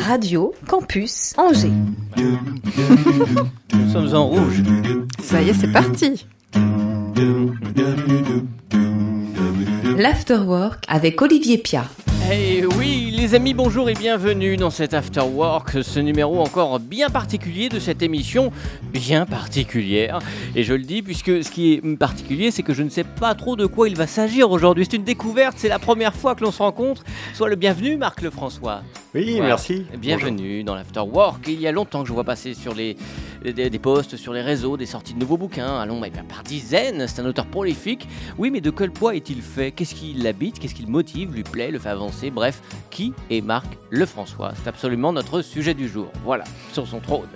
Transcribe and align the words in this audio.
Radio 0.00 0.52
Campus 0.66 1.34
Angers. 1.36 1.72
Nous 3.74 3.90
sommes 3.92 4.14
en 4.14 4.26
rouge. 4.26 4.62
Ça 5.22 5.40
y 5.42 5.50
est, 5.50 5.54
c'est 5.54 5.72
parti. 5.72 6.26
L'Afterwork 9.96 10.84
avec 10.88 11.20
Olivier 11.22 11.58
Pia. 11.58 11.84
Eh 12.30 12.64
oui, 12.78 13.10
les 13.28 13.34
amis, 13.34 13.52
bonjour 13.52 13.90
et 13.90 13.94
bienvenue 13.94 14.56
dans 14.56 14.70
cet 14.70 14.94
After 14.94 15.20
Work, 15.20 15.82
ce 15.82 16.00
numéro 16.00 16.40
encore 16.40 16.80
bien 16.80 17.10
particulier 17.10 17.68
de 17.68 17.78
cette 17.78 18.00
émission, 18.00 18.50
bien 18.90 19.26
particulière. 19.26 20.20
Et 20.56 20.62
je 20.64 20.72
le 20.72 20.82
dis 20.82 21.02
puisque 21.02 21.44
ce 21.44 21.50
qui 21.50 21.74
est 21.74 21.96
particulier, 21.98 22.50
c'est 22.50 22.62
que 22.62 22.72
je 22.72 22.82
ne 22.82 22.88
sais 22.88 23.04
pas 23.04 23.34
trop 23.34 23.54
de 23.54 23.66
quoi 23.66 23.86
il 23.90 23.96
va 23.96 24.06
s'agir 24.06 24.50
aujourd'hui. 24.50 24.86
C'est 24.88 24.96
une 24.96 25.04
découverte, 25.04 25.56
c'est 25.58 25.68
la 25.68 25.78
première 25.78 26.14
fois 26.14 26.34
que 26.36 26.42
l'on 26.42 26.50
se 26.52 26.62
rencontre. 26.62 27.04
Sois 27.34 27.50
le 27.50 27.56
bienvenu, 27.56 27.98
Marc 27.98 28.22
Lefrançois. 28.22 28.80
Oui, 29.14 29.32
Voilà. 29.32 29.48
merci. 29.48 29.84
Bienvenue 29.98 30.64
dans 30.64 30.74
l'After 30.74 31.00
Work. 31.00 31.48
Il 31.48 31.60
y 31.60 31.66
a 31.66 31.72
longtemps 31.72 32.02
que 32.02 32.08
je 32.08 32.14
vois 32.14 32.24
passer 32.24 32.54
sur 32.54 32.74
les, 32.74 32.96
des, 33.44 33.68
des 33.68 33.78
posts 33.78 34.16
sur 34.16 34.32
les 34.32 34.42
réseaux, 34.42 34.78
des 34.78 34.86
sorties 34.86 35.12
de 35.12 35.18
nouveaux 35.18 35.36
bouquins. 35.38 35.78
Allons, 35.78 36.02
eh 36.02 36.08
bien, 36.10 36.24
par 36.24 36.42
dizaines. 36.44 37.06
C'est 37.06 37.20
un 37.20 37.26
auteur 37.26 37.46
prolifique. 37.46 38.08
Oui, 38.38 38.50
mais 38.50 38.62
de 38.62 38.70
quel 38.70 38.90
poids 38.90 39.14
est-il 39.14 39.42
fait? 39.42 39.70
Qu'est-ce 39.72 39.94
qui 39.94 40.14
l'habite? 40.14 40.58
Qu'est-ce 40.58 40.74
qui 40.74 40.82
le 40.82 40.90
motive, 40.90 41.34
lui 41.34 41.42
plaît, 41.42 41.70
le 41.70 41.78
fait 41.78 41.90
avancer? 41.90 42.30
Bref, 42.30 42.62
qui 42.90 43.12
est 43.30 43.40
Marc 43.40 43.66
Lefrançois 43.90 44.52
C'est 44.56 44.68
absolument 44.68 45.12
notre 45.12 45.42
sujet 45.42 45.74
du 45.74 45.88
jour. 45.88 46.10
Voilà, 46.24 46.44
sur 46.72 46.86
son 46.86 47.00
trône. 47.00 47.28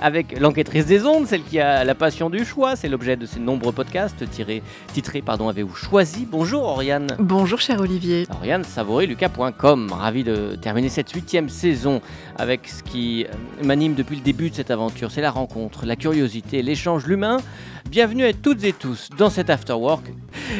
Avec 0.00 0.38
l'enquêtrice 0.38 0.86
des 0.86 1.04
ondes, 1.04 1.26
celle 1.26 1.42
qui 1.42 1.58
a 1.58 1.84
la 1.84 1.94
passion 1.94 2.30
du 2.30 2.44
choix. 2.44 2.76
C'est 2.76 2.88
l'objet 2.88 3.16
de 3.16 3.26
ces 3.26 3.40
nombreux 3.40 3.72
podcasts 3.72 4.28
tirés, 4.30 4.62
titrés, 4.92 5.22
pardon, 5.22 5.48
avez-vous 5.48 5.74
choisi? 5.74 6.26
Bonjour, 6.30 6.62
Oriane. 6.62 7.16
Bonjour 7.18 7.60
cher 7.60 7.80
Olivier. 7.80 8.26
Oriane 8.38 8.64
Savory-Lucas.com. 8.64 9.92
Ravi 9.92 10.24
de 10.24 10.56
terminer 10.60 10.88
cette 10.88 11.10
huitième 11.10 11.48
saison 11.48 12.00
avec 12.36 12.68
ce 12.68 12.82
qui 12.82 13.24
euh, 13.24 13.64
m'anime 13.64 13.94
depuis 13.94 14.16
le 14.16 14.22
début 14.22 14.50
de 14.50 14.54
cette 14.54 14.70
aventure. 14.70 15.10
C'est 15.10 15.20
la 15.20 15.30
rencontre, 15.30 15.86
la 15.86 15.96
curiosité, 15.96 16.62
l'échange, 16.62 17.06
l'humain. 17.06 17.38
Bienvenue 17.90 18.24
à 18.24 18.32
toutes 18.32 18.64
et 18.64 18.72
tous 18.72 19.08
dans 19.16 19.30
cet 19.30 19.48
Afterwork. 19.48 20.12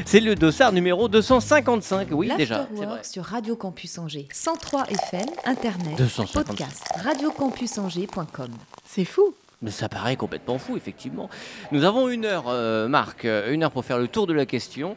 C'est 0.04 0.20
le 0.20 0.34
dossard 0.34 0.72
numéro 0.72 1.08
255. 1.08 2.08
Oui, 2.12 2.30
déjà. 2.36 2.58
L'Afterwork 2.58 3.04
sur 3.04 3.24
Radio 3.24 3.56
Campus 3.56 3.98
Angers. 3.98 4.28
103 4.32 4.65
FM, 4.74 5.26
Internet, 5.44 5.96
255. 5.96 6.44
podcast, 6.44 6.84
radiocampusangers.com. 7.04 8.48
C'est 8.84 9.04
fou. 9.04 9.34
Mais 9.62 9.70
ça 9.70 9.88
paraît 9.88 10.16
complètement 10.16 10.58
fou, 10.58 10.76
effectivement. 10.76 11.30
Nous 11.70 11.84
avons 11.84 12.08
une 12.08 12.24
heure, 12.24 12.46
euh, 12.48 12.88
Marc, 12.88 13.24
euh, 13.24 13.52
une 13.52 13.62
heure 13.62 13.70
pour 13.70 13.84
faire 13.84 13.98
le 13.98 14.08
tour 14.08 14.26
de 14.26 14.32
la 14.32 14.44
question. 14.44 14.96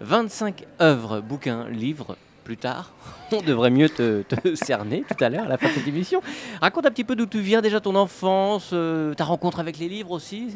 25 0.00 0.64
œuvres, 0.80 1.20
bouquins, 1.20 1.68
livres, 1.68 2.16
plus 2.44 2.56
tard. 2.56 2.92
On 3.32 3.42
devrait 3.42 3.70
mieux 3.70 3.90
te, 3.90 4.22
te 4.22 4.54
cerner 4.64 5.04
tout 5.06 5.22
à 5.22 5.28
l'heure, 5.28 5.44
à 5.44 5.48
la 5.48 5.58
fin 5.58 5.68
de 5.68 5.74
cette 5.74 5.86
émission. 5.86 6.22
Raconte 6.62 6.86
un 6.86 6.90
petit 6.90 7.04
peu 7.04 7.14
d'où 7.14 7.26
tu 7.26 7.40
viens, 7.40 7.60
déjà 7.60 7.78
ton 7.78 7.94
enfance, 7.96 8.70
euh, 8.72 9.12
ta 9.14 9.24
rencontre 9.24 9.60
avec 9.60 9.78
les 9.78 9.88
livres 9.88 10.12
aussi. 10.12 10.48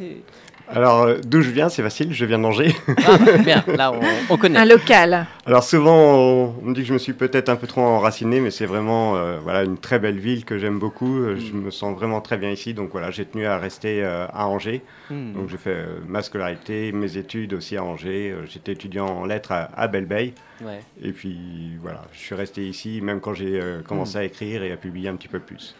Alors, 0.69 1.03
euh, 1.03 1.19
d'où 1.25 1.43
je 1.43 1.51
viens, 1.51 1.69
c'est 1.69 1.83
facile, 1.83 2.13
je 2.13 2.25
viens 2.25 2.39
d'Angers. 2.39 2.75
Ah, 3.07 3.19
bien, 3.39 3.63
là, 3.67 3.93
on, 3.93 4.01
on 4.31 4.37
connaît. 4.39 4.59
Un 4.59 4.65
local. 4.65 5.27
Alors, 5.47 5.63
souvent, 5.63 5.95
on, 5.95 6.55
on 6.63 6.67
me 6.67 6.75
dit 6.75 6.81
que 6.81 6.87
je 6.89 6.93
me 6.95 6.99
suis 6.99 7.13
peut-être 7.13 7.49
un 7.49 7.57
peu 7.57 7.67
trop 7.67 7.83
enraciné, 7.83 8.41
mais 8.41 8.51
c'est 8.51 8.67
vraiment 8.67 9.17
euh, 9.17 9.39
voilà, 9.43 9.63
une 9.63 9.77
très 9.77 9.99
belle 9.99 10.19
ville 10.19 10.45
que 10.45 10.59
j'aime 10.59 10.79
beaucoup. 10.79 11.19
Euh, 11.19 11.37
Je 11.37 11.53
me 11.53 11.71
sens 11.71 11.95
vraiment 11.95 12.21
très 12.21 12.39
bien 12.39 12.51
ici, 12.51 12.73
donc 12.73 12.91
voilà, 12.93 13.11
j'ai 13.11 13.27
tenu 13.27 13.47
à 13.47 13.59
rester 13.59 14.03
euh, 14.03 14.27
à 14.33 14.47
Angers. 14.47 14.83
Hmm. 15.11 15.35
Donc, 15.35 15.51
j'ai 15.51 15.59
fait 15.59 15.71
euh, 15.71 15.99
ma 16.09 16.23
scolarité, 16.23 16.93
mes 16.93 17.17
études 17.19 17.53
aussi 17.53 17.77
à 17.77 17.85
Angers. 17.85 18.35
J'étais 18.47 18.73
étudiant 18.73 19.07
en 19.07 19.27
lettres 19.27 19.53
à, 19.53 19.69
à 19.77 19.87
Belle-Bay. 19.87 20.33
Ouais. 20.63 20.81
Et 21.03 21.13
puis, 21.13 21.37
voilà, 21.83 22.03
je 22.13 22.19
suis 22.19 22.35
resté 22.35 22.67
ici, 22.67 23.01
même 23.03 23.21
quand 23.21 23.35
j'ai 23.35 23.61
euh, 23.61 23.83
commencé 23.83 24.17
à 24.17 24.25
écrire 24.25 24.63
et 24.63 24.73
à 24.73 24.77
publier 24.77 25.09
un 25.09 25.17
petit 25.17 25.29
peu 25.29 25.41
plus. 25.41 25.77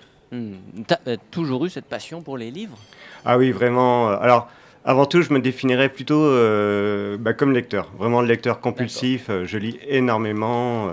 T'as 0.89 0.99
euh, 1.07 1.17
toujours 1.31 1.65
eu 1.65 1.71
cette 1.71 1.85
passion 1.85 2.21
pour 2.21 2.37
les 2.37 2.51
livres? 2.51 2.77
Ah 3.25 3.39
oui, 3.39 3.53
vraiment. 3.53 4.09
Alors, 4.09 4.49
avant 4.85 5.07
tout, 5.07 5.23
je 5.23 5.33
me 5.33 5.41
définirais 5.41 5.89
plutôt 5.89 6.23
euh, 6.23 7.17
bah, 7.19 7.33
comme 7.33 7.53
lecteur. 7.53 7.91
Vraiment 7.99 8.21
lecteur 8.21 8.61
compulsif. 8.61 9.27
euh, 9.31 9.45
je 9.47 9.59
lis 9.59 9.79
énormément. 9.89 10.89
euh, 10.89 10.93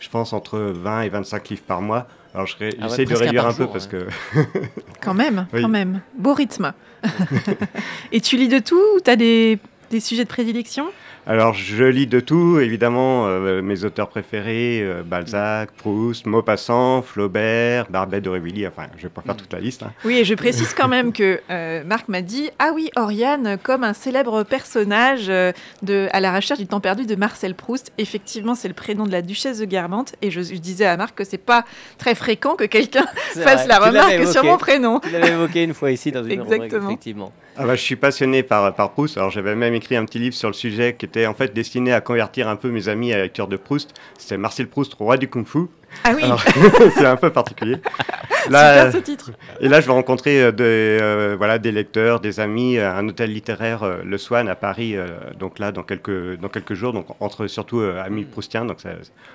je 0.00 0.08
pense 0.08 0.32
entre 0.32 0.58
20 0.58 1.02
et 1.02 1.08
25 1.08 1.48
livres 1.48 1.62
par 1.66 1.80
mois. 1.82 2.06
Alors, 2.34 2.46
Ah 2.60 2.64
ouais, 2.64 2.70
j'essaie 2.82 3.04
de 3.04 3.08
presque 3.08 3.22
un 3.22 3.24
réduire 3.26 3.46
un 3.46 3.52
peu 3.52 3.62
jour, 3.64 3.72
parce 3.72 3.86
que. 3.86 4.06
Quand 5.00 5.14
même, 5.14 5.46
Oui. 5.52 5.62
quand 5.62 5.68
même. 5.68 6.00
Beau 6.16 6.34
rythme. 6.34 6.72
Et 8.12 8.20
tu 8.20 8.36
lis 8.36 8.48
de 8.48 8.58
tout 8.58 8.80
ou 8.96 9.00
tu 9.00 9.10
as 9.10 9.16
des, 9.16 9.58
des 9.90 10.00
sujets 10.00 10.24
de 10.24 10.28
prédilection? 10.28 10.86
Alors, 11.30 11.52
je 11.52 11.84
lis 11.84 12.06
de 12.06 12.20
tout, 12.20 12.58
évidemment. 12.58 13.26
euh, 13.26 13.60
mes 13.60 13.84
auteurs 13.84 14.08
préférés 14.08 14.80
euh, 14.82 15.02
Balzac, 15.04 15.70
Proust, 15.72 16.24
Maupassant, 16.24 17.02
Flaubert, 17.02 17.84
Barbet 17.90 18.22
d'Aurevilly. 18.22 18.66
Enfin, 18.66 18.84
je 18.96 19.02
vais 19.02 19.08
pas 19.10 19.20
faire 19.20 19.36
toute 19.36 19.52
la 19.52 19.60
liste. 19.60 19.82
hein. 19.82 19.92
Oui, 20.06 20.16
et 20.16 20.24
je 20.24 20.34
précise 20.34 20.72
quand 20.72 20.88
même 20.88 21.12
que 21.12 21.38
euh, 21.50 21.84
Marc 21.84 22.08
m'a 22.08 22.22
dit 22.22 22.48
Ah 22.58 22.70
oui, 22.74 22.88
Oriane, 22.96 23.58
comme 23.62 23.84
un 23.84 23.92
célèbre 23.92 24.42
personnage 24.42 25.26
euh, 25.28 25.52
de 25.82 26.08
À 26.12 26.20
la 26.20 26.34
recherche 26.34 26.60
du 26.60 26.66
temps 26.66 26.80
perdu 26.80 27.04
de 27.04 27.14
Marcel 27.14 27.54
Proust. 27.54 27.92
Effectivement, 27.98 28.54
c'est 28.54 28.68
le 28.68 28.74
prénom 28.74 29.04
de 29.04 29.12
la 29.12 29.20
duchesse 29.20 29.58
de 29.58 29.66
Guermantes. 29.66 30.14
Et 30.22 30.30
je, 30.30 30.40
je 30.40 30.54
disais 30.54 30.86
à 30.86 30.96
Marc 30.96 31.14
que 31.14 31.24
c'est 31.24 31.36
pas 31.36 31.66
très 31.98 32.14
fréquent 32.14 32.56
que 32.56 32.64
quelqu'un 32.64 33.04
fasse 33.34 33.66
vrai, 33.66 33.66
la 33.66 33.78
remarque 33.78 34.12
évoqué. 34.12 34.32
sur 34.32 34.44
mon 34.44 34.56
prénom. 34.56 35.00
Tu 35.00 35.10
l'avais 35.10 35.32
évoqué 35.32 35.62
une 35.64 35.74
fois 35.74 35.90
ici 35.90 36.10
dans 36.10 36.24
une 36.24 36.40
rubrique, 36.40 36.62
Exactement. 36.62 36.88
effectivement. 36.88 37.32
Ah 37.60 37.66
bah, 37.66 37.74
je 37.74 37.82
suis 37.82 37.96
passionné 37.96 38.44
par, 38.44 38.72
par 38.74 38.92
Proust. 38.92 39.18
Alors 39.18 39.30
j'avais 39.30 39.56
même 39.56 39.74
écrit 39.74 39.96
un 39.96 40.04
petit 40.04 40.20
livre 40.20 40.34
sur 40.36 40.48
le 40.48 40.54
sujet 40.54 40.94
qui 40.96 41.04
était 41.06 41.17
en 41.26 41.34
fait 41.34 41.52
destiné 41.54 41.92
à 41.92 42.00
convertir 42.00 42.48
un 42.48 42.56
peu 42.56 42.70
mes 42.70 42.88
amis 42.88 43.12
à 43.12 43.16
la 43.16 43.22
lecture 43.24 43.48
de 43.48 43.56
Proust. 43.56 43.92
C'était 44.18 44.36
Marcel 44.38 44.68
Proust, 44.68 44.94
roi 44.94 45.16
du 45.16 45.28
kung-fu. 45.28 45.66
Ah 46.04 46.12
oui, 46.14 46.22
c'est 46.96 47.06
un 47.06 47.16
peu 47.16 47.30
particulier. 47.30 47.76
super 48.44 48.50
Là, 48.50 48.92
ce 48.92 48.98
titre. 48.98 49.30
et 49.60 49.68
là, 49.68 49.80
je 49.80 49.86
vais 49.86 49.92
rencontrer 49.92 50.42
euh, 50.42 50.52
des, 50.52 50.62
euh, 51.00 51.34
voilà, 51.38 51.58
des 51.58 51.72
lecteurs, 51.72 52.20
des 52.20 52.40
amis, 52.40 52.78
à 52.78 52.94
un 52.96 53.08
hôtel 53.08 53.32
littéraire, 53.32 53.82
euh, 53.82 54.02
le 54.04 54.18
Swan, 54.18 54.48
à 54.48 54.54
Paris. 54.54 54.96
euh, 54.96 55.06
donc 55.38 55.58
là, 55.58 55.72
dans 55.72 55.82
quelques, 55.82 56.38
dans 56.38 56.48
quelques 56.48 56.74
jours, 56.74 56.92
donc 56.92 57.06
entre 57.20 57.46
surtout 57.46 57.80
euh, 57.80 58.02
amis 58.02 58.24
proustiens. 58.24 58.64
Donc 58.66 58.80
ça, 58.80 58.90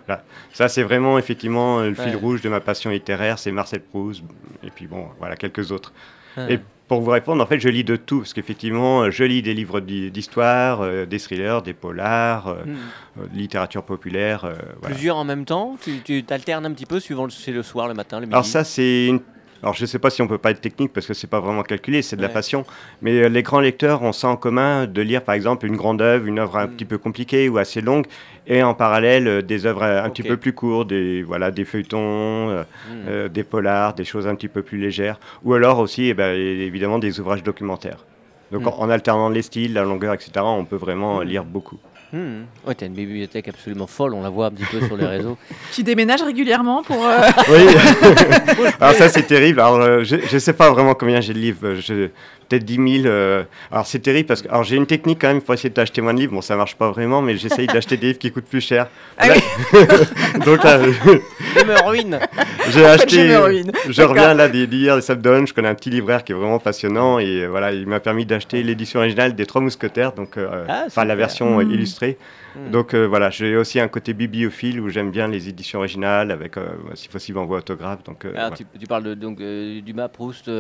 voilà. 0.07 0.23
ça 0.53 0.67
c'est 0.69 0.83
vraiment 0.83 1.17
effectivement 1.17 1.79
euh, 1.79 1.89
le 1.89 1.95
fil 1.95 2.05
Ouais. 2.09 2.15
rouge 2.15 2.41
de 2.41 2.49
ma 2.49 2.59
passion 2.59 2.91
littéraire. 2.91 3.39
C'est 3.39 3.51
Marcel 3.51 3.81
Proust. 3.81 4.23
Et 4.63 4.69
puis 4.69 4.85
bon, 4.87 5.07
voilà, 5.19 5.35
quelques 5.35 5.71
autres. 5.71 5.91
Ah. 6.37 6.49
Et 6.51 6.59
pour 6.87 7.01
vous 7.01 7.11
répondre, 7.11 7.41
en 7.41 7.47
fait, 7.47 7.59
je 7.59 7.69
lis 7.69 7.83
de 7.83 7.95
tout, 7.95 8.19
parce 8.19 8.33
qu'effectivement, 8.33 9.09
je 9.09 9.23
lis 9.23 9.41
des 9.41 9.53
livres 9.53 9.79
d'histoire, 9.79 10.81
euh, 10.81 11.05
des 11.05 11.17
thrillers, 11.19 11.61
des 11.61 11.73
polars, 11.73 12.47
euh, 12.49 12.63
Hmm. 12.65 12.75
euh, 13.21 13.25
littérature 13.33 13.83
populaire. 13.83 14.45
euh, 14.45 14.53
voilà. 14.81 14.93
Plusieurs 14.95 15.17
en 15.17 15.23
même 15.25 15.45
temps 15.45 15.77
Tu, 15.81 15.99
tu 16.03 16.23
t'alternes 16.23 16.65
un 16.65 16.71
petit 16.71 16.85
peu 16.85 16.99
suivant 16.99 17.23
le, 17.25 17.31
c'est 17.31 17.51
le 17.51 17.63
soir, 17.63 17.87
le 17.87 17.93
matin, 17.93 18.19
le 18.19 18.25
midi 18.25 18.33
Alors 18.33 18.45
ça, 18.45 18.63
c'est 18.63 19.07
une... 19.07 19.21
Alors 19.63 19.73
je 19.73 19.81
ne 19.83 19.87
sais 19.87 19.97
pas 19.97 20.09
si 20.09 20.21
on 20.21 20.27
peut 20.27 20.37
pas 20.37 20.51
être 20.51 20.59
technique 20.59 20.91
parce 20.91 21.07
que 21.07 21.13
c'est 21.13 21.29
pas 21.29 21.39
vraiment 21.39 21.63
calculé, 21.63 22.01
c'est 22.01 22.17
de 22.17 22.21
la 22.21 22.27
passion. 22.27 22.65
Mais 23.01 23.13
euh, 23.23 23.29
les 23.29 23.43
grands 23.43 23.61
lecteurs 23.61 24.03
ont 24.03 24.11
ça 24.11 24.27
en 24.27 24.35
commun 24.35 24.87
de 24.87 25.01
lire 25.01 25.23
par 25.23 25.35
exemple 25.35 25.65
une 25.65 25.77
grande 25.77 26.01
œuvre, 26.01 26.25
une 26.27 26.39
œuvre 26.39 26.57
un 26.57 26.67
Mm. 26.67 26.71
petit 26.71 26.83
peu 26.85 26.97
compliquée 26.97 27.47
ou 27.47 27.57
assez 27.57 27.79
longue, 27.79 28.05
et 28.45 28.61
en 28.61 28.73
parallèle 28.73 29.25
euh, 29.27 29.41
des 29.41 29.65
œuvres 29.65 29.83
un 29.83 30.09
petit 30.09 30.21
peu 30.23 30.35
plus 30.35 30.51
courtes, 30.53 30.89
des 30.89 31.23
voilà 31.23 31.49
des 31.49 31.63
feuilletons, 31.63 32.49
euh, 32.49 32.63
euh, 33.07 33.29
des 33.29 33.43
polars, 33.45 33.93
des 33.93 34.03
choses 34.03 34.27
un 34.27 34.35
petit 34.35 34.49
peu 34.49 34.63
plus 34.63 34.77
légères, 34.77 35.17
ou 35.45 35.53
alors 35.53 35.79
aussi 35.79 36.09
eh 36.09 36.13
ben, 36.13 36.35
évidemment 36.35 36.99
des 36.99 37.21
ouvrages 37.21 37.41
documentaires. 37.43 38.05
Donc 38.51 38.63
Mm. 38.63 38.67
en, 38.67 38.79
en 38.81 38.89
alternant 38.89 39.29
les 39.29 39.43
styles, 39.43 39.73
la 39.73 39.83
longueur, 39.83 40.13
etc., 40.13 40.31
on 40.45 40.65
peut 40.65 40.75
vraiment 40.75 41.21
Mm. 41.21 41.23
lire 41.23 41.45
beaucoup. 41.45 41.79
Hmm. 42.13 42.43
Ouais, 42.67 42.75
t'as 42.75 42.85
une 42.85 42.93
bibliothèque 42.93 43.47
absolument 43.47 43.87
folle, 43.87 44.13
on 44.13 44.21
la 44.21 44.29
voit 44.29 44.45
un 44.45 44.51
petit 44.51 44.65
peu 44.65 44.85
sur 44.85 44.95
les 44.95 45.07
réseaux. 45.07 45.35
Tu 45.73 45.81
déménages 45.81 46.21
régulièrement 46.21 46.83
pour. 46.83 47.03
euh, 47.03 47.17
Oui. 47.49 47.65
alors 48.79 48.93
ça 48.93 49.09
c'est 49.09 49.23
terrible. 49.23 49.59
Alors 49.59 49.79
euh, 49.81 50.03
je 50.03 50.17
ne 50.31 50.39
sais 50.39 50.53
pas 50.53 50.69
vraiment 50.69 50.93
combien 50.93 51.19
j'ai 51.21 51.33
de 51.33 51.39
livres. 51.39 51.73
je- 51.75 52.09
Peut-être 52.53 52.65
10 52.65 53.01
000. 53.03 53.07
euh, 53.07 53.43
Alors 53.71 53.87
c'est 53.87 53.97
terrible 53.99 54.27
parce 54.27 54.43
que 54.43 54.47
alors 54.49 54.63
j'ai 54.63 54.75
une 54.75 54.85
technique 54.85 55.19
quand 55.21 55.27
même 55.27 55.41
pour 55.41 55.55
essayer 55.55 55.71
d'acheter 55.71 56.01
moins 56.01 56.13
de 56.13 56.19
livres. 56.19 56.33
Bon 56.33 56.41
ça 56.41 56.55
marche 56.55 56.75
pas 56.75 56.91
vraiment, 56.91 57.21
mais 57.23 57.35
j'essaye 57.35 57.65
d'acheter 57.65 57.97
des 57.97 58.07
livres 58.07 58.19
qui 58.19 58.31
coûtent 58.31 58.45
plus 58.45 58.61
cher. 58.61 58.87
Ah 59.17 59.29
Là- 59.29 59.35
Donc 60.45 60.63
là, 60.63 60.79
Je 60.83 61.65
me 61.65 61.81
ruine 61.87 62.19
j'ai 62.67 62.71
fait, 62.71 62.79
je 62.79 62.83
acheté. 62.83 63.27
me 63.27 63.37
ruine. 63.37 63.71
Je 63.89 64.01
reviens 64.03 64.33
là 64.35 64.47
des- 64.49 64.67
d'hier 64.67 64.95
des 64.95 65.01
Sabdon. 65.01 65.45
Je 65.47 65.53
connais 65.53 65.67
un 65.69 65.75
petit 65.75 65.89
libraire 65.89 66.23
qui 66.23 66.31
est 66.31 66.35
vraiment 66.35 66.59
passionnant 66.59 67.17
et 67.19 67.41
euh, 67.43 67.47
voilà 67.47 67.71
il 67.71 67.87
m'a 67.87 67.99
permis 67.99 68.25
d'acheter 68.25 68.61
l'édition 68.61 68.99
originale 68.99 69.33
des 69.35 69.45
Trois 69.47 69.61
Mousquetaires, 69.61 70.11
donc 70.13 70.37
euh, 70.37 70.65
Ah, 70.69 70.83
enfin 70.87 71.05
la 71.05 71.15
version 71.15 71.59
euh, 71.59 71.63
Mm. 71.63 71.71
illustrée. 71.71 72.17
Hmm. 72.55 72.71
Donc 72.71 72.93
euh, 72.93 73.05
voilà, 73.07 73.29
j'ai 73.29 73.55
aussi 73.57 73.79
un 73.79 73.87
côté 73.87 74.13
bibliophile 74.13 74.79
où 74.79 74.89
j'aime 74.89 75.09
bien 75.11 75.27
les 75.27 75.49
éditions 75.49 75.79
originales 75.79 76.29
avec, 76.31 76.57
euh, 76.57 76.67
si 76.93 77.09
possible, 77.09 77.37
en 77.39 77.45
voix 77.45 77.59
autographe. 77.59 78.03
Donc, 78.03 78.25
euh, 78.25 78.29
Alors, 78.35 78.49
voilà. 78.49 78.55
tu, 78.57 78.65
tu 78.79 78.85
parles 78.85 79.03
de, 79.03 79.13
donc 79.15 79.41
euh, 79.41 79.81
Dumas, 79.81 80.07
Proust. 80.07 80.51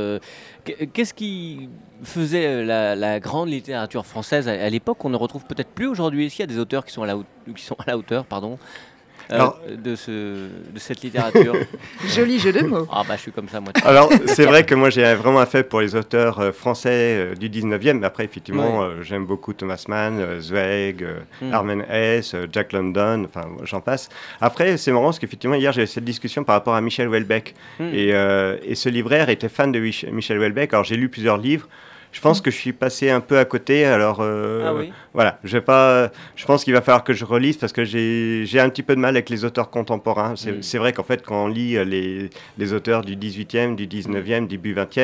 qu'est- 0.63 0.87
Qu'est-ce 0.87 1.13
qui 1.13 1.69
faisait 2.03 2.63
la, 2.65 2.95
la 2.95 3.19
grande 3.19 3.49
littérature 3.49 4.05
française 4.05 4.47
à, 4.47 4.53
à 4.53 4.69
l'époque 4.69 4.97
qu'on 4.97 5.09
ne 5.09 5.15
retrouve 5.17 5.45
peut-être 5.45 5.69
plus 5.69 5.87
aujourd'hui? 5.87 6.25
Est-ce 6.25 6.35
qu'il 6.37 6.43
y 6.43 6.49
a 6.49 6.53
des 6.53 6.59
auteurs 6.59 6.83
qui 6.85 6.91
sont 6.93 7.03
à 7.03 7.07
la, 7.07 7.17
qui 7.55 7.63
sont 7.63 7.75
à 7.79 7.83
la 7.87 7.97
hauteur 7.97 8.25
pardon? 8.25 8.57
Euh, 9.31 9.35
Alors- 9.35 9.59
de, 9.83 9.95
ce, 9.95 10.11
de 10.11 10.79
cette 10.79 11.01
littérature 11.01 11.55
Joli 12.15 12.39
jeu 12.39 12.51
de 12.51 12.61
mots. 12.61 12.87
Ah 12.91 13.03
bah 13.07 13.15
je 13.15 13.21
suis 13.21 13.31
comme 13.31 13.47
ça 13.49 13.59
moi. 13.59 13.71
Alors, 13.85 14.11
c'est 14.27 14.45
vrai 14.45 14.65
que 14.65 14.75
moi 14.75 14.89
j'ai 14.89 15.13
vraiment 15.15 15.39
un 15.39 15.45
fait 15.45 15.63
pour 15.63 15.81
les 15.81 15.95
auteurs 15.95 16.39
euh, 16.39 16.51
français 16.51 16.89
euh, 16.91 17.35
du 17.35 17.49
19e, 17.49 17.93
mais 17.99 18.05
après, 18.07 18.25
effectivement, 18.25 18.79
Ouais. 18.79 18.85
euh, 18.85 19.03
j'aime 19.03 19.25
beaucoup 19.25 19.53
Thomas 19.53 19.83
Mann, 19.87 20.19
euh, 20.19 20.39
Zweig, 20.41 21.03
euh, 21.03 21.19
Hmm. 21.41 21.53
Armen 21.53 21.85
Hess, 21.89 22.33
euh, 22.35 22.47
Jack 22.51 22.73
London, 22.73 23.25
enfin, 23.25 23.47
j'en 23.63 23.81
passe. 23.81 24.09
Après, 24.41 24.77
c'est 24.77 24.91
marrant 24.91 25.05
parce 25.05 25.19
qu'effectivement, 25.19 25.55
hier, 25.55 25.71
j'avais 25.71 25.87
cette 25.87 26.03
discussion 26.05 26.43
par 26.43 26.55
rapport 26.55 26.75
à 26.75 26.81
Michel 26.81 27.07
Houellebecq. 27.07 27.53
Hmm. 27.79 27.89
Et, 27.93 28.13
euh, 28.13 28.57
et 28.63 28.75
ce 28.75 28.89
libraire 28.89 29.29
était 29.29 29.49
fan 29.49 29.71
de 29.71 29.79
Mich- 29.79 30.05
Michel 30.11 30.37
Houellebecq. 30.37 30.73
Alors, 30.73 30.83
j'ai 30.83 30.95
lu 30.97 31.09
plusieurs 31.09 31.37
livres. 31.37 31.67
Je 32.13 32.21
pense 32.21 32.39
que 32.41 32.49
je 32.51 32.55
suis 32.55 32.71
passé 32.73 33.09
un 33.09 33.19
peu 33.19 33.37
à 33.39 33.43
côté. 33.45 33.83
Alors, 33.85 34.19
euh, 34.21 34.63
Ah 34.65 34.73
oui 34.73 34.93
voilà, 35.13 35.39
je 35.43 35.57
vais 35.57 35.61
pas. 35.61 36.09
Je 36.35 36.45
pense 36.45 36.63
qu'il 36.63 36.73
va 36.73 36.81
falloir 36.81 37.03
que 37.03 37.11
je 37.13 37.25
relise 37.25 37.57
parce 37.57 37.73
que 37.73 37.83
j'ai 37.83 38.59
un 38.59 38.69
petit 38.69 38.83
peu 38.83 38.95
de 38.95 38.99
mal 39.01 39.15
avec 39.15 39.29
les 39.29 39.43
auteurs 39.45 39.69
contemporains. 39.69 40.35
C'est 40.35 40.51
Mm. 40.77 40.77
vrai 40.79 40.93
qu'en 40.93 41.03
fait, 41.03 41.21
quand 41.23 41.43
on 41.45 41.47
lit 41.47 41.75
euh, 41.75 41.83
les, 41.83 42.29
les 42.57 42.73
auteurs 42.73 43.01
du 43.01 43.15
18e, 43.17 43.75
du 43.75 43.87
19e, 43.87 44.47
début 44.47 44.73
20e, 44.73 44.99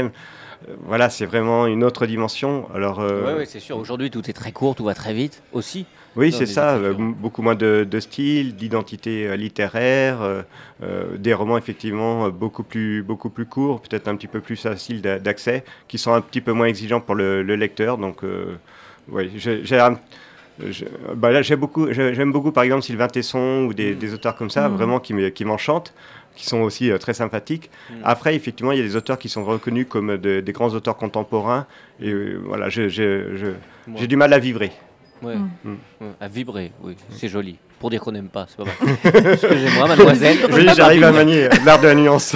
euh, 0.68 0.76
voilà, 0.86 1.10
c'est 1.10 1.26
vraiment 1.26 1.66
une 1.68 1.84
autre 1.84 2.06
dimension. 2.06 2.68
Alors, 2.74 3.00
euh, 3.00 3.38
ouais, 3.38 3.46
c'est 3.46 3.60
sûr. 3.60 3.78
Aujourd'hui, 3.78 4.10
tout 4.12 4.30
est 4.30 4.34
très 4.34 4.52
court, 4.52 4.76
tout 4.76 4.86
va 4.86 4.94
très 4.94 5.14
vite 5.14 5.42
aussi. 5.52 5.86
Oui, 6.20 6.32
c'est 6.32 6.46
ça. 6.46 6.76
euh, 6.76 6.94
beaucoup 6.94 7.42
moins 7.42 7.56
de, 7.56 7.86
de 7.90 8.00
style, 8.00 8.56
d'identité 8.56 9.28
euh, 9.28 9.36
littéraire, 9.36 10.22
euh, 10.22 11.18
des 11.18 11.34
romans 11.34 11.58
effectivement 11.58 12.30
beaucoup 12.30 12.64
plus, 12.64 13.02
beaucoup 13.04 13.30
plus 13.30 13.46
courts, 13.46 13.82
peut-être 13.82 14.08
un 14.08 14.16
petit 14.16 14.28
peu 14.28 14.40
plus 14.40 14.56
faciles 14.56 15.02
d'a- 15.02 15.20
d'accès, 15.20 15.64
qui 15.88 15.98
sont 15.98 16.14
un 16.14 16.22
petit 16.22 16.42
peu 16.42 16.52
moins 16.54 16.68
exigeants 16.68 17.02
pour 17.02 17.16
le, 17.16 17.42
le 17.44 17.56
lecteur. 17.56 17.98
Donc, 17.98 18.24
euh, 18.24 18.56
oui, 19.10 19.32
j'ai 19.36 19.66
j'ai 19.66 19.80
un- 19.80 19.98
je- 20.70 20.86
bah 21.16 21.32
là, 21.32 21.42
beaucoup, 21.56 21.92
j'ai- 21.92 22.14
j'aime 22.14 22.32
beaucoup 22.32 22.52
par 22.52 22.64
exemple 22.64 22.84
Sylvain 22.84 23.08
Tesson 23.08 23.66
ou 23.68 23.74
des, 23.74 23.96
des 23.96 24.14
auteurs 24.14 24.36
comme 24.36 24.50
ça, 24.50 24.68
Mm. 24.70 24.74
vraiment 24.76 25.00
qui 25.00 25.14
me- 25.14 25.30
qui 25.30 25.46
m'enchantent, 25.46 25.94
qui 26.36 26.46
sont 26.46 26.62
aussi 26.62 26.92
euh, 26.92 26.98
très 26.98 27.14
sympathiques. 27.14 27.70
Mm. 27.90 27.94
Après, 28.04 28.36
effectivement, 28.36 28.72
il 28.74 28.78
y 28.78 28.82
a 28.82 28.86
des 28.86 28.96
auteurs 28.96 29.18
qui 29.20 29.30
sont 29.30 29.44
reconnus 29.46 29.88
comme 29.90 30.18
de- 30.18 30.40
des 30.42 30.52
grands 30.52 30.74
auteurs 30.74 30.98
contemporains, 30.98 31.66
et 32.02 32.10
euh, 32.12 32.42
voilà, 32.46 32.70
j'ai 32.70 34.08
du 34.08 34.16
mal 34.18 34.34
à 34.34 34.40
vivrer. 34.40 34.72
Ouais. 35.22 35.36
Mm. 35.36 35.50
Mm. 35.66 35.78
Ouais, 36.02 36.08
À 36.22 36.28
vibrer, 36.28 36.72
oui, 36.82 36.96
c'est 37.12 37.28
joli. 37.30 37.58
Pour 37.80 37.90
dire 37.90 38.02
qu'on 38.02 38.12
n'aime 38.12 38.28
pas, 38.30 38.46
c'est 38.50 38.58
pas 38.58 38.64
mal. 39.24 39.34
Excusez-moi, 39.34 39.88
mademoiselle. 39.88 40.38
Oui, 40.52 40.68
j'arrive 40.76 41.04
à 41.04 41.12
manier 41.12 41.48
l'art 41.66 41.80
de 41.80 41.88
la 41.88 41.96
nuance. 41.96 42.36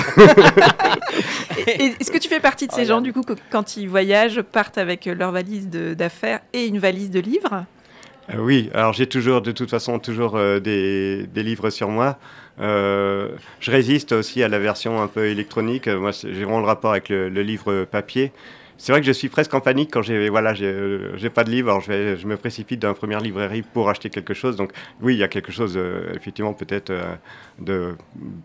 Est-ce 1.67 2.11
que 2.11 2.17
tu 2.17 2.27
fais 2.29 2.39
partie 2.39 2.67
de 2.67 2.71
ces 2.71 2.83
Oh, 2.83 2.87
gens, 2.95 3.01
du 3.01 3.13
coup, 3.13 3.21
que, 3.23 3.33
quand 3.49 3.77
ils 3.77 3.87
voyagent, 3.87 4.41
partent 4.41 4.77
avec 4.77 5.05
leur 5.05 5.31
valise 5.31 5.69
de- 5.69 5.93
d'affaires 5.93 6.39
et 6.53 6.65
une 6.65 6.79
valise 6.79 7.09
de 7.09 7.19
livres? 7.19 7.65
Euh, 8.33 8.37
oui, 8.39 8.69
alors 8.73 8.93
j'ai 8.93 9.07
toujours, 9.07 9.41
de 9.41 9.51
toute 9.51 9.69
façon, 9.69 9.99
toujours 9.99 10.35
euh, 10.35 10.59
des, 10.59 11.27
des 11.27 11.43
livres 11.43 11.69
sur 11.69 11.89
moi. 11.89 12.17
Euh, 12.61 13.29
je 13.59 13.71
résiste 13.71 14.11
aussi 14.13 14.43
à 14.43 14.47
la 14.47 14.59
version 14.59 15.01
un 15.01 15.07
peu 15.07 15.25
électronique. 15.25 15.87
Moi, 15.87 16.11
j'ai 16.11 16.31
vraiment 16.31 16.59
le 16.59 16.65
rapport 16.65 16.91
avec 16.91 17.09
le, 17.09 17.27
le 17.29 17.41
livre 17.41 17.83
papier. 17.85 18.31
C'est 18.77 18.91
vrai 18.91 19.01
que 19.01 19.07
je 19.07 19.11
suis 19.11 19.29
presque 19.29 19.53
en 19.53 19.61
panique 19.61 19.91
quand 19.91 20.01
j'ai 20.01 20.29
voilà, 20.29 20.53
j'ai 20.53 21.29
pas 21.33 21.43
de 21.43 21.51
livre. 21.51 21.69
Alors 21.69 21.81
je, 21.81 21.87
vais, 21.91 22.17
je 22.17 22.27
me 22.27 22.37
précipite 22.37 22.81
dans 22.81 22.89
la 22.89 22.93
première 22.93 23.19
librairie 23.19 23.61
pour 23.61 23.89
acheter 23.89 24.09
quelque 24.09 24.33
chose. 24.33 24.55
Donc 24.55 24.71
oui, 25.01 25.15
il 25.15 25.19
y 25.19 25.23
a 25.23 25.27
quelque 25.27 25.51
chose, 25.51 25.73
euh, 25.77 26.13
effectivement, 26.15 26.53
peut-être 26.53 26.89
euh, 26.89 27.15
de 27.59 27.95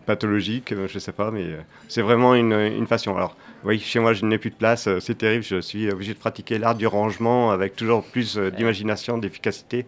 pathologique, 0.05 0.71
euh, 0.71 0.87
je 0.87 0.99
sais 0.99 1.11
pas, 1.11 1.31
mais 1.31 1.43
euh, 1.43 1.61
c'est 1.87 2.01
vraiment 2.01 2.35
une, 2.35 2.53
une 2.53 2.87
passion. 2.87 3.15
Alors 3.17 3.35
oui, 3.63 3.79
chez 3.79 3.99
moi, 3.99 4.13
je 4.13 4.25
n'ai 4.25 4.37
plus 4.37 4.51
de 4.51 4.55
place. 4.55 4.87
C'est 4.99 5.17
terrible. 5.17 5.43
Je 5.43 5.61
suis 5.61 5.89
obligé 5.91 6.13
de 6.13 6.19
pratiquer 6.19 6.57
l'art 6.57 6.75
du 6.75 6.87
rangement 6.87 7.51
avec 7.51 7.75
toujours 7.75 8.03
plus 8.03 8.37
d'imagination, 8.37 9.17
d'efficacité. 9.17 9.85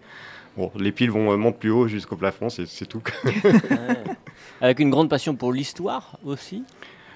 Bon, 0.57 0.69
les 0.77 0.91
piles 0.91 1.11
vont 1.11 1.38
montent 1.38 1.59
plus 1.59 1.69
haut 1.69 1.88
jusqu'au 1.88 2.17
plafond, 2.17 2.49
c'est 2.49 2.85
tout. 2.85 3.01
Avec 4.61 4.79
une 4.79 4.89
grande 4.89 5.09
passion 5.09 5.33
pour 5.35 5.53
l'histoire 5.53 6.19
aussi? 6.25 6.63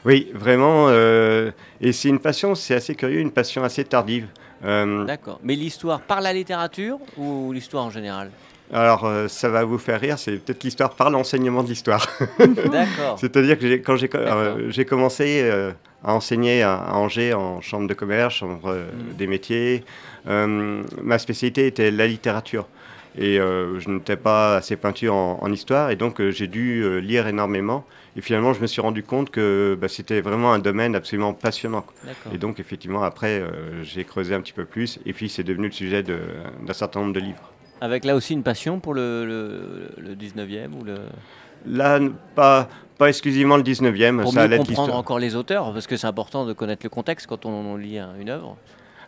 Oui, 0.06 0.32
vraiment. 0.34 0.88
euh, 0.90 1.52
et 1.82 1.92
c'est 1.92 2.10
une 2.10 2.20
passion, 2.20 2.56
c'est 2.56 2.76
assez 2.76 2.96
curieux, 2.96 3.20
une 3.20 3.32
passion 3.32 3.64
assez 3.64 3.84
tardive. 3.84 4.28
Euh, 4.64 5.04
D'accord. 5.06 5.40
Mais 5.44 5.56
l'histoire 5.56 6.00
par 6.02 6.22
la 6.22 6.32
littérature 6.34 6.98
ou 7.18 7.52
l'histoire 7.52 7.84
en 7.86 7.90
général? 7.92 8.32
Alors, 8.74 9.06
euh, 9.06 9.28
ça 9.28 9.50
va 9.50 9.64
vous 9.64 9.78
faire 9.78 10.00
rire, 10.02 10.18
c'est 10.18 10.38
peut-être 10.38 10.64
l'histoire 10.64 10.96
par 10.96 11.12
l'enseignement 11.12 11.62
de 11.62 11.70
l'histoire. 11.70 12.08
D'accord. 12.40 13.18
C'est-à-dire 13.20 13.60
que 13.60 13.76
quand 13.76 13.96
j'ai 13.96 14.10
euh, 14.16 14.84
commencé 14.88 15.42
euh, 15.44 15.72
à 16.04 16.14
enseigner 16.14 16.64
à, 16.64 16.74
à 16.76 16.94
Angers 16.96 17.34
en 17.36 17.62
chambre 17.62 17.88
de 17.88 17.94
commerce, 17.94 18.36
chambre 18.36 18.74
Mhm. 18.74 19.16
des 19.18 19.28
métiers, 19.28 19.84
ma 20.26 21.20
spécialité 21.20 21.68
était 21.68 21.92
la 21.92 22.08
littérature. 22.08 22.68
Et 23.18 23.38
je 23.38 23.90
n'étais 23.90 24.18
pas 24.18 24.58
assez 24.58 24.76
peinture 24.76 25.14
en, 25.14 25.38
en 25.42 25.52
histoire, 25.52 25.90
et 25.92 25.96
donc 25.96 26.22
j'ai 26.32 26.48
dû 26.48 27.00
lire 27.00 27.28
énormément. 27.28 27.86
Et 28.18 28.22
finalement, 28.22 28.54
je 28.54 28.62
me 28.62 28.68
suis 28.68 28.82
rendu 28.82 29.04
compte 29.04 29.30
que 29.30 29.78
bah, 29.80 29.88
c'était 29.90 30.22
vraiment 30.22 30.54
un 30.54 30.60
domaine 30.60 30.96
absolument 30.96 31.34
passionnant. 31.34 31.86
Et 32.34 32.38
donc, 32.38 32.60
effectivement, 32.60 33.04
après, 33.04 33.42
euh, 33.42 33.84
j'ai 33.84 34.06
creusé 34.06 34.34
un 34.34 34.40
petit 34.42 34.54
peu 34.54 34.64
plus, 34.66 35.00
et 35.06 35.12
puis 35.14 35.28
c'est 35.30 35.44
devenu 35.44 35.68
le 35.68 35.74
sujet 35.74 36.02
d'un 36.02 36.74
certain 36.74 37.02
nombre 37.02 37.14
de 37.14 37.20
livres. 37.20 37.52
Avec 37.82 38.06
là 38.06 38.16
aussi 38.16 38.34
une 38.34 38.44
passion 38.44 38.80
pour 38.80 38.94
le, 38.94 39.26
le, 39.26 39.90
le 40.02 40.16
19e 40.16 40.74
ou 40.80 40.84
le... 40.86 40.96
Là, 41.68 42.00
pas, 42.36 42.70
pas 42.98 43.10
exclusivement 43.10 43.58
le 43.58 43.64
19e, 43.64 44.22
Pour 44.22 44.32
ça 44.32 44.48
mieux 44.48 44.58
comprendre 44.58 44.96
encore 44.96 45.20
les 45.20 45.36
auteurs, 45.36 45.74
parce 45.74 45.88
que 45.88 45.98
c'est 45.98 46.08
important 46.08 46.46
de 46.46 46.54
connaître 46.54 46.86
le 46.86 46.90
contexte 46.90 47.28
quand 47.28 47.46
on, 47.46 47.50
on 47.50 47.76
lit 47.76 48.00
un- 48.00 48.16
une 48.20 48.30
œuvre. 48.30 48.56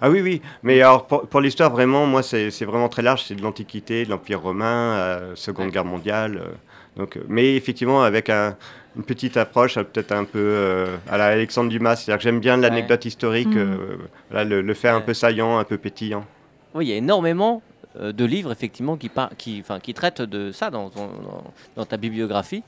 Ah 0.01 0.09
oui, 0.09 0.21
oui. 0.21 0.41
Mais 0.63 0.81
alors, 0.81 1.07
pour, 1.07 1.27
pour 1.27 1.39
l'histoire, 1.39 1.71
vraiment, 1.71 2.05
moi, 2.05 2.21
c'est 2.23 2.51
c'est 2.51 2.65
vraiment 2.65 2.87
très 2.89 3.01
large. 3.01 3.23
C'est 3.23 3.33
de 3.35 3.41
l'Antiquité, 3.41 4.05
de 4.05 4.09
l'Empire 4.11 4.41
romain, 4.41 4.93
euh, 4.95 5.35
Seconde 5.35 5.71
Guerre 5.71 5.85
mondiale. 5.85 6.37
euh, 6.43 6.49
donc, 6.97 7.17
euh, 7.17 7.23
mais 7.27 7.55
effectivement, 7.55 8.03
avec 8.03 8.29
un- 8.29 8.57
une 8.97 9.03
petite 9.03 9.37
approche, 9.37 9.77
euh, 9.77 9.83
peut-être 9.83 10.11
un 10.11 10.23
peu 10.25 10.39
euh, 10.39 10.97
à 11.09 11.17
la 11.17 11.27
Alexandre 11.27 11.69
Dumas. 11.69 11.95
C'est-à-dire 11.95 12.17
que 12.17 12.23
j'aime 12.23 12.39
bien 12.39 12.57
l'anecdote 12.57 13.05
historique, 13.05 13.47
Mhm. 13.47 13.57
euh, 13.57 13.97
voilà, 14.31 14.43
le, 14.45 14.61
le 14.61 14.73
fait 14.73 14.89
un 14.89 15.01
peu 15.01 15.13
saillant, 15.13 15.57
un 15.57 15.63
peu 15.63 15.77
pétillant. 15.77 16.25
Oui, 16.73 16.85
il 16.87 16.89
y 16.89 16.93
a 16.93 16.97
énormément 16.97 17.61
euh, 17.99 18.11
de 18.11 18.25
livres, 18.25 18.51
effectivement, 18.51 18.95
qui, 18.97 19.09
par- 19.09 19.31
qui, 19.37 19.59
enfin, 19.61 19.79
qui 19.79 19.93
traitent 19.93 20.21
de 20.21 20.51
ça 20.51 20.69
dans, 20.69 20.89
ton- 20.89 21.07
dans, 21.07 21.43
dans 21.75 21.85
ta 21.85 21.97
bibliographie. 21.97 22.63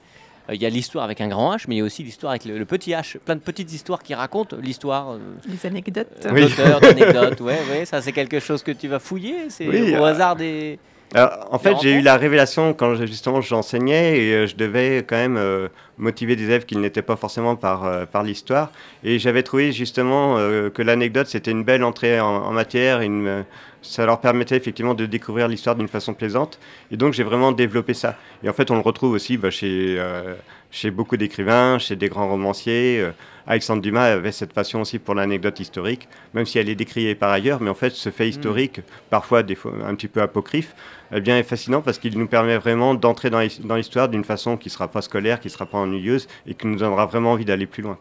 Euh, 0.49 0.55
Il 0.55 0.61
y 0.61 0.65
a 0.65 0.69
l'histoire 0.69 1.03
avec 1.03 1.21
un 1.21 1.27
grand 1.27 1.55
H, 1.55 1.65
mais 1.67 1.75
il 1.75 1.77
y 1.79 1.81
a 1.81 1.83
aussi 1.83 2.01
l'histoire 2.03 2.31
avec 2.31 2.45
le, 2.45 2.57
le 2.57 2.65
petit 2.65 2.91
H. 2.91 3.17
Plein 3.19 3.35
de 3.35 3.39
petites 3.41 3.71
histoires 3.71 4.01
qui 4.01 4.15
racontent 4.15 4.57
l'histoire 4.59 5.11
euh, 5.11 5.19
Les 5.47 5.63
anecdotes 5.67 6.07
Oui. 6.31 6.41
d'auteurs, 6.41 6.79
d'anecdotes. 6.81 7.41
Ouais, 7.41 7.59
ouais, 7.69 7.85
ça 7.85 8.01
c'est 8.01 8.11
quelque 8.13 8.39
chose 8.39 8.63
que 8.63 8.71
tu 8.71 8.87
vas 8.87 8.97
fouiller. 8.99 9.49
C'est 9.49 9.67
Oui, 9.67 9.93
au 9.95 10.03
euh, 10.03 10.05
hasard 10.05 10.35
des. 10.35 10.79
Alors, 11.15 11.47
en 11.49 11.57
fait, 11.57 11.75
j'ai 11.81 11.95
eu 11.95 12.01
la 12.01 12.17
révélation 12.17 12.73
quand 12.75 12.93
justement 13.05 13.41
j'enseignais 13.41 14.19
et 14.19 14.33
euh, 14.33 14.47
je 14.47 14.55
devais 14.55 14.97
quand 14.97 15.15
même 15.15 15.37
euh, 15.37 15.67
motiver 15.97 16.35
des 16.35 16.43
élèves 16.43 16.65
qui 16.65 16.77
n'étaient 16.77 17.01
pas 17.01 17.15
forcément 17.15 17.55
par, 17.55 17.85
euh, 17.85 18.05
par 18.05 18.21
l'histoire. 18.21 18.71
Et 19.03 19.17
j'avais 19.17 19.41
trouvé 19.41 19.71
justement 19.71 20.37
euh, 20.37 20.69
que 20.69 20.83
l'anecdote 20.83 21.25
c'était 21.25 21.49
une 21.49 21.63
belle 21.63 21.83
entrée 21.83 22.19
en, 22.19 22.27
en 22.27 22.51
matière. 22.51 23.01
Une, 23.01 23.27
euh, 23.27 23.41
ça 23.81 24.05
leur 24.05 24.19
permettait 24.19 24.55
effectivement 24.57 24.93
de 24.93 25.07
découvrir 25.07 25.47
l'histoire 25.47 25.75
d'une 25.75 25.87
façon 25.87 26.13
plaisante. 26.13 26.59
Et 26.91 26.97
donc 26.97 27.13
j'ai 27.13 27.23
vraiment 27.23 27.51
développé 27.53 27.95
ça. 27.95 28.15
Et 28.43 28.49
en 28.49 28.53
fait, 28.53 28.69
on 28.69 28.75
le 28.75 28.81
retrouve 28.81 29.13
aussi 29.13 29.37
bah, 29.37 29.49
chez, 29.49 29.95
euh, 29.97 30.35
chez 30.69 30.91
beaucoup 30.91 31.17
d'écrivains, 31.17 31.79
chez 31.79 31.95
des 31.95 32.09
grands 32.09 32.29
romanciers. 32.29 33.03
Alexandre 33.49 33.81
Dumas 33.81 34.03
avait 34.13 34.31
cette 34.31 34.53
passion 34.53 34.81
aussi 34.81 34.99
pour 34.99 35.15
l'anecdote 35.15 35.59
historique, 35.59 36.07
même 36.35 36.45
si 36.45 36.59
elle 36.59 36.69
est 36.69 36.75
décriée 36.75 37.15
par 37.15 37.31
ailleurs. 37.31 37.59
Mais 37.61 37.69
en 37.69 37.73
fait, 37.73 37.89
ce 37.89 38.09
fait 38.11 38.29
historique, 38.29 38.81
parfois 39.09 39.41
des 39.43 39.55
fois 39.55 39.73
un 39.85 39.95
petit 39.95 40.07
peu 40.07 40.21
apocryphe, 40.21 40.75
eh 41.11 41.19
bien, 41.19 41.37
est 41.37 41.43
fascinant 41.43 41.81
parce 41.81 41.97
qu'il 41.97 42.17
nous 42.17 42.27
permet 42.27 42.57
vraiment 42.59 42.93
d'entrer 42.93 43.31
dans 43.31 43.39
l'his- 43.39 43.59
dans 43.65 43.75
l'histoire 43.75 44.07
d'une 44.07 44.23
façon 44.23 44.55
qui 44.55 44.67
ne 44.67 44.71
sera 44.71 44.87
pas 44.87 45.01
scolaire, 45.01 45.39
qui 45.39 45.47
ne 45.47 45.51
sera 45.51 45.65
pas 45.65 45.79
ennuyeuse 45.79 46.27
et 46.45 46.53
qui 46.53 46.67
nous 46.67 46.75
donnera 46.77 47.07
vraiment 47.07 47.31
envie 47.31 47.45
d'aller 47.45 47.65
plus 47.65 47.81
loin. 47.81 47.97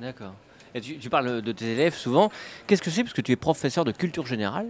D'accord. 0.00 0.34
Et 0.74 0.80
tu, 0.80 0.96
tu 0.96 1.10
parles 1.10 1.42
de 1.42 1.52
tes 1.52 1.72
élèves 1.72 1.94
souvent. 1.94 2.30
Qu'est-ce 2.66 2.80
que 2.80 2.88
c'est? 2.88 3.02
Parce 3.02 3.12
que 3.12 3.20
tu 3.20 3.32
es 3.32 3.36
professeur 3.36 3.84
de 3.84 3.90
culture 3.92 4.24
générale, 4.26 4.68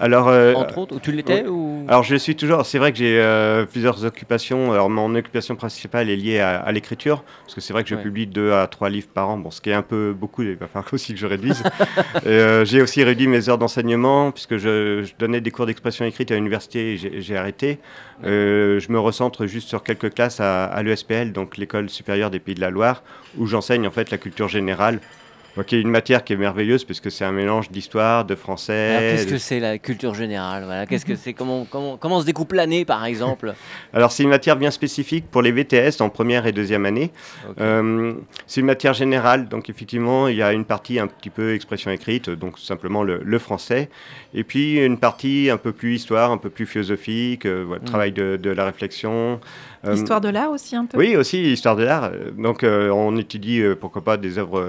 Alors, 0.00 0.28
euh, 0.28 0.54
entre 0.54 0.78
autres, 0.78 0.98
tu 1.00 1.10
l'étais 1.12 1.44
ou... 1.46 1.84
alors 1.88 2.02
je 2.04 2.14
suis 2.16 2.36
toujours. 2.36 2.64
C'est 2.64 2.78
vrai 2.78 2.92
que 2.92 2.98
j'ai 2.98 3.18
euh, 3.20 3.64
plusieurs 3.66 4.04
occupations. 4.04 4.72
Alors, 4.72 4.88
mon 4.90 5.14
occupation 5.14 5.56
principale 5.56 6.08
est 6.08 6.16
liée 6.16 6.38
à, 6.40 6.60
à 6.60 6.72
l'écriture, 6.72 7.24
parce 7.44 7.54
que 7.54 7.60
c'est 7.60 7.72
vrai 7.72 7.82
que 7.82 7.88
je 7.88 7.96
Ouais. 7.96 8.02
publie 8.02 8.26
deux 8.28 8.52
à 8.52 8.66
trois 8.68 8.90
livres 8.90 9.08
par 9.12 9.28
an. 9.28 9.38
Bon, 9.38 9.50
ce 9.50 9.60
qui 9.60 9.70
est 9.70 9.74
un 9.74 9.82
peu 9.82 10.14
beaucoup. 10.16 10.42
Il 10.42 10.54
va 10.54 10.68
falloir 10.68 10.88
aussi 10.94 11.12
que 11.14 11.18
je 11.18 11.26
réduise. 11.26 11.62
Euh, 12.26 12.64
j'ai 12.64 12.80
aussi 12.80 13.02
réduit 13.02 13.26
mes 13.26 13.48
heures 13.48 13.58
d'enseignement, 13.58 14.30
puisque 14.30 14.56
je, 14.56 15.02
je 15.02 15.12
donnais 15.18 15.40
des 15.40 15.50
cours 15.50 15.66
d'expression 15.66 16.04
écrite 16.04 16.30
à 16.30 16.36
l'université 16.36 16.94
et 16.94 17.20
j'ai 17.20 17.36
arrêté. 17.36 17.78
Je 18.22 18.92
me 18.92 18.98
recentre 19.00 19.46
juste 19.46 19.68
sur 19.68 19.82
quelques 19.82 20.14
classes 20.14 20.40
à, 20.40 20.64
à 20.66 20.82
l'ESPL, 20.82 21.32
donc 21.32 21.56
l'école 21.56 21.88
supérieure 21.90 22.30
des 22.30 22.38
Pays 22.38 22.54
de 22.54 22.60
la 22.60 22.70
Loire, 22.70 23.02
où 23.36 23.46
j'enseigne 23.46 23.86
en 23.86 23.90
fait 23.90 24.10
la 24.10 24.18
culture 24.18 24.48
générale. 24.48 25.00
Donc 25.58 25.72
il 25.72 25.74
y 25.74 25.78
a 25.78 25.82
une 25.82 25.90
matière 25.90 26.22
qui 26.22 26.32
est 26.32 26.36
merveilleuse 26.36 26.84
puisque 26.84 27.10
c'est 27.10 27.24
un 27.24 27.32
mélange 27.32 27.68
d'histoire, 27.70 28.24
de 28.24 28.34
français. 28.36 28.90
Alors, 28.96 29.00
qu'est-ce 29.00 29.26
de- 29.26 29.30
que 29.32 29.38
c'est 29.38 29.58
la 29.58 29.76
culture 29.78 30.14
générale 30.14 30.62
voilà, 30.64 30.86
Qu'est-ce 30.86 31.04
que 31.04 31.16
c'est 31.16 31.32
comment, 31.34 31.66
comment, 31.68 31.96
comment 31.96 32.20
se 32.20 32.26
découpe 32.26 32.52
l'année, 32.52 32.84
par 32.84 33.04
exemple 33.04 33.54
Alors 33.92 34.12
c'est 34.12 34.22
une 34.22 34.28
matière 34.28 34.56
bien 34.56 34.70
spécifique 34.70 35.26
pour 35.30 35.42
les 35.42 35.50
VTS 35.50 36.00
en 36.00 36.10
première 36.10 36.46
et 36.46 36.52
deuxième 36.52 36.86
année. 36.86 37.10
Euh, 37.60 38.14
c'est 38.46 38.60
une 38.60 38.66
matière 38.68 38.92
générale, 38.94 39.48
donc 39.48 39.68
effectivement 39.68 40.28
il 40.28 40.36
y 40.36 40.42
a 40.42 40.52
une 40.52 40.64
partie 40.64 41.00
un 41.00 41.08
petit 41.08 41.30
peu 41.30 41.52
expression 41.54 41.90
écrite, 41.90 42.30
donc 42.30 42.58
simplement 42.58 43.02
le, 43.02 43.20
le 43.24 43.38
français, 43.40 43.90
et 44.34 44.44
puis 44.44 44.76
une 44.78 44.98
partie 44.98 45.50
un 45.50 45.56
peu 45.56 45.72
plus 45.72 45.96
histoire, 45.96 46.30
un 46.30 46.38
peu 46.38 46.50
plus 46.50 46.66
philosophique, 46.66 47.46
euh, 47.46 47.64
voilà, 47.66 47.82
Mm. 47.82 47.84
travail 47.86 48.12
de, 48.12 48.36
de 48.36 48.50
la 48.50 48.64
réflexion. 48.64 49.40
Euh, 49.86 49.94
Histoire 49.94 50.20
de 50.20 50.28
l'art 50.28 50.50
aussi 50.50 50.74
un 50.74 50.86
peu 50.86 50.98
Oui, 50.98 51.14
aussi 51.16 51.52
histoire 51.52 51.76
de 51.76 51.84
l'art. 51.84 52.10
Donc, 52.36 52.64
euh, 52.64 52.90
on 52.90 53.16
étudie 53.16 53.60
euh, 53.62 53.76
pourquoi 53.76 54.02
pas 54.02 54.16
des 54.16 54.38
œuvres 54.38 54.64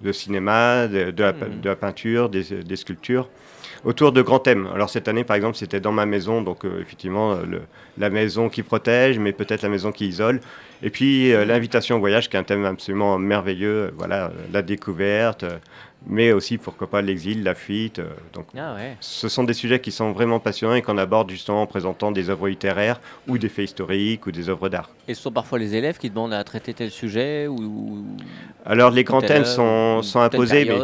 de 0.00 0.12
cinéma, 0.12 0.86
de, 0.86 1.10
de 1.10 1.22
la, 1.22 1.32
pe- 1.32 1.48
de 1.62 1.68
la 1.68 1.76
peinture, 1.76 2.28
des, 2.28 2.42
des 2.64 2.76
sculptures, 2.76 3.28
autour 3.84 4.12
de 4.12 4.22
grands 4.22 4.38
thèmes. 4.38 4.68
Alors 4.72 4.90
cette 4.90 5.08
année, 5.08 5.24
par 5.24 5.34
exemple, 5.36 5.56
c'était 5.56 5.80
dans 5.80 5.92
ma 5.92 6.06
maison, 6.06 6.40
donc 6.40 6.64
euh, 6.64 6.80
effectivement 6.80 7.34
le- 7.34 7.62
la 7.98 8.10
maison 8.10 8.48
qui 8.48 8.62
protège, 8.62 9.18
mais 9.18 9.32
peut-être 9.32 9.62
la 9.62 9.68
maison 9.68 9.90
qui 9.90 10.06
isole. 10.06 10.40
Et 10.82 10.90
puis 10.90 11.32
euh, 11.32 11.44
l'invitation 11.44 11.96
au 11.96 11.98
voyage, 12.00 12.28
qui 12.30 12.36
est 12.36 12.40
un 12.40 12.44
thème 12.44 12.64
absolument 12.64 13.18
merveilleux. 13.18 13.92
Voilà, 13.98 14.30
la 14.52 14.62
découverte, 14.62 15.42
euh, 15.42 15.58
mais 16.06 16.32
aussi 16.32 16.58
pourquoi 16.58 16.88
pas 16.88 17.00
l'exil, 17.02 17.42
la 17.42 17.54
fuite. 17.54 17.98
euh, 17.98 18.08
donc 18.32 18.46
Ah 18.56 18.74
ouais. 18.74 18.96
ce 19.00 19.28
sont 19.28 19.44
des 19.44 19.54
sujets 19.54 19.80
qui 19.80 19.90
sont 19.90 20.12
vraiment 20.12 20.38
passionnants 20.40 20.74
et 20.74 20.82
qu'on 20.82 20.98
aborde 20.98 21.30
justement 21.30 21.62
en 21.62 21.66
présentant 21.66 22.12
des 22.12 22.28
œuvres 22.30 22.48
littéraires 22.48 23.00
ou 23.26 23.38
des 23.38 23.48
faits 23.48 23.64
historiques 23.70 24.26
ou 24.26 24.32
des 24.32 24.48
œuvres 24.48 24.68
d'art. 24.68 24.90
Et 25.08 25.14
ce 25.14 25.22
sont 25.22 25.32
parfois 25.32 25.58
les 25.58 25.74
élèves 25.74 25.98
qui 25.98 26.10
demandent 26.10 26.34
à 26.34 26.44
traiter 26.44 26.74
tel 26.74 26.90
sujet 26.90 27.46
ou, 27.46 27.56
ou 27.56 28.04
Alors 28.66 28.90
les 28.90 29.04
grands 29.04 29.22
thèmes 29.22 29.44
sont, 29.46 30.02
sont 30.02 30.20
imposés, 30.20 30.64
mais 30.66 30.78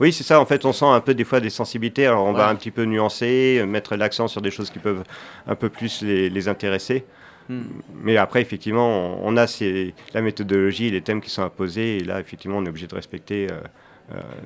oui 0.00 0.12
c'est 0.12 0.24
ça, 0.24 0.40
en 0.40 0.46
fait 0.46 0.64
on 0.64 0.72
sent 0.72 0.86
un 0.86 1.00
peu 1.00 1.14
des 1.14 1.24
fois 1.24 1.38
des 1.40 1.50
sensibilités, 1.50 2.06
alors 2.06 2.24
on 2.24 2.32
va 2.32 2.48
un 2.48 2.54
petit 2.56 2.70
peu 2.72 2.84
nuancer, 2.84 3.58
euh, 3.60 3.66
mettre 3.66 3.94
l'accent 3.96 4.26
sur 4.28 4.40
des 4.42 4.50
choses 4.50 4.70
qui 4.70 4.78
peuvent 4.80 5.04
un 5.46 5.54
peu 5.54 5.68
plus 5.68 6.02
les, 6.02 6.28
les 6.28 6.48
intéresser. 6.48 7.04
Hmm. 7.48 7.62
Mais 8.02 8.16
après 8.16 8.40
effectivement 8.40 8.88
on, 8.88 9.20
on 9.32 9.36
a 9.36 9.46
ces- 9.46 9.94
la 10.14 10.20
méthodologie 10.22 10.86
et 10.86 10.90
les 10.90 11.02
thèmes 11.02 11.20
qui 11.20 11.28
sont 11.30 11.42
imposés 11.42 11.98
et 11.98 12.04
là 12.04 12.20
effectivement 12.20 12.58
on 12.58 12.64
est 12.64 12.68
obligé 12.68 12.86
de 12.86 12.94
respecter 12.94 13.48
euh, 13.50 13.60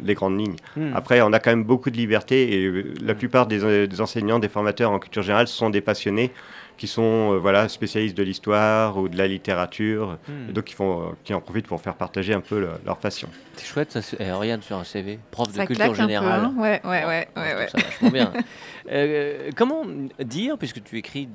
les 0.03 0.15
grandes 0.15 0.39
lignes. 0.39 0.57
Hmm. 0.77 0.93
Après 0.95 1.21
on 1.23 1.33
a 1.33 1.39
quand 1.39 1.51
même 1.51 1.65
beaucoup 1.65 1.91
de 1.91 1.97
liberté 1.97 2.61
et 2.63 2.67
euh, 2.67 2.95
la 3.03 3.15
plupart 3.15 3.47
des, 3.47 3.65
euh, 3.65 3.87
des 3.87 4.01
enseignants, 4.01 4.39
des 4.39 4.49
formateurs 4.49 4.91
en 4.91 4.99
culture 4.99 5.23
générale 5.23 5.49
sont 5.49 5.71
des 5.71 5.81
passionnés 5.81 6.31
qui 6.77 6.87
sont 6.87 7.33
euh, 7.33 7.39
voilà, 7.39 7.69
spécialistes 7.71 8.17
de 8.19 8.23
l'histoire 8.23 8.99
ou 8.99 9.09
de 9.09 9.17
la 9.17 9.27
littérature, 9.27 10.19
Hmm. 10.29 10.51
et 10.51 10.53
donc 10.53 10.65
qui, 10.65 10.75
font, 10.75 11.01
euh, 11.01 11.05
qui 11.25 11.33
en 11.33 11.41
profitent 11.41 11.67
pour 11.67 11.81
faire 11.81 11.95
partager 11.95 12.35
un 12.35 12.41
peu 12.43 12.61
le- 12.61 12.69
leur 12.85 12.99
passion. 12.99 13.29
C'est 13.55 13.65
chouette, 13.67 13.93
ça. 13.93 14.17
eh, 14.21 14.31
Oriane 14.31 14.61
sur 14.61 14.77
un 14.77 14.85
CV, 14.85 15.19
prof 15.31 15.49
de 15.49 15.55
Ça 15.55 15.67
culture 15.67 15.85
claque 15.87 16.01
un 16.01 16.03
peu, 16.05 16.13
générale. 16.13 16.41
hein 16.45 16.55
ouais, 16.59 16.81
ouais, 16.85 17.05
ouais, 17.07 17.29
ouais, 17.37 17.69
ça 17.73 17.79
vachement 17.79 18.11
bien. 18.11 18.33
Euh, 18.93 19.51
comment 19.57 19.83
dire, 20.23 20.57
puisque 20.59 20.81
tu 20.85 20.97
écris 20.99 21.29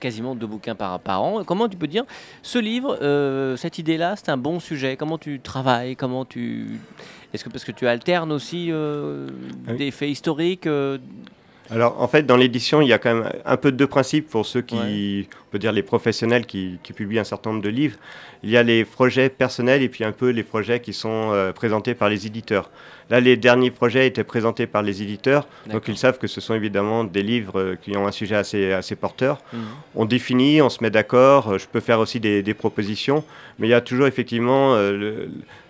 quasiment 0.00 0.34
deux 0.34 0.46
bouquins 0.46 0.74
par, 0.74 0.98
par 0.98 1.22
an, 1.22 1.44
comment 1.44 1.68
tu 1.68 1.76
peux 1.76 1.86
dire 1.86 2.04
ce 2.42 2.58
livre, 2.58 2.98
euh, 3.02 3.56
cette 3.56 3.78
idée-là, 3.78 4.16
c'est 4.16 4.30
un 4.30 4.36
bon 4.36 4.58
sujet? 4.58 4.96
Comment 4.96 5.18
tu 5.18 5.38
travailles? 5.40 5.94
Comment 5.94 6.24
tu 6.24 6.80
est-ce 7.32 7.44
que 7.44 7.48
parce 7.48 7.64
que 7.64 7.72
tu 7.72 7.86
alternes 7.86 8.32
aussi 8.32 8.68
euh, 8.72 9.28
Ah 9.66 9.70
oui. 9.72 9.76
des 9.76 9.90
faits 9.92 10.10
historiques 10.10 10.66
euh, 10.66 10.98
Alors 11.72 12.00
en 12.02 12.08
fait 12.08 12.24
dans 12.24 12.36
l'édition 12.36 12.80
il 12.80 12.88
y 12.88 12.92
a 12.92 12.98
quand 12.98 13.14
même 13.14 13.30
un 13.44 13.56
peu 13.56 13.70
de 13.70 13.76
deux 13.76 13.86
principes 13.86 14.28
pour 14.28 14.44
ceux 14.44 14.60
qui, 14.62 14.74
Ouais. 14.76 15.26
on 15.48 15.50
peut 15.52 15.58
dire 15.58 15.72
les 15.72 15.82
professionnels 15.82 16.46
qui, 16.46 16.78
qui 16.82 16.92
publient 16.92 17.18
un 17.20 17.24
certain 17.24 17.50
nombre 17.50 17.62
de 17.62 17.68
livres. 17.68 17.96
Il 18.42 18.50
y 18.50 18.56
a 18.56 18.62
les 18.62 18.84
projets 18.84 19.28
personnels 19.28 19.82
et 19.82 19.88
puis 19.88 20.02
un 20.02 20.12
peu 20.12 20.30
les 20.30 20.42
projets 20.42 20.80
qui 20.80 20.92
sont 20.92 21.30
euh, 21.32 21.52
présentés 21.52 21.94
par 21.94 22.08
les 22.08 22.26
éditeurs. 22.26 22.70
Là 23.10 23.20
les 23.20 23.36
derniers 23.36 23.70
projets 23.70 24.06
étaient 24.06 24.24
présentés 24.24 24.66
par 24.66 24.82
les 24.82 25.02
éditeurs, 25.02 25.46
donc 25.70 25.88
ils 25.88 25.96
savent 25.96 26.18
que 26.18 26.26
ce 26.26 26.40
sont 26.40 26.54
évidemment 26.54 27.04
des 27.04 27.22
livres 27.22 27.60
euh, 27.60 27.76
qui 27.80 27.96
ont 27.96 28.06
un 28.06 28.12
sujet 28.12 28.36
assez, 28.36 28.72
assez 28.72 28.96
porteur. 28.96 29.38
Mhm. 29.52 29.60
On 29.94 30.04
définit, 30.06 30.62
on 30.62 30.70
se 30.70 30.82
met 30.82 30.90
d'accord, 30.90 31.52
euh, 31.52 31.58
je 31.58 31.66
peux 31.66 31.80
faire 31.80 32.00
aussi 32.00 32.18
des, 32.20 32.42
des 32.42 32.54
propositions, 32.54 33.22
mais 33.58 33.66
il 33.68 33.70
y 33.70 33.74
a 33.74 33.80
toujours 33.80 34.06
effectivement 34.06 34.76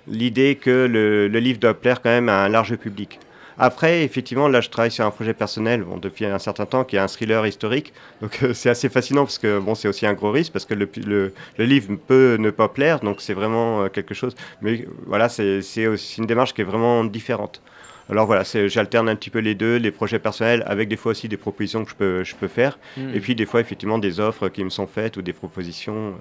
l'idée 0.07 0.57
que 0.57 0.87
le, 0.90 1.28
le 1.28 1.38
livre 1.38 1.59
doit 1.59 1.75
plaire 1.75 2.00
quand 2.02 2.11
même 2.11 2.28
à 2.28 2.45
un 2.45 2.49
large 2.49 2.76
public. 2.76 3.19
Après, 3.62 4.02
effectivement, 4.04 4.48
là, 4.48 4.60
je 4.62 4.70
travaille 4.70 4.90
sur 4.90 5.04
un 5.04 5.10
projet 5.10 5.34
personnel 5.34 5.82
bon, 5.82 5.98
depuis 5.98 6.24
un 6.24 6.38
certain 6.38 6.64
temps 6.64 6.82
qui 6.84 6.96
est 6.96 6.98
un 6.98 7.08
thriller 7.08 7.46
historique. 7.46 7.92
Donc, 8.22 8.38
euh, 8.42 8.54
c'est 8.54 8.70
assez 8.70 8.88
fascinant 8.88 9.24
parce 9.24 9.36
que 9.38 9.58
bon, 9.58 9.74
c'est 9.74 9.86
aussi 9.86 10.06
un 10.06 10.14
gros 10.14 10.30
risque 10.32 10.52
parce 10.52 10.64
que 10.64 10.72
le, 10.74 10.88
le- 11.06 11.32
le 11.58 11.64
livre 11.66 11.94
peut 12.06 12.36
ne 12.40 12.48
pas 12.50 12.68
plaire. 12.68 13.00
Donc, 13.00 13.20
c'est 13.20 13.34
vraiment 13.34 13.82
euh, 13.82 13.88
quelque 13.88 14.14
chose. 14.14 14.34
Mais 14.62 14.80
euh, 14.80 14.86
voilà, 15.06 15.28
c'est 15.28 15.86
aussi 15.86 16.18
une 16.20 16.26
démarche 16.26 16.54
qui 16.54 16.62
est 16.62 16.64
vraiment 16.64 17.04
différente. 17.04 17.60
Alors 18.08 18.26
voilà, 18.26 18.42
j'alterne 18.66 19.08
un 19.08 19.14
petit 19.14 19.30
peu 19.30 19.38
les 19.38 19.54
deux, 19.54 19.76
les 19.76 19.90
projets 19.92 20.18
personnels 20.18 20.64
avec 20.66 20.88
des 20.88 20.96
fois 20.96 21.12
aussi 21.12 21.28
des 21.28 21.36
propositions 21.36 21.84
que 21.84 21.90
je 21.90 21.94
peux, 21.94 22.24
je 22.24 22.34
peux 22.34 22.48
faire. 22.48 22.78
Mhm. 22.96 23.14
Et 23.14 23.20
puis 23.20 23.34
des 23.36 23.46
fois, 23.46 23.60
effectivement, 23.60 23.98
des 23.98 24.18
offres 24.20 24.48
qui 24.48 24.64
me 24.64 24.70
sont 24.70 24.86
faites 24.88 25.16
ou 25.16 25.22
des 25.22 25.32
propositions. 25.34 26.14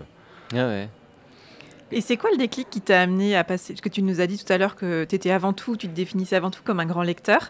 Ah 0.53 0.67
ouais. 0.67 0.89
Et 1.91 2.01
c'est 2.01 2.17
quoi 2.17 2.29
le 2.31 2.37
déclic 2.37 2.69
qui 2.69 2.81
t'a 2.81 3.01
amené 3.01 3.35
à 3.35 3.43
passer 3.43 3.73
Parce 3.73 3.81
que 3.81 3.89
tu 3.89 4.03
nous 4.03 4.21
as 4.21 4.27
dit 4.27 4.43
tout 4.43 4.51
à 4.51 4.57
l'heure 4.57 4.75
que 4.75 5.05
tu 5.05 5.15
étais 5.15 5.31
avant 5.31 5.53
tout, 5.53 5.75
tu 5.75 5.87
te 5.87 5.95
définissais 5.95 6.35
avant 6.35 6.51
tout 6.51 6.61
comme 6.63 6.79
un 6.79 6.85
grand 6.85 7.01
lecteur. 7.01 7.49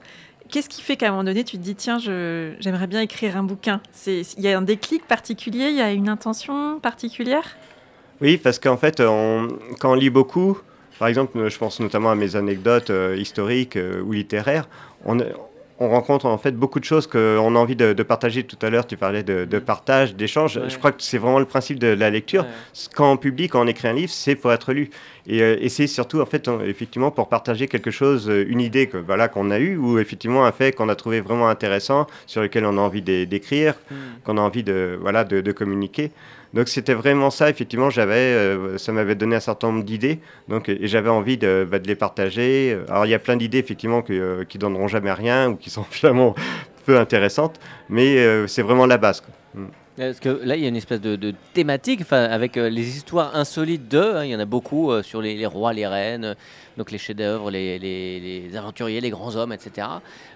Qu'est-ce 0.50 0.70
qui 0.70 0.82
fait 0.82 0.96
qu'à 0.96 1.08
un 1.08 1.12
moment 1.12 1.26
donné, 1.26 1.44
tu 1.44 1.58
te 1.58 1.62
dis, 1.62 1.76
tiens, 1.76 2.00
j'aimerais 2.00 2.88
bien 2.88 3.02
écrire 3.02 3.38
un 3.38 3.44
bouquin? 3.44 3.82
Il 4.08 4.24
y 4.38 4.48
a 4.48 4.58
un 4.58 4.62
déclic 4.62 5.06
particulier? 5.06 5.68
Il 5.70 5.76
y 5.76 5.82
a 5.82 5.92
une 5.92 6.10
intention 6.10 6.80
particulière? 6.80 7.58
Oui, 8.22 8.38
parce 8.38 8.60
qu'en 8.60 8.78
fait, 8.78 8.98
quand 8.98 9.92
on 9.92 9.94
lit 9.94 10.10
beaucoup, 10.10 10.58
par 10.98 11.08
exemple, 11.08 11.48
je 11.48 11.58
pense 11.58 11.80
notamment 11.80 12.12
à 12.12 12.16
mes 12.16 12.36
anecdotes 12.36 12.90
euh, 12.90 13.16
historiques 13.18 13.78
euh, 13.78 14.02
ou 14.02 14.12
littéraires, 14.12 14.68
on, 15.06 15.18
on 15.80 15.90
rencontre 15.90 16.26
en 16.26 16.38
fait 16.38 16.52
beaucoup 16.52 16.80
de 16.80 16.86
choses 16.86 17.08
qu'on 17.08 17.56
a 17.56 17.60
envie 17.60 17.76
de, 17.76 17.94
de 17.94 18.04
partager. 18.04 18.44
Tout 18.44 18.58
à 18.62 18.70
l'heure, 18.70 18.86
tu 18.86 18.98
parlais 18.98 19.24
de, 19.24 19.46
de 19.46 19.60
partage, 19.60 20.16
d'échange. 20.16 20.58
Ouais. 20.58 20.70
Je 20.70 20.78
crois 20.78 20.92
que 20.92 21.02
c'est 21.02 21.18
vraiment 21.18 21.40
le 21.40 21.46
principe 21.46 21.80
de 21.80 21.88
la 21.88 22.10
lecture. 22.10 22.44
Ouais. 22.44 22.50
Quand 22.96 23.12
on 23.12 23.18
publie, 23.18 23.48
quand 23.48 23.64
on 23.64 23.68
écrit 23.68 23.88
un 23.88 23.94
livre, 23.94 24.12
c'est 24.12 24.36
pour 24.36 24.52
être 24.52 24.74
lu. 24.74 24.90
Et, 25.28 25.42
euh, 25.42 25.56
et 25.60 25.70
c'est 25.70 25.88
surtout, 25.88 26.20
en 26.22 26.26
fait, 26.26 26.48
en- 26.48 26.62
effectivement, 26.62 27.12
pour 27.12 27.30
partager 27.30 27.68
quelque 27.68 27.92
chose, 27.92 28.30
euh, 28.30 28.46
une 28.48 28.62
idée 28.62 28.88
que 28.88 28.98
voilà 28.98 29.28
qu'on 29.28 29.52
a 29.52 29.60
eue, 29.60 29.78
ou 29.78 30.00
effectivement 30.00 30.46
un 30.46 30.52
fait 30.52 30.72
qu'on 30.74 30.90
a 30.90 30.96
trouvé 30.96 31.22
vraiment 31.22 31.48
intéressant, 31.50 32.08
sur 32.26 32.42
lequel 32.42 32.66
on 32.66 32.78
a 32.78 32.82
envie 32.82 33.02
d'é- 33.02 33.26
d'écrire, 33.26 33.76
Mhm. 33.92 33.98
qu'on 34.26 34.38
a 34.38 34.42
envie 34.42 34.64
de, 34.64 34.98
voilà, 35.02 35.24
de, 35.24 35.42
de 35.42 35.52
communiquer. 35.52 36.12
Donc 36.54 36.68
c'était 36.68 36.94
vraiment 36.94 37.30
ça, 37.30 37.50
effectivement, 37.50 37.90
j'avais, 37.90 38.16
euh, 38.16 38.78
ça 38.78 38.92
m'avait 38.92 39.16
donné 39.16 39.36
un 39.36 39.40
certain 39.40 39.68
nombre 39.72 39.84
d'idées, 39.84 40.20
donc, 40.48 40.68
et 40.70 40.88
j'avais 40.88 41.10
envie 41.10 41.38
de, 41.38 41.68
bah, 41.70 41.78
de 41.80 41.88
les 41.88 41.96
partager. 41.96 42.78
Alors 42.90 43.06
il 43.06 43.10
y 43.10 43.14
a 43.14 43.20
plein 43.20 43.36
d'idées, 43.38 43.60
effectivement, 43.60 44.02
que, 44.02 44.14
euh, 44.14 44.44
qui 44.46 44.58
donneront 44.58 44.88
jamais 44.88 45.12
rien, 45.12 45.52
ou 45.52 45.56
qui 45.56 45.70
sont 45.70 45.84
finalement 45.90 46.34
peu 46.86 46.98
intéressantes, 46.98 47.60
mais 47.88 48.18
euh, 48.18 48.48
c'est 48.48 48.64
vraiment 48.64 48.88
la 48.88 48.98
base. 48.98 49.22
quoi. 49.22 49.34
Parce 49.98 50.22
que 50.22 50.30
là, 50.46 50.56
il 50.56 50.62
y 50.62 50.66
a 50.66 50.70
une 50.70 50.78
espèce 50.78 51.02
de, 51.02 51.18
de 51.18 51.34
thématique, 51.54 52.02
avec 52.10 52.56
euh, 52.56 52.70
les 52.70 52.96
histoires 52.96 53.36
insolites 53.36 53.90
d'eux. 53.90 54.16
hein, 54.16 54.24
il 54.24 54.32
y 54.32 54.36
en 54.36 54.40
a 54.40 54.46
beaucoup 54.46 54.92
sur 55.04 55.22
les, 55.22 55.46
rois, 55.46 55.74
les 55.74 55.86
reines, 55.86 56.36
donc 56.80 56.92
les 56.92 56.98
chefs-d'œuvre, 56.98 57.52
les, 57.52 57.78
les- 57.78 58.20
les 58.48 58.56
aventuriers, 58.58 59.02
les 59.02 59.10
grands 59.10 59.36
hommes, 59.36 59.52
etc. 59.52 59.86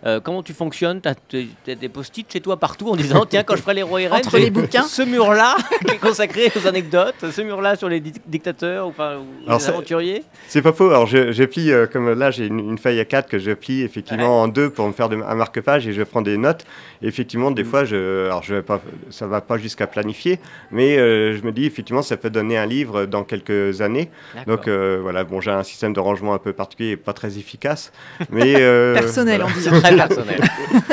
Euh, 0.06 0.20
comment 0.20 0.44
tu 0.44 0.54
fonctionnes? 0.54 1.00
Tu 1.30 1.48
as, 1.72 1.76
des 1.76 1.88
post-it 1.90 2.32
chez 2.32 2.42
toi 2.42 2.58
partout 2.58 2.90
en 2.90 2.96
disant 2.98 3.26
tiens, 3.26 3.44
quand 3.44 3.56
je 3.56 3.62
ferai 3.62 3.76
les 3.76 3.82
rois 3.84 4.02
et 4.02 4.08
reines, 4.08 4.18
Entre 4.26 4.38
les 4.38 4.50
bouquins. 4.52 4.84
ce 4.84 5.02
mur-là 5.04 5.56
qui 5.88 5.96
est 5.96 6.00
consacré 6.00 6.52
aux 6.56 6.68
anecdotes, 6.68 7.16
ce 7.32 7.42
mur-là 7.42 7.78
sur 7.78 7.88
les 7.88 8.02
di- 8.02 8.12
dictateurs 8.28 8.86
ou, 8.88 8.90
enfin, 8.90 9.18
ou 9.20 9.48
Alors 9.48 9.60
les 9.60 9.70
aventuriers. 9.70 10.24
C'est 10.50 10.62
pas 10.62 10.74
faux. 10.74 10.90
Alors, 10.90 11.08
je, 11.08 11.32
je 11.32 11.44
plie, 11.46 11.72
euh, 11.72 11.88
comme 11.88 12.12
là, 12.14 12.30
j'ai 12.30 12.46
une, 12.48 12.60
une 12.60 12.78
feuille 12.78 13.00
à 13.00 13.06
4 13.06 13.30
que 13.30 13.40
je 13.40 13.52
plie 13.52 13.82
effectivement 13.82 14.42
en 14.42 14.50
deux 14.50 14.70
pour 14.70 14.86
me 14.86 14.92
faire 14.94 15.08
de- 15.08 15.16
un 15.16 15.36
marque-page 15.36 15.88
et 15.88 15.94
je 15.94 16.04
prends 16.04 16.22
des 16.22 16.36
notes. 16.38 16.66
Et 17.02 17.08
effectivement, 17.08 17.52
des 17.52 17.64
Mm. 17.64 17.68
fois, 17.68 17.86
je, 17.86 18.26
alors 18.26 18.44
je 18.44 18.56
vais 18.56 18.62
pas, 18.62 18.82
ça 19.10 19.28
va 19.28 19.40
pas 19.40 19.58
jusqu'à 19.58 19.88
planifier, 19.88 20.40
mais 20.72 20.98
euh, 20.98 21.38
je 21.38 21.42
me 21.46 21.54
dis, 21.54 21.66
effectivement, 21.66 22.02
ça 22.02 22.18
peut 22.18 22.30
donner 22.30 22.58
un 22.58 22.66
livre 22.66 23.06
dans 23.06 23.24
quelques 23.24 23.80
années. 23.82 24.10
Donc, 24.46 24.68
euh, 24.68 25.00
voilà, 25.02 25.24
bon, 25.24 25.40
j'ai 25.40 25.52
un 25.52 25.64
système 25.64 25.94
de 25.94 26.00
rangement 26.02 26.33
un 26.34 26.40
peu 26.40 26.54
particulier 26.54 26.92
et 26.92 26.98
pas 26.98 27.14
très 27.14 27.38
efficace. 27.38 27.92
Mais, 28.30 28.56
euh, 28.62 28.94
Personnel, 29.00 29.42
voilà. 29.42 29.54
on 29.56 29.58
dit. 29.60 29.64
C'est 29.66 29.82
très 29.82 29.96
personnel. 29.96 30.42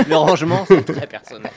le 0.08 0.16
rangement, 0.16 0.64
c'est 0.68 0.84
très 0.84 1.06
personnel. 1.06 1.50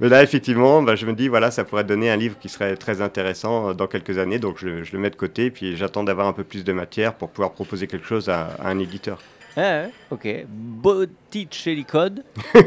Mais 0.00 0.08
là, 0.08 0.22
effectivement, 0.24 0.82
bah, 0.82 0.96
je 0.96 1.06
me 1.06 1.12
dis, 1.12 1.28
voilà, 1.28 1.50
ça 1.52 1.62
pourrait 1.64 1.84
donner 1.84 2.10
un 2.10 2.16
livre 2.16 2.36
qui 2.40 2.48
serait 2.48 2.76
très 2.76 3.00
intéressant 3.00 3.70
euh, 3.70 3.74
dans 3.74 3.86
quelques 3.86 4.18
années. 4.18 4.38
Donc, 4.40 4.56
je, 4.58 4.82
je 4.82 4.92
le 4.92 4.98
mets 4.98 5.10
de 5.10 5.16
côté, 5.16 5.50
puis 5.50 5.76
j'attends 5.76 6.02
d'avoir 6.02 6.26
un 6.26 6.32
peu 6.32 6.42
plus 6.44 6.64
de 6.64 6.72
matière 6.72 7.14
pour 7.14 7.30
pouvoir 7.30 7.52
proposer 7.52 7.86
quelque 7.86 8.06
chose 8.06 8.28
à- 8.28 8.48
à 8.60 8.68
un 8.70 8.78
éditeur. 8.80 9.18
Ah 9.56 9.60
ouais, 9.82 9.90
ok. 10.10 10.46
Botticelli 10.48 11.84
Code. 11.84 12.24
Là, 12.54 12.62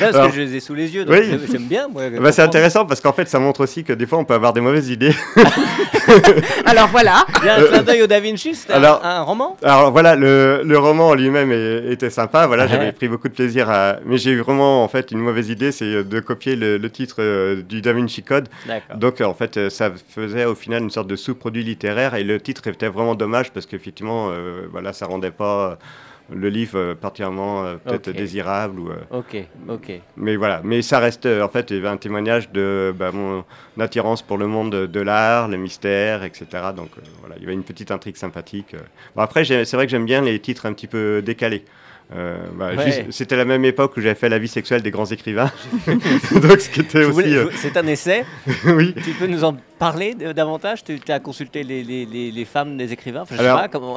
parce 0.00 0.14
Alors- 0.16 0.26
que 0.30 0.34
je 0.36 0.40
les 0.40 0.56
ai 0.56 0.60
sous 0.60 0.74
les 0.74 0.92
yeux, 0.94 1.04
donc 1.04 1.14
Oui. 1.16 1.38
j'aime- 1.50 1.62
bien. 1.62 1.86
moi, 1.88 2.02
Bah, 2.20 2.32
c'est 2.32 2.42
intéressant 2.42 2.84
parce 2.86 3.00
qu'en 3.00 3.12
fait, 3.12 3.28
ça 3.28 3.38
montre 3.38 3.60
aussi 3.62 3.84
que 3.84 3.92
des 3.92 4.06
fois, 4.06 4.18
on 4.18 4.24
peut 4.24 4.34
avoir 4.34 4.52
des 4.52 4.60
mauvaises 4.60 4.88
idées. 4.90 5.14
Alors 6.64 6.88
voilà. 6.88 7.24
Il 7.40 7.46
y 7.46 7.48
a 7.48 7.56
un 7.56 7.62
clin 7.62 7.82
d'œil 7.82 8.02
au 8.02 8.06
Da 8.06 8.18
Vinci, 8.20 8.54
c'était 8.54 8.72
un- 8.72 8.76
Alors- 8.78 9.04
un, 9.04 9.22
roman 9.22 9.56
Alors 9.62 9.92
voilà, 9.92 10.16
le, 10.16 10.62
le 10.64 10.78
roman 10.78 11.08
en 11.08 11.14
lui-même 11.14 11.52
était 11.88 12.10
sympa. 12.10 12.46
Voilà, 12.46 12.64
Ouais. 12.64 12.70
j'avais 12.70 12.92
pris 12.92 13.08
beaucoup 13.08 13.28
de 13.28 13.34
plaisir 13.34 13.70
à. 13.70 13.96
Mais 14.04 14.18
j'ai 14.18 14.32
eu 14.32 14.40
vraiment 14.40 14.82
en 14.82 14.88
fait 14.88 15.12
une 15.12 15.18
mauvaise 15.20 15.48
idée, 15.50 15.70
c'est 15.72 16.02
de 16.04 16.20
copier 16.20 16.56
le, 16.56 16.78
le 16.78 16.90
titre 16.90 17.16
euh, 17.20 17.62
du 17.62 17.80
Da 17.80 17.92
Vinci 17.92 18.22
Code. 18.22 18.48
Donc 18.96 19.20
en 19.20 19.34
fait, 19.34 19.56
euh, 19.56 19.70
ça 19.70 19.92
faisait 20.08 20.44
au 20.44 20.54
final 20.54 20.82
une 20.82 20.90
sorte 20.90 21.06
de 21.08 21.16
sous-produit 21.16 21.62
littéraire 21.62 22.14
et 22.14 22.24
le 22.24 22.40
titre 22.40 22.66
était 22.66 22.88
vraiment 22.88 23.14
dommage 23.14 23.52
parce 23.52 23.66
qu'effectivement, 23.66 24.28
euh, 24.30 24.62
voilà, 24.70 24.92
ça 24.92 25.06
rendait 25.06 25.30
pas 25.30 25.59
le 26.32 26.48
livre 26.48 26.78
euh, 26.78 26.94
particulièrement 26.94 27.64
euh, 27.64 27.76
peut-être 27.76 28.08
Ok. 28.08 28.14
désirable 28.16 28.78
ou. 28.80 28.90
euh, 28.90 28.96
Ok, 29.10 29.36
ok. 29.68 29.92
mais 30.16 30.36
voilà, 30.36 30.60
mais 30.62 30.80
ça 30.82 30.98
reste 31.00 31.26
euh, 31.26 31.42
en 31.42 31.48
fait 31.48 31.72
un 31.72 31.96
témoignage 31.96 32.50
de 32.52 32.94
bah, 32.96 33.10
mon 33.12 33.44
attirance 33.78 34.22
pour 34.22 34.38
le 34.38 34.46
monde 34.46 34.70
de, 34.70 35.00
l'art, 35.00 35.48
le 35.48 35.56
mystère, 35.56 36.22
etc. 36.22 36.46
Donc 36.76 36.90
euh, 36.96 37.00
voilà, 37.20 37.34
il 37.36 37.42
y 37.42 37.44
avait 37.46 37.54
une 37.54 37.64
petite 37.64 37.90
intrigue 37.90 38.16
sympathique. 38.16 38.74
euh. 38.74 38.78
Bon, 39.16 39.22
après, 39.22 39.44
c'est 39.44 39.72
vrai 39.74 39.86
que 39.86 39.90
j'aime 39.90 40.06
bien 40.06 40.20
les 40.22 40.38
titres 40.38 40.66
un 40.66 40.72
petit 40.72 40.86
peu 40.86 41.20
décalés. 41.22 41.64
Euh, 42.12 42.38
bah, 42.54 42.70
Ouais. 42.76 43.06
C'était 43.10 43.36
la 43.36 43.44
même 43.44 43.64
époque 43.64 43.96
où 43.96 44.00
j'avais 44.00 44.14
fait 44.16 44.28
la 44.28 44.38
vie 44.38 44.48
sexuelle 44.48 44.82
des 44.82 44.90
grands 44.90 45.06
écrivains. 45.06 45.50
Donc 45.86 46.60
ce 46.60 46.68
qui 46.68 46.80
était 46.80 47.02
Je 47.02 47.06
aussi. 47.06 47.12
voulais- 47.12 47.36
euh, 47.36 47.50
C'est 47.56 47.76
un 47.76 47.86
essai. 47.86 48.24
oui. 48.66 48.94
Tu 49.04 49.12
peux 49.12 49.26
nous 49.26 49.44
en 49.44 49.56
parler 49.78 50.14
davantage? 50.14 50.82
Tu 50.84 50.98
as 51.08 51.20
consulté 51.20 51.62
les, 51.62 51.82
les- 51.84 52.06
les- 52.06 52.30
les 52.32 52.44
femmes 52.44 52.76
des 52.76 52.92
écrivains? 52.92 53.22
Enfin, 53.22 53.36
Je 53.36 53.40
Alors- 53.42 53.58
sais 53.60 53.68
pas 53.68 53.68
comment. 53.68 53.94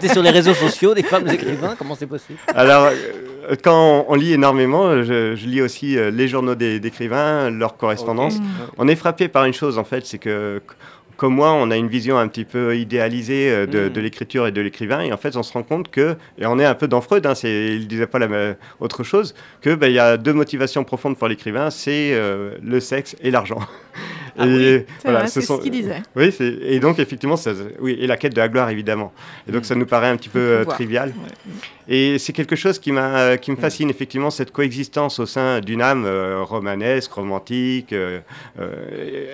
Tu 0.00 0.08
sur 0.08 0.22
les 0.22 0.30
réseaux 0.30 0.54
sociaux 0.54 0.94
des 0.94 1.02
femmes 1.04 1.24
des 1.24 1.34
écrivains 1.34 1.74
Comment 1.78 1.94
c'est 1.94 2.06
possible? 2.06 2.38
Alors, 2.54 2.86
euh, 2.86 3.54
quand 3.62 4.04
on, 4.08 4.12
on 4.12 4.14
lit 4.16 4.32
énormément, 4.32 5.02
je, 5.02 5.36
je 5.36 5.46
lis 5.46 5.62
aussi 5.62 5.96
les 6.12 6.26
journaux 6.28 6.54
des- 6.56 6.80
d'écrivains, 6.80 7.50
leur 7.50 7.76
correspondance. 7.76 8.36
Ok. 8.36 8.42
On 8.78 8.88
est 8.88 8.96
frappé 8.96 9.28
par 9.28 9.44
une 9.44 9.54
chose, 9.54 9.78
en 9.78 9.84
fait, 9.84 10.04
c'est 10.04 10.18
que, 10.18 10.60
comme 11.16 11.34
moi, 11.34 11.52
on 11.52 11.70
a 11.70 11.76
une 11.76 11.88
vision 11.88 12.18
un 12.18 12.28
petit 12.28 12.44
peu 12.44 12.76
idéalisée 12.76 13.50
euh, 13.50 13.66
de, 13.66 13.88
Mm. 13.88 13.92
de 13.92 14.00
l'écriture 14.00 14.46
et 14.46 14.52
de 14.52 14.60
l'écrivain, 14.60 15.00
et 15.00 15.12
en 15.12 15.16
fait, 15.16 15.36
on 15.36 15.42
se 15.42 15.52
rend 15.52 15.62
compte 15.62 15.90
que, 15.90 16.16
et 16.38 16.46
on 16.46 16.58
est 16.58 16.64
un 16.64 16.74
peu 16.74 16.88
dans 16.88 17.00
Freud, 17.00 17.24
hein, 17.26 17.34
c'est, 17.34 17.68
il 17.76 17.88
disait 17.88 18.06
pas 18.06 18.18
la 18.18 18.28
même- 18.28 18.56
autre 18.80 19.02
chose, 19.04 19.34
que 19.62 19.74
ben, 19.74 19.88
il 19.88 19.94
y 19.94 19.98
a 19.98 20.16
deux 20.16 20.32
motivations 20.32 20.84
profondes 20.84 21.16
pour 21.16 21.28
l'écrivain, 21.28 21.70
c'est 21.70 22.12
euh, 22.12 22.56
le 22.62 22.80
sexe 22.80 23.16
et 23.22 23.30
l'argent. 23.30 23.60
Ah 24.38 24.46
Et 24.46 24.84
oui, 25.06 25.12
C'est 25.26 25.40
ce 25.40 25.60
qu'il 25.60 25.70
disait. 25.72 26.02
Oui, 26.14 26.34
et 26.40 26.78
donc 26.80 26.98
effectivement, 26.98 27.36
ça, 27.36 27.52
oui, 27.80 27.96
et 28.00 28.06
la 28.06 28.16
quête 28.16 28.32
de 28.34 28.40
la 28.40 28.48
gloire 28.48 28.68
évidemment. 28.70 29.12
Et 29.48 29.52
donc 29.52 29.62
Mm. 29.62 29.64
ça 29.64 29.74
nous 29.74 29.86
paraît 29.86 30.08
un 30.08 30.16
petit 30.16 30.28
peu 30.28 30.38
euh, 30.38 30.64
trivial. 30.64 31.08
Ouais. 31.10 31.52
Et 31.88 32.18
c'est 32.18 32.32
quelque 32.32 32.56
chose 32.56 32.78
qui, 32.80 32.90
m'a, 32.92 33.16
euh, 33.18 33.36
qui 33.36 33.50
me 33.52 33.56
Mm. 33.56 33.60
fascine, 33.60 33.90
effectivement, 33.90 34.30
cette 34.30 34.50
coexistence 34.52 35.18
au 35.20 35.26
sein 35.26 35.60
d'une 35.60 35.80
âme 35.82 36.04
euh, 36.04 36.42
romanesque, 36.42 37.12
romantique, 37.12 37.92
euh, 37.92 38.20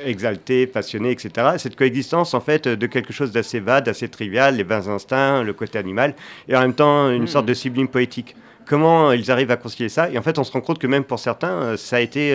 exaltée, 0.05 0.67
passionnée, 0.67 1.11
etc. 1.11 1.31
Cette 1.59 1.77
coexistence, 1.77 2.35
en 2.35 2.41
fait, 2.41 2.69
de 2.69 2.87
quelque 2.87 3.13
chose 3.13 3.33
d'assez 3.33 3.61
bas, 3.61 3.81
d'assez 3.81 4.09
trivial, 4.09 4.57
les 4.57 4.65
bas 4.65 4.89
instincts, 4.89 5.43
le 5.43 5.53
côté 5.53 5.79
animal, 5.79 6.15
et 6.49 6.57
en 6.57 6.61
même 6.61 6.75
temps 6.75 7.11
une 7.11 7.25
Mm. 7.25 7.27
sorte 7.29 7.47
de 7.47 7.55
sublime 7.55 7.89
poétique. 7.89 8.37
Comment 8.67 9.11
ils 9.13 9.29
arrivent 9.31 9.51
à 9.51 9.57
concilier 9.57 9.89
ça? 9.89 10.09
Et 10.11 10.17
en 10.19 10.23
fait, 10.23 10.39
on 10.39 10.45
se 10.45 10.53
rend 10.53 10.61
compte 10.61 10.79
que 10.79 10.87
même 10.87 11.03
pour 11.05 11.19
certains, 11.19 11.77
ça 11.77 11.97
a 11.97 12.01
été 12.01 12.33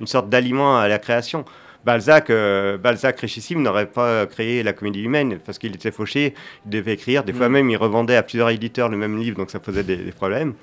une 0.00 0.06
sorte 0.06 0.28
d'aliment 0.28 0.78
à 0.78 0.86
la 0.86 0.98
création. 1.00 1.44
Balzac, 1.84 2.30
euh, 2.30 2.78
Balzac 2.78 3.20
richissime, 3.20 3.60
n'aurait 3.62 3.86
pas 3.86 4.26
créé 4.26 4.62
la 4.62 4.72
comédie 4.72 5.02
humaine 5.02 5.38
parce 5.44 5.58
qu'il 5.58 5.74
était 5.74 5.90
fauché, 5.90 6.34
il 6.64 6.70
devait 6.70 6.94
écrire. 6.94 7.24
Des 7.24 7.32
fois 7.32 7.48
Mm. 7.48 7.52
même, 7.52 7.70
il 7.70 7.76
revendait 7.76 8.16
à 8.16 8.22
plusieurs 8.22 8.50
éditeurs 8.50 8.88
le 8.88 8.96
même 8.96 9.18
livre, 9.18 9.36
donc 9.36 9.50
ça 9.50 9.58
posait 9.60 9.82
des, 9.84 9.96
des 9.96 10.12
problèmes. 10.12 10.54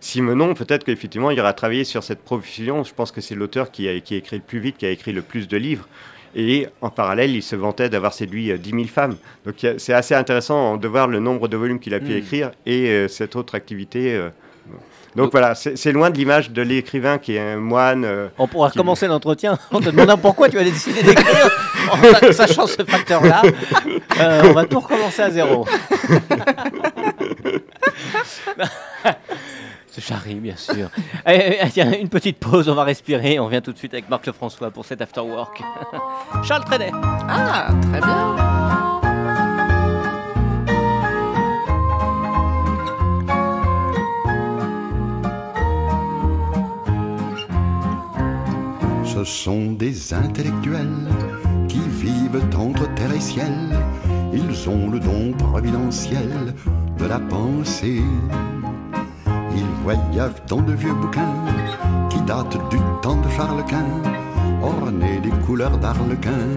Simenon, 0.00 0.54
peut-être 0.54 0.84
qu'effectivement, 0.84 1.30
il 1.30 1.38
aura 1.38 1.52
travaillé 1.52 1.84
sur 1.84 2.02
cette 2.02 2.22
profusion. 2.24 2.82
Je 2.84 2.92
pense 2.92 3.12
que 3.12 3.20
c'est 3.20 3.34
l'auteur 3.34 3.70
qui 3.70 3.88
a, 3.88 4.00
qui 4.00 4.14
a 4.14 4.16
écrit 4.18 4.36
le 4.36 4.42
plus 4.42 4.58
vite, 4.58 4.76
qui 4.78 4.86
a 4.86 4.90
écrit 4.90 5.12
le 5.12 5.22
plus 5.22 5.46
de 5.46 5.56
livres. 5.56 5.86
Et 6.34 6.66
en 6.80 6.88
parallèle, 6.90 7.30
il 7.36 7.42
se 7.42 7.54
vantait 7.54 7.90
d'avoir 7.90 8.14
séduit 8.14 8.50
euh, 8.50 8.56
10 8.56 8.70
000 8.70 8.84
femmes. 8.84 9.16
Donc 9.44 9.56
c'est 9.76 9.92
assez 9.92 10.14
intéressant 10.14 10.78
de 10.78 10.88
voir 10.88 11.06
le 11.06 11.20
nombre 11.20 11.46
de 11.46 11.56
volumes 11.58 11.78
qu'il 11.78 11.92
a 11.94 12.00
pu 12.00 12.12
Mm. 12.14 12.16
écrire 12.16 12.50
et 12.66 12.88
euh, 12.88 13.08
cette 13.08 13.36
autre 13.36 13.54
activité. 13.54 14.14
euh. 14.14 14.30
Donc 15.14 15.24
Donc- 15.26 15.32
voilà, 15.32 15.54
c'est 15.54 15.92
loin 15.92 16.08
de 16.10 16.16
l'image 16.16 16.50
de 16.50 16.62
l'écrivain 16.62 17.18
qui 17.18 17.36
est 17.36 17.40
un 17.52 17.56
moine. 17.58 18.04
euh, 18.04 18.28
On 18.38 18.46
pourra 18.48 18.70
Qui- 18.70 18.78
commencer 18.78 19.06
l'entretien 19.06 19.58
en 19.70 19.80
te 19.80 19.90
demandant 19.90 20.16
pourquoi 20.16 20.48
tu 20.48 20.58
as 20.58 20.64
décidé 20.64 21.02
d'écrire 21.02 21.50
en 21.90 21.96
sa- 22.02 22.32
sachant 22.46 22.66
ce 22.66 22.82
facteur-là. 22.84 23.42
Euh, 24.20 24.42
on 24.46 24.52
va 24.52 24.64
tout 24.64 24.80
recommencer 24.80 25.22
à 25.22 25.30
zéro. 25.30 25.66
Ce 29.94 30.00
charrie, 30.00 30.36
bien 30.36 30.56
sûr. 30.56 30.88
Allez, 31.26 31.58
allez, 31.60 31.70
tiens, 31.70 31.92
une 31.92 32.08
petite 32.08 32.38
pause, 32.38 32.66
on 32.70 32.74
va 32.74 32.84
respirer. 32.84 33.38
On 33.38 33.44
revient 33.44 33.60
tout 33.62 33.72
de 33.74 33.78
suite 33.78 33.92
avec 33.92 34.08
Marc 34.08 34.26
Lefrançois 34.26 34.70
pour 34.70 34.86
cet 34.86 35.02
after 35.02 35.20
work. 35.20 35.60
Charles 36.44 36.64
Trenet. 36.64 36.92
Ah, 37.28 37.68
très 37.90 38.00
bien. 38.00 39.00
Ce 49.14 49.24
sont 49.24 49.72
des 49.72 50.14
intellectuels 50.14 51.06
qui 51.68 51.80
vivent 51.80 52.42
entre 52.56 52.92
terre 52.94 53.12
et 53.12 53.20
ciel. 53.20 53.52
Ils 54.32 54.70
ont 54.70 54.88
le 54.88 54.98
don 55.00 55.32
providentiel 55.36 56.54
de 56.98 57.04
la 57.04 57.18
pensée. 57.18 58.00
Ils 59.54 59.82
voyagent 59.84 60.42
dans 60.48 60.62
de 60.62 60.72
vieux 60.72 60.94
bouquins 60.94 61.44
qui 62.08 62.22
datent 62.22 62.70
du 62.70 62.78
temps 63.02 63.20
de 63.20 63.28
Charles 63.28 63.64
Quint, 63.66 64.02
ornés 64.62 65.20
des 65.20 65.44
couleurs 65.44 65.76
d'Arlequin, 65.76 66.56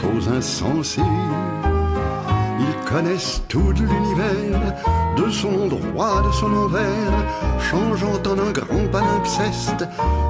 chose 0.00 0.28
insensée. 0.28 1.02
Ils 2.62 2.88
connaissent 2.88 3.42
tout 3.48 3.72
l'univers, 3.72 4.74
de 5.16 5.30
son 5.30 5.62
endroit, 5.62 6.22
de 6.22 6.32
son 6.32 6.52
envers, 6.52 7.14
changeant 7.58 8.20
en 8.26 8.38
un 8.38 8.52
grand 8.52 8.86
palimpseste 8.90 9.84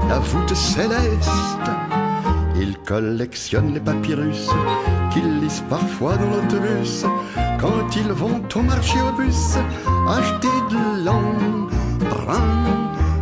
la 0.09 0.18
voûte 0.18 0.55
céleste. 0.55 1.71
Ils 2.57 2.79
collectionnent 2.79 3.75
les 3.75 3.81
papyrus 3.81 4.49
qu'ils 5.12 5.40
lisent 5.40 5.64
parfois 5.68 6.16
dans 6.16 6.31
l'autobus 6.31 7.05
quand 7.61 7.97
ils 7.97 8.12
vont 8.12 8.40
au 8.55 8.62
marché 8.62 8.99
aux 9.01 9.16
puces 9.16 9.59
acheter 10.09 10.49
de 10.71 11.05
l'emprunt 11.05 12.38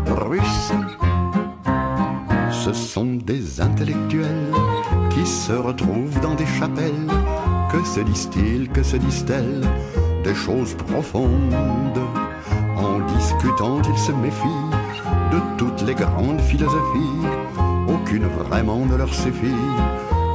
russe. 0.06 0.72
Ce 2.50 2.72
sont 2.72 3.14
des 3.24 3.60
intellectuels 3.60 4.52
qui 5.10 5.26
se 5.26 5.52
retrouvent 5.52 6.20
dans 6.20 6.34
des 6.34 6.46
chapelles. 6.46 7.08
Que 7.72 7.84
se 7.84 8.00
disent-ils, 8.00 8.68
que 8.68 8.82
se 8.82 8.96
disent-elles 8.96 9.62
Des 10.24 10.34
choses 10.34 10.74
profondes. 10.74 12.00
En 12.76 12.98
discutant, 13.16 13.80
ils 13.82 13.98
se 13.98 14.12
méfient 14.12 14.70
de 15.30 15.38
toutes 15.56 15.82
les 15.82 15.94
grandes 15.94 16.40
philosophies. 16.40 17.26
Aucune 17.88 18.26
vraiment 18.26 18.84
ne 18.86 18.96
leur 18.96 19.14
suffit. 19.14 19.62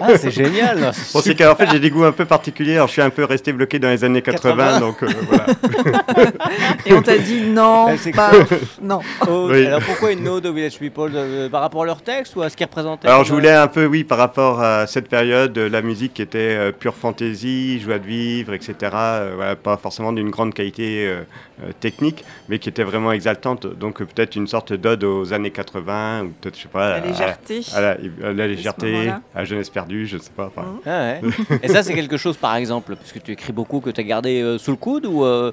Ah, 0.01 0.17
c'est 0.17 0.31
génial. 0.31 0.79
Bon, 1.13 1.21
c'est 1.21 1.35
qu'en 1.35 1.55
fait, 1.55 1.69
j'ai 1.71 1.79
des 1.81 1.91
goûts 1.91 2.05
un 2.05 2.13
peu 2.13 2.25
particuliers. 2.25 2.77
Alors, 2.77 2.87
je 2.87 2.93
suis 2.93 3.03
un 3.03 3.11
peu 3.11 3.25
resté 3.25 3.53
bloqué 3.53 3.79
dans 3.79 3.91
les 3.91 4.03
années 4.05 4.23
80, 4.23 4.57
80. 4.57 4.81
donc 4.81 5.03
euh, 5.03 5.09
voilà. 5.29 5.47
Et 6.87 6.95
on 6.95 7.03
t'a 7.03 7.19
dit 7.19 7.43
non, 7.43 7.87
pas. 8.15 8.31
non. 8.83 9.01
Oh, 9.29 9.49
Oui. 9.51 9.67
Alors 9.67 9.81
pourquoi 9.83 10.13
une 10.13 10.27
ode 10.29 10.47
au 10.47 10.53
Village 10.53 10.79
People 10.79 11.11
euh, 11.15 11.49
Par 11.49 11.61
rapport 11.61 11.83
à 11.83 11.87
leur 11.87 12.01
texte 12.03 12.35
ou 12.37 12.43
à 12.43 12.49
ce 12.49 12.57
qu'ils 12.57 12.67
représentaient 12.67 13.09
Alors, 13.09 13.25
je 13.25 13.33
voulais 13.35 13.51
un 13.53 13.67
peu, 13.69 13.85
oui, 13.85 14.05
par 14.05 14.19
rapport 14.19 14.61
à 14.63 14.87
cette 14.87 15.09
période, 15.09 15.57
la 15.59 15.83
musique 15.83 16.15
qui 16.15 16.23
était 16.23 16.62
euh, 16.62 16.72
pure 16.72 16.94
fantaisie, 16.94 17.81
joie 17.81 17.98
de 17.98 18.07
vivre, 18.07 18.53
etc. 18.55 18.75
euh, 18.94 19.33
voilà, 19.37 19.57
pas 19.57 19.77
forcément 19.77 20.12
d'une 20.12 20.31
grande 20.31 20.55
qualité 20.55 21.07
euh, 21.07 21.22
euh, 21.62 21.72
technique, 21.81 22.25
mais 22.48 22.59
qui 22.59 22.68
était 22.68 22.85
vraiment 22.85 23.12
exaltante. 23.12 23.66
Donc, 23.66 24.01
euh, 24.01 24.07
peut-être 24.07 24.37
une 24.37 24.46
sorte 24.46 24.72
d'ode 24.72 25.05
aux 25.05 25.33
années 25.33 25.51
80, 25.51 26.22
ou 26.25 26.29
peut-être, 26.40 26.57
je 26.57 26.62
sais 26.62 26.68
pas, 26.68 27.01
La 27.01 27.07
légèreté. 27.07 27.61
à, 27.75 27.81
la, 27.81 27.90
à 27.90 28.33
la 28.33 28.46
légèreté, 28.46 29.09
à 29.09 29.20
la 29.35 29.44
jeunesse 29.44 29.70
perdue, 29.70 30.07
je 30.07 30.18
sais 30.18 30.31
pas. 30.37 30.51
Mhm. 30.57 30.62
Ah 30.87 30.90
ouais. 30.90 31.20
Et 31.62 31.68
ça, 31.68 31.83
c'est 31.83 31.94
quelque 31.94 32.16
chose, 32.16 32.37
par 32.37 32.57
exemple, 32.57 32.94
parce 32.96 33.12
que 33.12 33.18
tu 33.18 33.33
écris 33.33 33.53
beaucoup, 33.53 33.81
que 33.81 33.90
tu 33.90 34.01
as 34.01 34.05
gardé 34.05 34.40
euh, 34.42 34.59
sous 34.59 34.70
le 34.70 34.77
coude 34.77 35.07
ou 35.07 35.25
euh, 35.25 35.53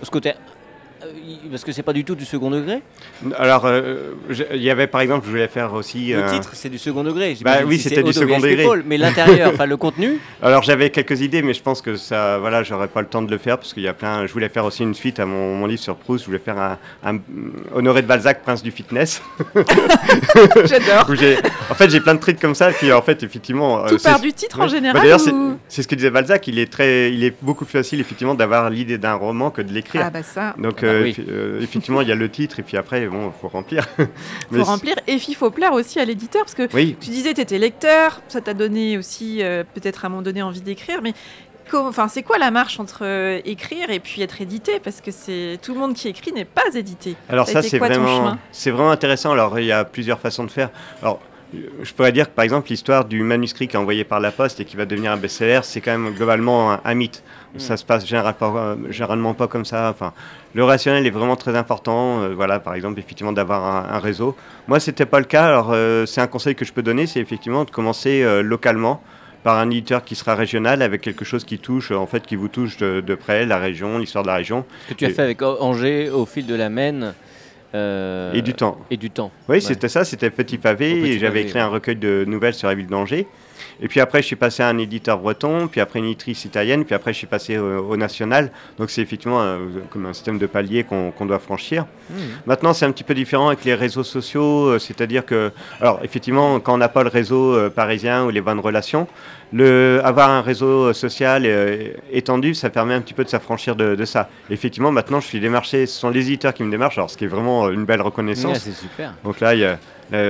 parce 0.00 0.10
euh, 1.02 1.06
parce 1.50 1.64
que 1.64 1.72
c'est 1.72 1.82
pas 1.82 1.92
du 1.92 2.04
tout 2.04 2.14
du 2.14 2.24
second 2.24 2.50
degré. 2.50 2.82
Alors, 3.36 3.66
euh, 3.66 4.14
il 4.52 4.62
y 4.62 4.70
avait 4.70 4.86
par 4.86 5.00
exemple, 5.00 5.24
je 5.26 5.30
voulais 5.30 5.48
faire 5.48 5.72
aussi. 5.74 6.12
Le 6.12 6.24
un- 6.24 6.32
titre, 6.32 6.50
c'est 6.54 6.68
du 6.68 6.78
second 6.78 7.04
degré. 7.04 7.36
Bah 7.42 7.58
oui, 7.66 7.78
si 7.78 7.88
c'était 7.88 8.02
du 8.02 8.12
second 8.12 8.38
degré. 8.38 8.66
Mais 8.84 8.98
l'intérieur, 8.98 9.50
enfin 9.54 9.66
le 9.66 9.76
contenu. 9.76 10.18
Alors 10.42 10.62
j'avais 10.62 10.90
quelques 10.90 11.20
idées, 11.20 11.42
mais 11.42 11.54
je 11.54 11.62
pense 11.62 11.82
que 11.82 11.96
ça, 11.96 12.38
voilà, 12.38 12.62
j'aurais 12.62 12.88
pas 12.88 13.00
le 13.00 13.06
temps 13.08 13.22
de 13.22 13.30
le 13.30 13.38
faire 13.38 13.58
parce 13.58 13.72
qu'il 13.74 13.82
y 13.82 13.88
a 13.88 13.94
plein. 13.94 14.26
Je 14.26 14.32
voulais 14.32 14.48
faire 14.48 14.64
aussi 14.64 14.82
une 14.82 14.94
suite 14.94 15.20
à 15.20 15.26
mon, 15.26 15.54
mon 15.56 15.66
livre 15.66 15.82
sur 15.82 15.96
Proust. 15.96 16.24
Je 16.24 16.26
voulais 16.30 16.38
faire 16.38 16.58
un, 16.58 16.78
un- 17.04 17.18
Honoré 17.74 18.02
de 18.02 18.06
Balzac, 18.06 18.42
Prince 18.42 18.62
du 18.62 18.70
fitness. 18.70 19.22
J'adore. 20.64 21.10
en 21.70 21.74
fait, 21.74 21.90
j'ai 21.90 22.00
plein 22.00 22.14
de 22.14 22.20
trucs 22.20 22.40
comme 22.40 22.54
ça. 22.54 22.70
Puis 22.70 22.92
en 22.92 23.02
fait, 23.02 23.22
effectivement, 23.22 23.84
euh, 23.84 23.88
Tout 23.88 23.98
part 23.98 24.20
du 24.20 24.32
titre 24.32 24.58
en. 24.60 24.62
Bah, 24.64 24.68
général 24.68 25.00
D'ailleurs, 25.02 25.20
c'est, 25.20 25.32
ou... 25.32 25.58
c'est 25.68 25.82
ce 25.82 25.88
que 25.88 25.94
disait 25.94 26.10
Balzac. 26.10 26.46
Il 26.48 26.58
est 26.58 26.70
très, 26.70 27.12
il 27.12 27.24
est 27.24 27.34
beaucoup 27.42 27.64
plus 27.64 27.72
facile 27.78 28.00
effectivement 28.00 28.34
d'avoir 28.34 28.70
l'idée 28.70 28.98
d'un 28.98 29.14
roman 29.14 29.50
que 29.50 29.62
de 29.62 29.72
l'écrire. 29.72 30.02
Ah 30.06 30.10
bah 30.10 30.22
ça, 30.22 30.54
Donc 30.58 30.82
euh, 30.86 31.02
oui. 31.02 31.10
effi- 31.12 31.24
euh, 31.28 31.60
effectivement, 31.60 32.00
il 32.00 32.08
y 32.08 32.12
a 32.12 32.14
le 32.14 32.28
titre 32.30 32.60
et 32.60 32.62
puis 32.62 32.76
après, 32.76 33.06
bon, 33.06 33.32
faut 33.40 33.48
remplir. 33.48 33.86
faut 33.96 34.04
Mais 34.50 34.62
remplir. 34.62 34.94
Et 35.06 35.16
puis 35.16 35.26
il 35.30 35.34
faut 35.34 35.50
plaire 35.50 35.72
aussi 35.72 35.98
à 36.00 36.04
l'éditeur 36.04 36.42
parce 36.44 36.54
que 36.54 36.68
Oui, 36.74 36.96
tu 37.00 37.10
disais 37.10 37.34
tu 37.34 37.40
étais 37.40 37.58
lecteur, 37.58 38.20
ça 38.28 38.40
t'a 38.40 38.54
donné 38.54 38.98
aussi 38.98 39.42
euh, 39.42 39.64
peut-être 39.74 40.04
à 40.04 40.08
un 40.08 40.10
moment 40.10 40.22
donné 40.22 40.42
envie 40.42 40.60
d'écrire, 40.60 41.00
mais 41.02 41.12
enfin 41.72 42.08
c'est 42.08 42.22
quoi 42.22 42.38
la 42.38 42.50
marche 42.50 42.78
entre 42.78 43.00
euh, 43.04 43.40
écrire 43.44 43.90
et 43.90 43.98
puis 44.00 44.22
être 44.22 44.40
édité? 44.40 44.80
Parce 44.82 45.00
que 45.00 45.10
c'est 45.10 45.58
tout 45.62 45.74
le 45.74 45.80
monde 45.80 45.94
qui 45.94 46.08
écrit 46.08 46.32
n'est 46.32 46.44
pas 46.44 46.62
édité. 46.74 47.16
Alors 47.28 47.48
Ça 47.48 47.62
c'est 47.62 47.78
vraiment, 47.78 48.36
c'est 48.52 48.70
vraiment 48.70 48.90
intéressant. 48.90 49.32
Alors 49.32 49.58
il 49.58 49.66
y 49.66 49.72
a 49.72 49.84
plusieurs 49.84 50.20
façons 50.20 50.44
de 50.44 50.50
faire. 50.50 50.70
Alors 51.02 51.20
euh, 51.54 51.58
je 51.82 51.92
pourrais 51.92 52.12
dire 52.12 52.26
que 52.28 52.34
par 52.34 52.44
exemple 52.44 52.68
l'histoire 52.70 53.04
du 53.04 53.22
manuscrit 53.22 53.68
qui 53.68 53.76
est 53.76 53.78
envoyé 53.78 54.04
par 54.04 54.20
la 54.20 54.30
poste 54.30 54.60
et 54.60 54.64
qui 54.64 54.76
va 54.76 54.84
devenir 54.86 55.12
un 55.12 55.16
best-seller, 55.16 55.60
c'est 55.62 55.80
quand 55.80 55.92
même 55.96 56.12
globalement 56.14 56.72
un, 56.72 56.80
un 56.84 56.94
mythe. 56.94 57.22
Ça 57.58 57.76
se 57.76 57.84
passe 57.84 58.04
euh, 58.12 58.76
généralement 58.90 59.34
pas 59.34 59.46
comme 59.48 59.64
ça. 59.64 59.90
Enfin, 59.90 60.12
le 60.54 60.64
rationnel 60.64 61.06
est 61.06 61.10
vraiment 61.10 61.36
très 61.36 61.56
important. 61.56 62.20
Euh, 62.22 62.34
voilà, 62.34 62.60
par 62.60 62.74
exemple, 62.74 62.98
effectivement 62.98 63.32
d'avoir 63.32 63.64
un, 63.64 63.94
un 63.94 63.98
réseau. 63.98 64.36
Moi, 64.68 64.80
c'était 64.80 65.06
pas 65.06 65.18
le 65.18 65.24
cas. 65.26 65.46
Alors 65.46 65.70
euh, 65.72 66.06
c'est 66.06 66.20
un 66.20 66.26
conseil 66.26 66.54
que 66.54 66.64
je 66.64 66.72
peux 66.72 66.82
donner, 66.82 67.06
c'est 67.06 67.20
effectivement 67.20 67.64
de 67.64 67.70
commencer 67.70 68.22
euh, 68.22 68.42
localement 68.42 69.02
par 69.44 69.58
un 69.58 69.70
éditeur 69.70 70.04
qui 70.04 70.16
sera 70.16 70.34
régional 70.34 70.82
avec 70.82 71.00
quelque 71.02 71.24
chose 71.24 71.44
qui 71.44 71.58
touche, 71.58 71.92
en 71.92 72.06
fait, 72.06 72.26
qui 72.26 72.34
vous 72.34 72.48
touche 72.48 72.76
de, 72.78 73.00
de 73.00 73.14
près, 73.14 73.46
la 73.46 73.58
région, 73.58 73.98
l'histoire 73.98 74.24
de 74.24 74.28
la 74.28 74.34
région 74.36 74.64
Ce 74.88 74.94
que 74.94 74.98
tu 74.98 75.04
as 75.04 75.10
Et- 75.10 75.12
fait 75.12 75.22
avec 75.22 75.40
Angers 75.42 76.10
au 76.10 76.26
fil 76.26 76.46
de 76.46 76.54
la 76.56 76.68
Maine. 76.68 77.14
et 77.74 78.42
du 78.42 78.54
temps. 78.54 78.78
Et 78.90 78.96
du 78.96 79.10
temps. 79.10 79.30
Oui, 79.48 79.56
Ouais. 79.56 79.60
c'était 79.60 79.88
ça, 79.88 80.04
c'était 80.04 80.30
Petit 80.30 80.56
Pavé, 80.58 80.92
Au 80.98 81.02
Petit 81.02 81.12
et 81.12 81.18
j'avais 81.18 81.42
écrit 81.42 81.54
ouais. 81.58 81.60
un 81.60 81.68
recueil 81.68 81.96
de 81.96 82.24
nouvelles 82.26 82.54
sur 82.54 82.68
la 82.68 82.74
ville 82.74 82.86
d'Angers. 82.86 83.26
Et 83.80 83.88
puis 83.88 84.00
après, 84.00 84.22
je 84.22 84.26
suis 84.26 84.36
passé 84.36 84.62
à 84.62 84.68
un 84.68 84.78
éditeur 84.78 85.18
breton, 85.18 85.68
puis 85.68 85.80
après 85.80 85.98
une 85.98 86.06
éditrice 86.06 86.44
italienne, 86.44 86.84
puis 86.84 86.94
après, 86.94 87.12
je 87.12 87.18
suis 87.18 87.26
passé 87.26 87.58
au, 87.58 87.90
au 87.90 87.96
national. 87.96 88.50
Donc, 88.78 88.90
c'est 88.90 89.02
effectivement 89.02 89.42
un- 89.42 89.58
comme 89.90 90.06
un 90.06 90.12
système 90.12 90.38
de 90.38 90.46
paliers 90.46 90.84
qu'on 90.84 91.26
doit 91.26 91.38
franchir. 91.38 91.86
Mmh. 92.10 92.14
Maintenant, 92.46 92.72
c'est 92.72 92.84
un 92.86 92.92
petit 92.92 93.04
peu 93.04 93.14
différent 93.14 93.48
avec 93.48 93.64
les 93.64 93.74
réseaux 93.74 94.04
sociaux, 94.04 94.66
euh, 94.68 94.78
c'est-à-dire 94.78 95.24
que, 95.24 95.50
alors, 95.80 96.00
effectivement, 96.02 96.60
quand 96.60 96.74
on 96.74 96.78
n'a 96.78 96.88
pas 96.88 97.02
le 97.02 97.08
réseau 97.08 97.54
euh, 97.54 97.70
parisien 97.70 98.24
ou 98.24 98.30
les 98.30 98.40
bonnes 98.40 98.60
relations, 98.60 99.06
le, 99.52 100.00
avoir 100.04 100.30
un 100.30 100.40
réseau 100.42 100.86
euh, 100.88 100.92
social 100.92 101.42
euh, 101.46 101.92
étendu, 102.12 102.54
ça 102.54 102.68
permet 102.70 102.94
un 102.94 103.00
petit 103.00 103.14
peu 103.14 103.22
de 103.24 103.28
s'affranchir 103.28 103.76
de, 103.76 103.94
de 103.94 104.04
ça. 104.04 104.28
Effectivement, 104.50 104.90
maintenant, 104.90 105.20
je 105.20 105.26
suis 105.26 105.40
démarché, 105.40 105.86
ce 105.86 105.98
sont 106.00 106.10
les 106.10 106.26
éditeurs 106.26 106.52
qui 106.54 106.62
me 106.64 106.70
démarchent, 106.70 106.98
alors 106.98 107.10
ce 107.10 107.16
qui 107.16 107.24
est 107.24 107.28
vraiment 107.28 107.70
une 107.70 107.84
belle 107.84 108.02
reconnaissance. 108.02 108.58
c'est 108.58 108.72
super. 108.72 109.14
Donc 109.24 109.40
là, 109.40 109.54
il 109.54 109.60
y 109.60 109.64
a, 109.64 109.68
euh, 109.68 109.76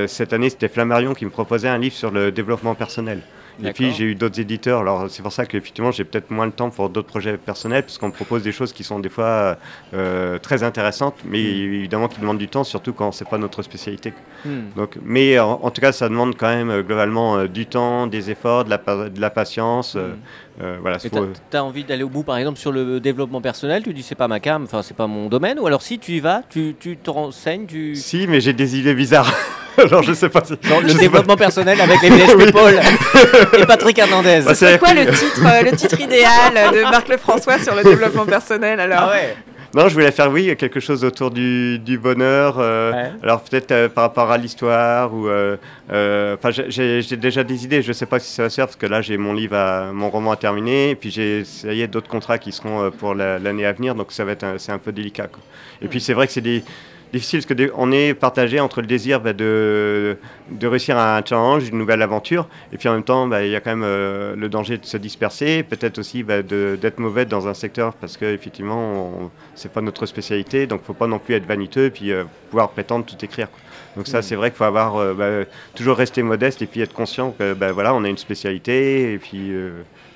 cette 0.07 0.33
année, 0.33 0.51
c'était 0.51 0.69
Flammarion 0.69 1.15
qui 1.15 1.25
me 1.25 1.31
proposait 1.31 1.69
un 1.69 1.79
livre 1.79 1.95
sur 1.95 2.11
le 2.11 2.33
développement 2.33 2.75
personnel. 2.75 3.21
Et 3.65 3.73
puis 3.73 3.91
j'ai 3.95 4.05
eu 4.05 4.15
d'autres 4.15 4.39
éditeurs, 4.39 4.81
alors 4.81 5.07
c'est 5.09 5.23
pour 5.23 5.33
ça 5.33 5.47
qu'effectivement 5.47 5.91
j'ai 5.91 6.05
peut-être 6.05 6.31
moins 6.31 6.45
le 6.45 6.53
temps 6.53 6.69
pour 6.69 6.91
d'autres 6.91 7.09
projets 7.09 7.39
personnels, 7.39 7.85
puisqu'on 7.85 8.09
me 8.09 8.13
propose 8.13 8.43
des 8.43 8.53
choses 8.53 8.71
qui 8.75 8.85
sont 8.85 8.99
des 8.99 9.09
fois 9.09 9.57
euh, 9.95 10.39
très 10.39 10.63
intéressantes, 10.63 11.15
mais 11.25 11.39
Mm. 11.43 11.75
évidemment 11.79 12.09
qui 12.09 12.21
demandent 12.21 12.37
du 12.37 12.49
temps, 12.49 12.65
surtout 12.65 12.93
quand 12.93 13.13
c'est 13.13 13.27
pas 13.27 13.39
notre 13.39 13.63
spécialité. 13.63 14.13
Hmm. 14.45 14.65
Donc, 14.77 14.99
mais 15.03 15.39
en, 15.39 15.53
en 15.63 15.71
tout 15.71 15.81
cas, 15.81 15.93
ça 15.93 16.11
demande 16.11 16.37
quand 16.37 16.49
même 16.49 16.69
euh, 16.69 16.83
globalement 16.83 17.39
euh, 17.39 17.49
du 17.49 17.65
temps, 17.65 18.07
des 18.07 18.31
efforts, 18.31 18.67
de 18.67 18.71
la, 18.71 18.77
pa- 18.77 19.09
de 19.09 19.21
la 19.23 19.31
patience. 19.31 19.95
euh, 19.97 20.09
Mm. 20.09 20.63
euh, 20.63 20.77
voilà, 20.83 20.99
t'as 21.51 21.59
as 21.59 21.65
envie 21.65 21.85
d'aller 21.85 22.03
au 22.03 22.11
bout, 22.11 22.25
par 22.25 22.37
exemple, 22.37 22.59
sur 22.59 22.73
le 22.73 23.01
développement 23.01 23.41
personnel, 23.41 23.83
tu 23.85 23.95
dis 23.95 24.03
c'est 24.03 24.15
pas 24.15 24.29
ma 24.29 24.39
cam, 24.39 24.65
enfin 24.65 24.83
c'est 24.83 24.97
pas 24.97 25.07
mon 25.07 25.29
domaine, 25.31 25.59
ou 25.59 25.67
alors 25.67 25.81
si 25.81 25.99
tu 25.99 26.13
y 26.13 26.21
vas, 26.21 26.43
tu, 26.51 26.77
tu 26.79 26.99
te 26.99 27.09
renseignes, 27.09 27.65
tu... 27.65 27.97
Si, 27.97 28.27
mais 28.29 28.43
j'ai 28.43 28.53
des 28.53 28.79
idées 28.79 28.95
bizarres. 28.95 29.33
alors 29.83 30.03
je 30.03 30.13
sais 30.13 30.29
pas. 30.29 30.43
si- 30.45 30.55
Genre 30.69 30.81
le 30.81 30.95
développement 30.95 31.37
personnel 31.37 31.81
avec 31.81 32.01
les 32.03 32.11
Oui. 32.35 32.47
People 32.47 32.81
et 33.61 33.67
Patrick 33.67 33.99
Hernandez. 33.99 34.43
Bah, 34.45 34.55
C'est 34.55 34.79
quoi 34.79 34.95
le 34.95 35.07
titre, 35.07 35.41
euh, 35.45 35.63
le 35.71 35.77
titre 35.77 36.01
idéal 36.01 36.55
de 36.75 36.83
Marc 36.83 37.09
Lefrançois 37.09 37.59
sur 37.59 37.75
le 37.75 37.83
développement 37.83 38.25
personnel 38.27 38.81
alors 38.81 39.01
Ah 39.03 39.11
ouais 39.11 39.37
Non, 39.75 39.89
je 39.89 39.95
voulais 39.95 40.11
faire, 40.13 40.31
oui, 40.31 40.55
quelque 40.57 40.81
chose 40.81 41.05
autour 41.05 41.31
du, 41.31 41.79
du 41.79 41.99
bonheur. 41.99 42.57
euh, 42.59 42.93
Ouais. 42.93 43.11
Alors 43.23 43.43
peut-être 43.43 43.73
euh, 43.73 43.89
par 43.89 44.05
rapport 44.05 44.31
à 44.31 44.39
l'histoire 44.39 45.13
ou... 45.13 45.29
euh, 45.29 45.57
euh, 45.93 46.37
Enfin, 46.39 46.51
j'ai- 46.69 47.03
déjà 47.17 47.45
des 47.45 47.65
idées. 47.65 47.83
Je 47.83 47.89
ne 47.89 47.93
sais 47.93 48.07
pas 48.07 48.19
si 48.19 48.33
ça 48.33 48.45
va 48.45 48.49
se 48.51 48.55
faire 48.57 48.67
parce 48.67 48.77
que 48.77 48.87
là, 48.87 49.03
j'ai 49.03 49.17
mon 49.19 49.35
livre, 49.35 49.57
à, 49.57 49.93
mon 49.93 50.09
roman 50.11 50.33
à 50.33 50.37
terminer. 50.37 50.91
Et 50.91 50.95
puis 50.95 51.11
j'ai 51.11 51.45
ça 51.45 51.73
y 51.73 51.83
est 51.83 51.89
d'autres 51.89 52.09
contrats 52.09 52.39
qui 52.39 52.53
seront 52.53 52.85
euh, 52.85 52.91
pour 52.91 53.15
la- 53.15 53.39
l'année 53.39 53.67
à 53.67 53.73
venir. 53.73 53.95
Donc 53.95 54.13
ça 54.13 54.25
va 54.25 54.33
être 54.33 54.45
un- 54.45 54.59
c'est 54.59 54.73
un 54.73 54.79
peu 54.79 54.93
délicat. 54.93 55.27
quoi. 55.27 55.41
Et 55.83 55.89
puis 55.89 56.01
c'est 56.01 56.15
vrai 56.15 56.27
que 56.27 56.33
c'est 56.33 56.41
des 56.41 56.63
difficile 57.13 57.39
parce 57.41 57.47
que 57.47 57.55
des- 57.55 57.71
on 57.75 57.93
est 57.93 58.15
partagé 58.15 58.61
entre 58.61 58.81
le 58.81 58.87
désir 58.87 59.21
bah, 59.21 59.33
de, 59.33 60.17
de 60.51 60.67
réussir 60.67 60.99
un 60.99 61.23
challenge, 61.25 61.69
une 61.69 61.79
nouvelle 61.79 62.03
aventure, 62.03 62.49
et 62.73 62.77
puis 62.77 62.89
en 62.89 62.93
même 62.95 63.05
temps, 63.05 63.27
bah, 63.27 63.45
il 63.45 63.51
y 63.51 63.57
a 63.57 63.61
quand 63.61 63.71
même 63.71 63.85
euh, 63.85 64.35
le 64.37 64.49
danger 64.49 64.79
de 64.79 64.85
se 64.85 64.97
disperser, 64.97 65.63
peut-être 65.63 65.99
aussi 65.99 66.23
bah, 66.23 66.43
d'être 66.43 66.99
mauvais 66.99 67.25
dans 67.25 67.49
un 67.49 67.55
secteur 67.55 67.95
parce 67.95 68.17
qu'effectivement, 68.17 69.31
c'est 69.55 69.73
pas 69.73 69.81
notre 69.81 70.07
spécialité, 70.07 70.67
donc 70.67 70.83
faut 70.85 70.95
pas 70.95 71.07
non 71.07 71.19
plus 71.19 71.35
être 71.35 71.47
vaniteux 71.47 71.87
et 71.87 71.91
puis 71.91 72.13
euh, 72.13 72.25
pouvoir 72.51 72.71
prétendre 72.71 73.05
tout 73.07 73.23
écrire. 73.25 73.51
quoi. 73.51 73.61
Donc 73.97 74.07
ça, 74.09 74.19
Mm. 74.19 74.23
c'est 74.23 74.35
vrai 74.37 74.51
qu'il 74.51 74.59
faut 74.59 74.65
avoir 74.65 74.97
euh, 74.97 75.45
toujours 75.75 75.97
rester 75.97 76.23
modeste 76.23 76.61
et 76.61 76.67
puis 76.67 76.81
être 76.83 76.93
conscient 76.93 77.31
que 77.39 77.55
voilà, 77.73 77.95
on 77.95 78.05
a 78.05 78.09
une 78.09 78.19
spécialité 78.19 79.13
et 79.15 79.19
puis 79.19 79.53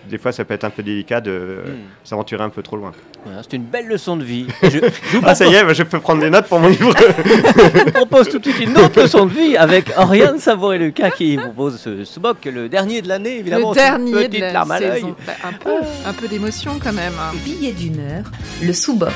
des 0.09 0.19
fois, 0.19 0.33
ça 0.33 0.45
peut 0.45 0.55
être 0.55 0.65
un 0.65 0.71
peu 0.71 0.83
délicat 0.83 1.21
de 1.21 1.59
Hmm. 1.67 1.71
s'aventurer 2.05 2.43
un 2.43 2.49
peu 2.49 2.63
trop 2.63 2.77
loin. 2.77 2.93
Voilà, 3.25 3.43
c'est 3.43 3.57
une 3.57 3.65
belle 3.65 3.87
leçon 3.87 4.17
de 4.17 4.25
vie. 4.25 4.47
Et 4.63 4.71
Je, 4.71 4.79
je 4.79 5.17
vous 5.19 5.23
Ah, 5.27 5.35
ça 5.35 5.47
y 5.47 5.55
est, 5.55 5.63
bah, 5.65 5.73
je 5.75 5.83
peux 5.83 6.01
prendre 6.01 6.21
des 6.23 6.31
notes 6.31 6.47
pour 6.47 6.59
mon 6.59 6.69
livre. 6.69 6.95
propose 7.95 8.29
tout 8.29 8.39
de 8.39 8.45
suite 8.51 8.61
une 8.61 8.77
autre 8.79 9.01
leçon 9.03 9.27
de 9.27 9.33
vie 9.33 9.57
avec 9.57 9.91
Oriane 9.97 10.39
Savoie-Lucas 10.39 11.11
qui 11.11 11.37
propose 11.37 11.79
ce, 11.81 12.05
ce 12.05 12.19
boc, 12.21 12.39
le 12.47 12.69
dernier 12.69 13.03
de 13.03 13.09
l'année, 13.09 13.39
évidemment. 13.39 13.73
le 13.73 13.77
c'est 13.79 13.89
une 13.89 14.05
dernier 14.07 14.13
de 14.25 14.29
petite 14.29 14.41
la 14.41 14.53
larme 14.53 14.71
à 14.71 14.81
l'œil. 14.81 14.95
saison. 15.01 15.17
Bah, 15.27 15.33
un 15.45 15.53
peu, 15.53 15.71
un 16.07 16.13
peu 16.13 16.29
d'émotion 16.29 16.79
quand 16.83 16.93
même. 16.93 17.13
hein. 17.21 17.35
Billet 17.45 17.73
d'une 17.73 17.99
heure, 18.01 18.25
le 18.63 18.73
sous-boc. 18.73 19.11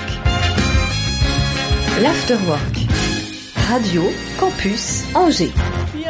L'afterwork. 2.02 2.86
Radio 3.70 4.02
Campus 4.38 5.04
Angers. 5.14 5.52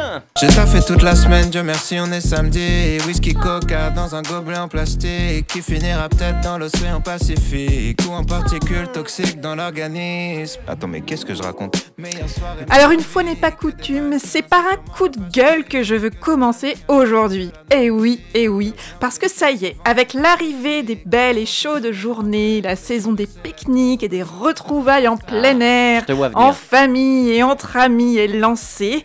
Bien, 0.05 0.23
J'ai 0.39 0.47
taffé 0.47 0.81
toute 0.85 1.01
la 1.01 1.15
semaine, 1.15 1.49
Dieu 1.49 1.63
merci, 1.63 1.97
on 1.99 2.11
est 2.11 2.21
samedi. 2.21 2.97
Whisky 3.07 3.33
coca 3.33 3.89
dans 3.89 4.13
un 4.13 4.21
gobelet 4.21 4.57
en 4.57 4.67
plastique 4.67 5.47
qui 5.47 5.61
finira 5.61 6.09
peut-être 6.09 6.41
dans 6.41 6.57
l'océan 6.59 7.01
Pacifique 7.01 7.99
ou 8.07 8.13
en 8.13 8.23
particules 8.23 8.87
toxiques 8.93 9.41
dans 9.41 9.55
l'organisme. 9.55 10.61
Attends, 10.67 10.87
mais 10.87 11.01
qu'est-ce 11.01 11.25
que 11.25 11.33
je 11.33 11.41
raconte? 11.41 11.91
Alors 12.69 12.91
une 12.91 13.01
fois 13.01 13.23
n'est 13.23 13.35
pas 13.35 13.51
coutume, 13.51 14.17
c'est 14.23 14.43
par 14.43 14.59
un 14.59 14.77
coup 14.95 15.07
de 15.07 15.17
gueule 15.31 15.63
que 15.63 15.81
je 15.81 15.95
veux 15.95 16.11
commencer 16.11 16.75
aujourd'hui. 16.87 17.51
Et 17.71 17.89
oui, 17.89 18.21
et 18.33 18.47
oui, 18.47 18.73
parce 18.99 19.17
que 19.17 19.29
ça 19.29 19.51
y 19.51 19.65
est, 19.65 19.75
avec 19.85 20.13
l'arrivée 20.13 20.83
des 20.83 21.01
belles 21.05 21.37
et 21.37 21.45
chaudes 21.47 21.91
journées, 21.91 22.61
la 22.61 22.75
saison 22.75 23.13
des 23.13 23.27
pique-niques 23.27 24.03
et 24.03 24.09
des 24.09 24.23
retrouvailles 24.23 25.07
en 25.07 25.17
plein 25.17 25.59
air, 25.61 26.03
vois 26.09 26.29
venir. 26.29 26.39
en 26.39 26.53
famille 26.53 27.31
et 27.31 27.41
entre 27.41 27.77
amis 27.77 28.17
est 28.17 28.27
lancée. 28.27 29.03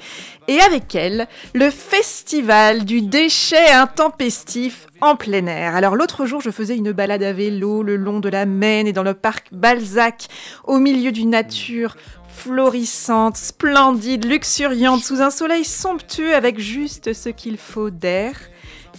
Et 0.51 0.61
avec 0.61 0.97
elle, 0.97 1.29
le 1.55 1.71
festival 1.71 2.85
du 2.85 3.03
déchet 3.03 3.71
intempestif 3.71 4.89
en 5.01 5.15
plein 5.15 5.47
air. 5.47 5.77
Alors 5.77 5.95
l'autre 5.95 6.27
jour, 6.27 6.41
je 6.41 6.51
faisais 6.51 6.77
une 6.77 6.91
balade 6.91 7.23
à 7.23 7.33
vélo 7.33 7.85
le 7.85 7.95
long 7.95 8.19
de 8.19 8.29
la 8.29 8.47
Maine 8.47 8.89
et 8.89 8.93
dans 8.93 9.05
le 9.05 9.15
parc 9.15 9.47
Balzac, 9.53 10.27
au 10.65 10.81
milieu 10.81 11.13
d'une 11.13 11.31
nature 11.31 11.97
florissante, 12.29 13.37
splendide, 13.37 14.25
luxuriante, 14.25 15.05
sous 15.05 15.23
un 15.23 15.31
soleil 15.31 15.65
somptueux 15.65 16.35
avec 16.35 16.59
juste 16.59 17.13
ce 17.13 17.29
qu'il 17.29 17.57
faut 17.57 17.91
d'air. 17.91 18.33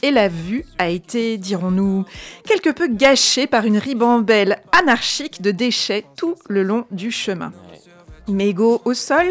Et 0.03 0.11
la 0.11 0.29
vue 0.29 0.63
a 0.77 0.87
été, 0.87 1.37
dirons-nous, 1.37 2.05
quelque 2.47 2.69
peu 2.69 2.87
gâchée 2.87 3.45
par 3.45 3.65
une 3.65 3.77
ribambelle 3.77 4.61
anarchique 4.71 5.41
de 5.41 5.51
déchets 5.51 6.05
tout 6.15 6.35
le 6.47 6.63
long 6.63 6.85
du 6.91 7.11
chemin. 7.11 7.51
Mégots 8.29 8.81
au 8.85 8.93
sol, 8.93 9.27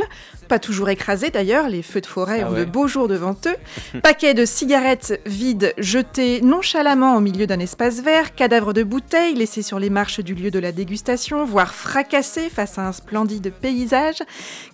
pas 0.51 0.59
toujours 0.59 0.89
écrasés 0.89 1.31
d'ailleurs, 1.31 1.69
les 1.69 1.81
feux 1.81 2.01
de 2.01 2.07
forêt 2.07 2.41
Ah 2.43 2.51
ont 2.51 2.55
ouais. 2.55 2.61
de 2.61 2.65
beaux 2.65 2.89
jours 2.89 3.07
devant 3.07 3.37
eux, 3.47 4.01
paquets 4.03 4.35
de 4.35 4.45
cigarettes 4.45 5.21
vides 5.25 5.73
jetés 5.79 6.41
nonchalamment 6.41 7.17
au 7.17 7.21
milieu 7.21 7.47
d'un 7.47 7.61
espace 7.61 8.01
vert, 8.01 8.35
cadavres 8.35 8.73
de 8.73 8.83
bouteilles 8.83 9.37
laissés 9.37 9.63
sur 9.63 9.79
les 9.79 9.91
marches 9.91 10.19
du 10.19 10.35
lieu 10.35 10.51
de 10.51 10.59
la 10.59 10.73
dégustation, 10.73 11.45
voire 11.45 11.73
fracassés 11.73 12.51
face 12.51 12.79
à 12.79 12.89
un 12.89 12.91
splendide 12.91 13.53
paysage, 13.53 14.25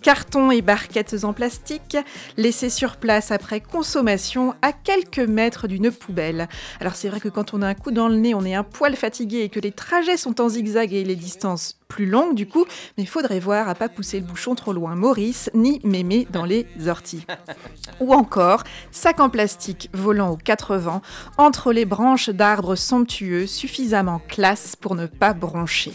cartons 0.00 0.50
et 0.50 0.62
barquettes 0.62 1.24
en 1.24 1.34
plastique 1.34 1.98
laissés 2.38 2.70
sur 2.70 2.96
place 2.96 3.30
après 3.30 3.60
consommation 3.60 4.54
à 4.62 4.72
quelques 4.72 5.18
mètres 5.18 5.68
d'une 5.68 5.90
poubelle. 5.90 6.48
Alors 6.80 6.94
c'est 6.94 7.10
vrai 7.10 7.20
que 7.20 7.28
quand 7.28 7.52
on 7.52 7.60
a 7.60 7.66
un 7.66 7.74
coup 7.74 7.90
dans 7.90 8.08
le 8.08 8.16
nez, 8.16 8.34
on 8.34 8.46
est 8.46 8.54
un 8.54 8.64
poil 8.64 8.96
fatigué 8.96 9.40
et 9.42 9.48
que 9.50 9.60
les 9.60 9.72
trajets 9.72 10.16
sont 10.16 10.40
en 10.40 10.48
zigzag 10.48 10.94
et 10.94 11.04
les 11.04 11.16
distances 11.16 11.76
plus 11.88 12.06
longues 12.06 12.34
du 12.34 12.46
coup, 12.46 12.64
mais 12.98 13.06
faudrait 13.06 13.40
voir 13.40 13.68
à 13.68 13.74
pas 13.74 13.88
pousser 13.88 14.20
le 14.20 14.26
bouchon 14.26 14.54
trop 14.54 14.72
loin 14.72 14.94
Maurice 14.94 15.50
ni 15.54 15.80
mémé 15.84 16.26
dans 16.30 16.44
les 16.44 16.66
orties. 16.86 17.26
Ou 18.00 18.12
encore 18.12 18.62
sac 18.90 19.20
en 19.20 19.30
plastique 19.30 19.90
volant 19.92 20.30
aux 20.30 20.36
quatre 20.36 20.76
vents 20.76 21.02
entre 21.38 21.72
les 21.72 21.84
branches 21.84 22.30
d'arbres 22.30 22.76
somptueux 22.76 23.46
suffisamment 23.46 24.20
classe 24.28 24.76
pour 24.76 24.94
ne 24.94 25.06
pas 25.06 25.32
broncher. 25.32 25.92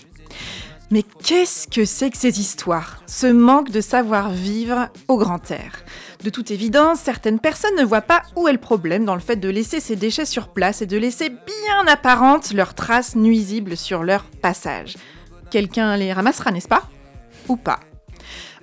Mais 0.91 1.03
qu'est-ce 1.03 1.69
que 1.69 1.85
c'est 1.85 2.09
que 2.09 2.17
ces 2.17 2.41
histoires? 2.41 3.01
Ce 3.07 3.25
manque 3.25 3.71
de 3.71 3.79
savoir-vivre 3.79 4.89
au 5.07 5.17
grand 5.17 5.49
air. 5.49 5.85
De 6.21 6.29
toute 6.29 6.51
évidence, 6.51 6.99
certaines 6.99 7.39
personnes 7.39 7.77
ne 7.77 7.85
voient 7.85 8.01
pas 8.01 8.23
où 8.35 8.49
est 8.49 8.53
le 8.53 8.57
problème 8.59 9.05
dans 9.05 9.15
le 9.15 9.21
fait 9.21 9.37
de 9.37 9.47
laisser 9.47 9.79
ces 9.79 9.95
déchets 9.95 10.25
sur 10.25 10.49
place 10.49 10.81
et 10.81 10.85
de 10.85 10.97
laisser 10.97 11.29
bien 11.29 11.87
apparentes 11.87 12.51
leurs 12.51 12.75
traces 12.75 13.15
nuisibles 13.15 13.77
sur 13.77 14.03
leur 14.03 14.25
passage. 14.25 14.97
Quelqu'un 15.51 15.97
les 15.97 16.13
ramassera, 16.13 16.51
n'est-ce 16.51 16.69
pas? 16.69 16.83
Ou 17.49 17.57
pas. 17.57 17.81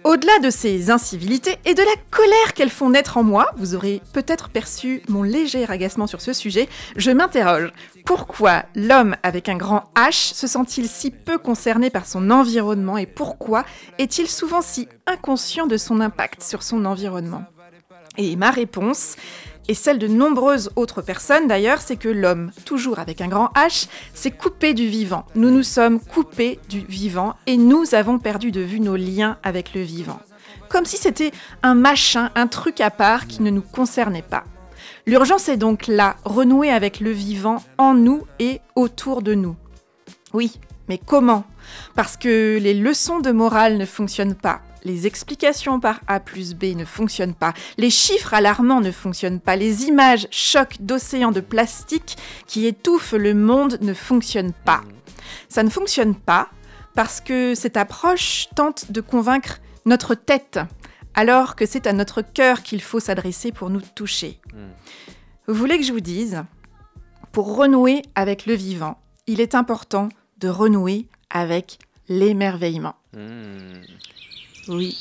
Au-delà 0.04 0.38
de 0.38 0.48
ces 0.48 0.90
incivilités 0.90 1.58
et 1.66 1.74
de 1.74 1.82
la 1.82 1.94
colère 2.10 2.54
qu'elles 2.54 2.70
font 2.70 2.88
naître 2.88 3.18
en 3.18 3.24
moi, 3.24 3.50
vous 3.58 3.74
aurez 3.74 4.00
peut-être 4.14 4.48
perçu 4.48 5.02
mon 5.08 5.22
léger 5.22 5.68
agacement 5.68 6.06
sur 6.06 6.22
ce 6.22 6.32
sujet, 6.32 6.66
je 6.96 7.10
m'interroge. 7.10 7.72
Pourquoi 8.06 8.62
l'homme 8.74 9.16
avec 9.22 9.50
un 9.50 9.56
grand 9.56 9.84
H 9.96 10.32
se 10.32 10.46
sent-il 10.46 10.88
si 10.88 11.10
peu 11.10 11.36
concerné 11.36 11.90
par 11.90 12.06
son 12.06 12.30
environnement 12.30 12.96
et 12.96 13.06
pourquoi 13.06 13.64
est-il 13.98 14.26
souvent 14.26 14.62
si 14.62 14.88
inconscient 15.06 15.66
de 15.66 15.76
son 15.76 16.00
impact 16.00 16.42
sur 16.42 16.62
son 16.62 16.86
environnement? 16.86 17.44
Et 18.16 18.34
ma 18.36 18.50
réponse, 18.50 19.16
et 19.68 19.74
celle 19.74 19.98
de 19.98 20.08
nombreuses 20.08 20.70
autres 20.76 21.02
personnes 21.02 21.46
d'ailleurs, 21.46 21.82
c'est 21.82 21.96
que 21.96 22.08
l'homme, 22.08 22.50
toujours 22.64 22.98
avec 22.98 23.20
un 23.20 23.28
grand 23.28 23.50
H, 23.54 23.86
s'est 24.14 24.30
coupé 24.30 24.74
du 24.74 24.88
vivant. 24.88 25.26
Nous 25.34 25.50
nous 25.50 25.62
sommes 25.62 26.00
coupés 26.00 26.58
du 26.68 26.80
vivant 26.80 27.34
et 27.46 27.58
nous 27.58 27.94
avons 27.94 28.18
perdu 28.18 28.50
de 28.50 28.62
vue 28.62 28.80
nos 28.80 28.96
liens 28.96 29.38
avec 29.42 29.74
le 29.74 29.82
vivant. 29.82 30.20
Comme 30.68 30.86
si 30.86 30.96
c'était 30.96 31.32
un 31.62 31.74
machin, 31.74 32.30
un 32.34 32.46
truc 32.46 32.80
à 32.80 32.90
part 32.90 33.26
qui 33.26 33.42
ne 33.42 33.50
nous 33.50 33.62
concernait 33.62 34.22
pas. 34.22 34.44
L'urgence 35.06 35.48
est 35.48 35.56
donc 35.56 35.86
là, 35.86 36.16
renouer 36.24 36.70
avec 36.70 37.00
le 37.00 37.10
vivant 37.10 37.62
en 37.78 37.94
nous 37.94 38.26
et 38.38 38.60
autour 38.74 39.22
de 39.22 39.34
nous. 39.34 39.56
Oui, 40.32 40.58
mais 40.88 40.98
comment? 40.98 41.44
Parce 41.94 42.16
que 42.16 42.58
les 42.58 42.74
leçons 42.74 43.20
de 43.20 43.30
morale 43.30 43.78
ne 43.78 43.86
fonctionnent 43.86 44.34
pas. 44.34 44.60
Les 44.84 45.06
explications 45.06 45.80
par 45.80 46.00
A 46.06 46.20
plus 46.20 46.54
B 46.54 46.76
ne 46.76 46.84
fonctionnent 46.84 47.34
pas. 47.34 47.54
Les 47.76 47.90
chiffres 47.90 48.34
alarmants 48.34 48.80
ne 48.80 48.90
fonctionnent 48.90 49.40
pas. 49.40 49.56
Les 49.56 49.84
images 49.86 50.28
chocs 50.30 50.76
d'océans 50.80 51.32
de 51.32 51.40
plastique 51.40 52.16
qui 52.46 52.66
étouffent 52.66 53.12
le 53.12 53.34
monde 53.34 53.78
ne 53.80 53.94
fonctionnent 53.94 54.54
pas. 54.64 54.82
Ça 55.48 55.62
ne 55.62 55.70
fonctionne 55.70 56.14
pas 56.14 56.48
parce 56.94 57.20
que 57.20 57.54
cette 57.54 57.76
approche 57.76 58.48
tente 58.54 58.90
de 58.90 59.00
convaincre 59.00 59.60
notre 59.84 60.14
tête, 60.14 60.58
alors 61.14 61.56
que 61.56 61.66
c'est 61.66 61.86
à 61.86 61.92
notre 61.92 62.22
cœur 62.22 62.62
qu'il 62.62 62.82
faut 62.82 63.00
s'adresser 63.00 63.52
pour 63.52 63.70
nous 63.70 63.80
toucher. 63.94 64.40
Vous 65.46 65.54
voulez 65.54 65.78
que 65.78 65.84
je 65.84 65.92
vous 65.92 66.00
dise 66.00 66.42
Pour 67.32 67.56
renouer 67.56 68.02
avec 68.14 68.46
le 68.46 68.54
vivant, 68.54 68.98
il 69.26 69.40
est 69.40 69.54
important 69.54 70.08
de 70.38 70.48
renouer 70.48 71.06
avec 71.30 71.78
l'émerveillement. 72.08 72.96
Hmm. 73.16 73.82
Oui, 74.68 74.98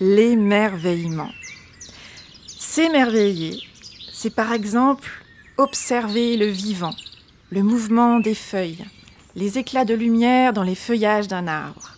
l'émerveillement. 0.00 1.30
S'émerveiller, 2.46 3.60
c'est 4.12 4.30
par 4.30 4.52
exemple 4.52 5.10
observer 5.56 6.36
le 6.36 6.46
vivant, 6.46 6.94
le 7.50 7.64
mouvement 7.64 8.20
des 8.20 8.36
feuilles, 8.36 8.84
les 9.34 9.58
éclats 9.58 9.84
de 9.84 9.94
lumière 9.94 10.52
dans 10.52 10.62
les 10.62 10.76
feuillages 10.76 11.26
d'un 11.26 11.48
arbre, 11.48 11.96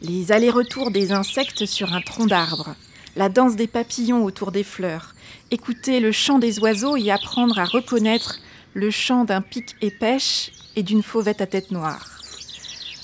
les 0.00 0.30
allers-retours 0.30 0.92
des 0.92 1.10
insectes 1.10 1.66
sur 1.66 1.92
un 1.92 2.02
tronc 2.02 2.26
d'arbre, 2.26 2.76
la 3.16 3.28
danse 3.28 3.56
des 3.56 3.66
papillons 3.66 4.24
autour 4.24 4.52
des 4.52 4.62
fleurs, 4.62 5.16
écouter 5.50 5.98
le 5.98 6.12
chant 6.12 6.38
des 6.38 6.60
oiseaux 6.60 6.96
et 6.96 7.10
apprendre 7.10 7.58
à 7.58 7.64
reconnaître 7.64 8.38
le 8.74 8.92
chant 8.92 9.24
d'un 9.24 9.40
pic 9.40 9.74
et 9.82 9.90
pêche 9.90 10.52
et 10.76 10.84
d'une 10.84 11.02
fauvette 11.02 11.40
à 11.40 11.46
tête 11.48 11.72
noire. 11.72 12.20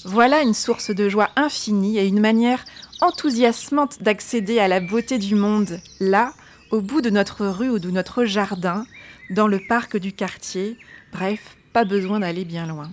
Voilà 0.04 0.42
une 0.42 0.54
source 0.54 0.92
de 0.92 1.08
joie 1.08 1.30
infinie 1.34 1.98
et 1.98 2.06
une 2.06 2.20
manière 2.20 2.64
enthousiasmante 3.00 4.02
d'accéder 4.02 4.58
à 4.58 4.68
la 4.68 4.80
beauté 4.80 5.18
du 5.18 5.34
monde, 5.34 5.80
là, 6.00 6.32
au 6.70 6.80
bout 6.80 7.00
de 7.00 7.10
notre 7.10 7.46
rue 7.46 7.70
ou 7.70 7.78
de 7.78 7.90
notre 7.90 8.24
jardin, 8.24 8.86
dans 9.30 9.48
le 9.48 9.60
parc 9.68 9.96
du 9.96 10.12
quartier, 10.12 10.78
bref, 11.12 11.56
pas 11.72 11.84
besoin 11.84 12.20
d'aller 12.20 12.44
bien 12.44 12.66
loin. 12.66 12.90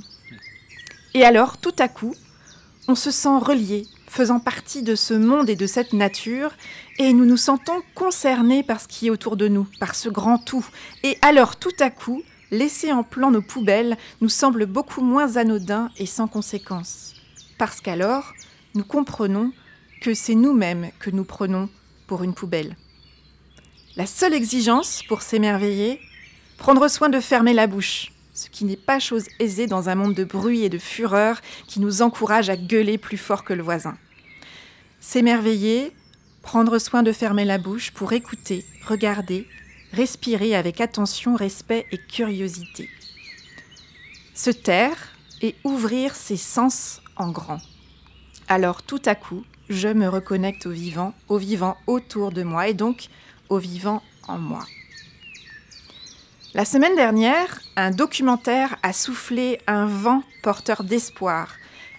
Et 1.13 1.23
alors, 1.23 1.57
tout 1.57 1.75
à 1.79 1.87
coup, 1.87 2.15
on 2.87 2.95
se 2.95 3.11
sent 3.11 3.37
relié, 3.39 3.85
faisant 4.07 4.39
partie 4.39 4.83
de 4.83 4.95
ce 4.95 5.13
monde 5.13 5.49
et 5.49 5.55
de 5.55 5.67
cette 5.67 5.93
nature, 5.93 6.51
et 6.99 7.13
nous 7.13 7.25
nous 7.25 7.37
sentons 7.37 7.81
concernés 7.95 8.63
par 8.63 8.81
ce 8.81 8.87
qui 8.87 9.07
est 9.07 9.11
autour 9.11 9.37
de 9.37 9.47
nous, 9.47 9.67
par 9.79 9.95
ce 9.95 10.09
grand 10.09 10.37
tout. 10.37 10.65
Et 11.03 11.17
alors, 11.21 11.55
tout 11.55 11.75
à 11.79 11.89
coup, 11.89 12.21
laisser 12.51 12.91
en 12.91 13.03
plan 13.03 13.31
nos 13.31 13.41
poubelles 13.41 13.97
nous 14.21 14.29
semble 14.29 14.65
beaucoup 14.65 15.01
moins 15.01 15.37
anodin 15.37 15.89
et 15.97 16.05
sans 16.05 16.27
conséquence. 16.27 17.13
Parce 17.57 17.81
qu'alors, 17.81 18.33
nous 18.75 18.83
comprenons 18.83 19.51
que 20.03 20.13
c'est 20.13 20.35
nous-mêmes 20.35 20.91
que 20.99 21.09
nous 21.09 21.23
prenons 21.23 21.69
pour 22.07 22.23
une 22.23 22.33
poubelle. 22.33 22.75
La 23.95 24.05
seule 24.05 24.33
exigence 24.33 25.01
pour 25.07 25.21
s'émerveiller, 25.21 26.01
prendre 26.57 26.89
soin 26.89 27.07
de 27.07 27.21
fermer 27.21 27.53
la 27.53 27.67
bouche, 27.67 28.11
ce 28.33 28.49
qui 28.49 28.65
n'est 28.65 28.75
pas 28.75 28.99
chose 28.99 29.27
aisée 29.39 29.65
dans 29.65 29.87
un 29.87 29.95
monde 29.95 30.13
de 30.13 30.25
bruit 30.25 30.65
et 30.65 30.69
de 30.69 30.77
fureur 30.77 31.39
qui 31.67 31.79
nous 31.79 32.01
encourage 32.01 32.49
à 32.49 32.57
gueuler 32.57 32.97
plus 32.97 33.17
fort 33.17 33.45
que 33.45 33.53
le 33.53 33.63
voisin. 33.63 33.97
S'émerveiller, 34.99 35.93
prendre 36.41 36.79
soin 36.79 37.01
de 37.01 37.13
fermer 37.13 37.45
la 37.45 37.57
bouche 37.57 37.91
pour 37.91 38.11
écouter, 38.11 38.65
regarder, 38.85 39.47
respirer 39.93 40.53
avec 40.53 40.81
attention, 40.81 41.37
respect 41.37 41.85
et 41.93 41.97
curiosité. 41.97 42.89
Se 44.33 44.49
taire 44.49 45.15
et 45.41 45.55
ouvrir 45.63 46.13
ses 46.13 46.37
sens 46.37 47.01
en 47.15 47.31
grand. 47.31 47.61
Alors 48.49 48.83
tout 48.83 49.01
à 49.05 49.15
coup, 49.15 49.45
je 49.73 49.89
me 49.89 50.07
reconnecte 50.07 50.65
au 50.65 50.71
vivant, 50.71 51.13
au 51.27 51.37
vivant 51.37 51.77
autour 51.87 52.31
de 52.31 52.43
moi 52.43 52.67
et 52.67 52.73
donc 52.73 53.07
au 53.49 53.57
vivant 53.57 54.01
en 54.27 54.37
moi. 54.37 54.65
La 56.53 56.65
semaine 56.65 56.95
dernière, 56.95 57.59
un 57.75 57.91
documentaire 57.91 58.77
a 58.83 58.93
soufflé 58.93 59.59
un 59.65 59.87
vent 59.87 60.23
porteur 60.43 60.83
d'espoir 60.83 61.55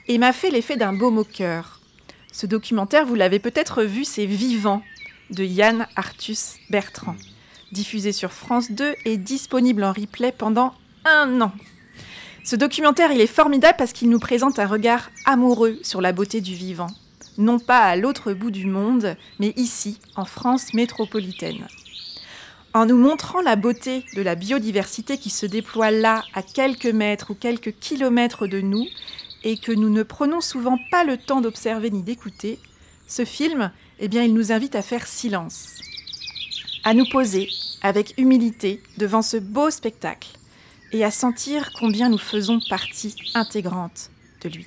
et 0.06 0.18
m'a 0.18 0.32
fait 0.32 0.50
l'effet 0.50 0.76
d'un 0.76 0.92
baume 0.92 1.18
au 1.18 1.24
cœur. 1.24 1.80
Ce 2.30 2.46
documentaire, 2.46 3.04
vous 3.04 3.14
l'avez 3.14 3.40
peut-être 3.40 3.82
vu, 3.82 4.04
c'est 4.04 4.26
Vivant 4.26 4.82
de 5.30 5.44
Yann 5.44 5.86
Arthus 5.96 6.58
Bertrand. 6.70 7.16
diffusé 7.72 8.12
sur 8.12 8.32
France 8.32 8.70
2 8.70 8.94
et 9.04 9.16
disponible 9.16 9.82
en 9.82 9.92
replay 9.92 10.30
pendant 10.30 10.74
un 11.04 11.40
an. 11.40 11.52
Ce 12.44 12.54
documentaire, 12.54 13.10
il 13.10 13.20
est 13.20 13.26
formidable 13.26 13.76
parce 13.76 13.92
qu'il 13.92 14.10
nous 14.10 14.20
présente 14.20 14.58
un 14.58 14.66
regard 14.66 15.10
amoureux 15.24 15.78
sur 15.82 16.00
la 16.00 16.12
beauté 16.12 16.40
du 16.40 16.54
vivant. 16.54 16.90
Non 17.36 17.58
pas 17.58 17.80
à 17.80 17.96
l'autre 17.96 18.32
bout 18.32 18.50
du 18.50 18.66
monde, 18.66 19.16
mais 19.40 19.52
ici, 19.56 19.98
en 20.14 20.24
France 20.24 20.72
métropolitaine. 20.72 21.66
En 22.72 22.86
nous 22.86 22.96
montrant 22.96 23.40
la 23.40 23.56
beauté 23.56 24.04
de 24.14 24.22
la 24.22 24.34
biodiversité 24.34 25.18
qui 25.18 25.30
se 25.30 25.46
déploie 25.46 25.90
là, 25.90 26.24
à 26.34 26.42
quelques 26.42 26.86
mètres 26.86 27.32
ou 27.32 27.34
quelques 27.34 27.74
kilomètres 27.78 28.46
de 28.46 28.60
nous, 28.60 28.86
et 29.42 29.56
que 29.56 29.72
nous 29.72 29.90
ne 29.90 30.02
prenons 30.02 30.40
souvent 30.40 30.78
pas 30.90 31.04
le 31.04 31.16
temps 31.16 31.40
d'observer 31.40 31.90
ni 31.90 32.02
d'écouter, 32.02 32.58
ce 33.06 33.24
film, 33.24 33.70
eh 33.98 34.08
bien, 34.08 34.22
il 34.22 34.32
nous 34.32 34.52
invite 34.52 34.74
à 34.76 34.82
faire 34.82 35.06
silence, 35.06 35.80
à 36.84 36.94
nous 36.94 37.06
poser 37.10 37.48
avec 37.82 38.14
humilité 38.16 38.82
devant 38.96 39.22
ce 39.22 39.36
beau 39.36 39.70
spectacle 39.70 40.30
et 40.92 41.04
à 41.04 41.10
sentir 41.10 41.70
combien 41.78 42.08
nous 42.08 42.18
faisons 42.18 42.60
partie 42.68 43.14
intégrante 43.34 44.10
de 44.42 44.48
lui. 44.48 44.66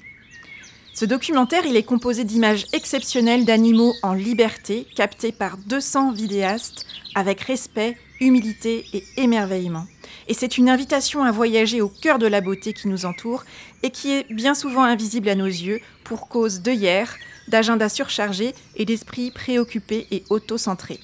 Ce 1.00 1.06
documentaire, 1.06 1.64
il 1.68 1.76
est 1.76 1.84
composé 1.84 2.24
d'images 2.24 2.66
exceptionnelles 2.74 3.46
d'animaux 3.46 3.94
en 4.02 4.14
liberté, 4.14 4.88
captées 4.96 5.32
par 5.32 5.58
200 5.58 6.12
vidéastes 6.14 6.88
avec 7.14 7.42
respect, 7.42 8.00
humilité 8.20 8.84
et 8.94 9.04
émerveillement. 9.16 9.86
Et 10.28 10.34
c'est 10.34 10.58
une 10.58 10.70
invitation 10.70 11.24
à 11.24 11.32
voyager 11.32 11.82
au 11.82 11.88
cœur 11.88 12.18
de 12.18 12.26
la 12.26 12.42
beauté 12.42 12.74
qui 12.74 12.88
nous 12.88 13.06
entoure 13.06 13.46
et 13.84 13.92
qui 13.92 14.12
est 14.12 14.34
bien 14.34 14.56
souvent 14.56 14.82
invisible 14.82 15.30
à 15.30 15.36
nos 15.36 15.46
yeux 15.46 15.82
pour 16.04 16.30
cause 16.30 16.64
hier, 16.66 17.16
d'agenda 17.48 17.90
surchargé 17.90 18.56
et 18.76 18.86
d'esprit 18.86 19.30
préoccupé 19.30 20.08
et 20.10 20.24
auto-centré. 20.32 21.00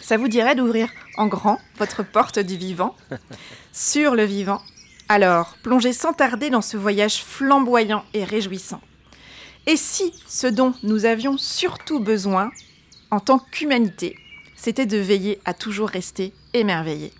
Ça 0.00 0.16
vous 0.16 0.28
dirait 0.28 0.54
d'ouvrir 0.54 0.88
en 1.18 1.26
grand 1.26 1.58
votre 1.76 2.02
porte 2.02 2.38
du 2.38 2.56
vivant, 2.56 2.96
sur 3.74 4.14
le 4.14 4.24
vivant 4.24 4.62
Alors, 5.14 5.58
plongez 5.62 5.92
sans 5.92 6.14
tarder 6.14 6.48
dans 6.48 6.62
ce 6.62 6.78
voyage 6.78 7.22
flamboyant 7.22 8.02
et 8.14 8.24
réjouissant. 8.24 8.80
Et 9.66 9.76
si 9.76 10.14
ce 10.26 10.46
dont 10.46 10.72
nous 10.84 11.04
avions 11.04 11.36
surtout 11.36 12.00
besoin, 12.00 12.50
en 13.10 13.20
tant 13.20 13.38
qu'humanité, 13.38 14.16
c'était 14.56 14.86
de 14.86 14.96
veiller 14.96 15.38
à 15.44 15.52
toujours 15.52 15.90
rester 15.90 16.32
émerveillés 16.54 17.12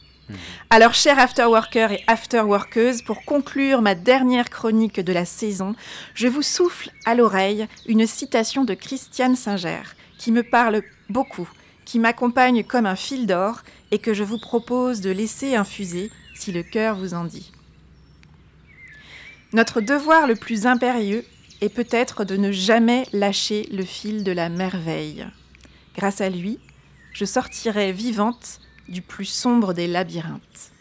alors, 0.70 0.94
chers 0.94 1.18
afterworkers 1.18 1.92
et 1.92 2.05
afterworkeuses, 2.07 3.02
pour 3.02 3.22
conclure 3.26 3.83
ma 3.83 3.94
dernière 3.94 4.48
chronique 4.48 4.98
de 4.98 5.12
la 5.12 5.26
saison, 5.26 5.74
je 6.14 6.26
vous 6.26 6.40
souffle 6.40 6.90
à 7.05 7.14
l'oreille 7.14 7.66
une 7.87 8.07
citation 8.07 8.64
de 8.64 8.72
Christiane 8.72 9.37
Singer 9.37 9.83
qui 10.16 10.33
me 10.33 10.42
parle 10.42 10.81
beaucoup, 11.11 11.50
qui 11.85 11.98
m'accompagne 11.98 12.64
comme 12.64 12.87
un 12.87 12.96
fil 12.96 13.26
d'or 13.26 13.61
et 13.90 13.98
que 13.98 14.14
je 14.14 14.24
vous 14.24 14.38
propose 14.38 15.02
de 15.02 15.11
laisser 15.11 15.55
infuser 15.55 16.11
si 16.35 16.50
le 16.50 16.62
cœur 16.62 16.96
vous 16.96 17.12
en 17.12 17.24
dit. 17.24 17.52
Notre 19.53 19.83
devoir 19.83 20.27
le 20.27 20.35
plus 20.35 20.67
impérieux 20.67 21.25
est 21.61 21.69
peut-être 21.69 22.25
de 22.25 22.37
ne 22.37 22.53
jamais 22.53 23.07
lâcher 23.12 23.69
le 23.71 23.85
fil 23.85 24.25
de 24.25 24.33
la 24.33 24.49
merveille. 24.49 25.27
Grâce 25.95 26.23
à 26.23 26.31
lui, 26.31 26.59
je 27.12 27.27
sortirai 27.27 27.93
vivante 27.93 28.61
du 28.88 29.03
plus 29.03 29.27
sombre 29.27 29.75
des 29.75 29.87
labyrinthes. 29.87 30.73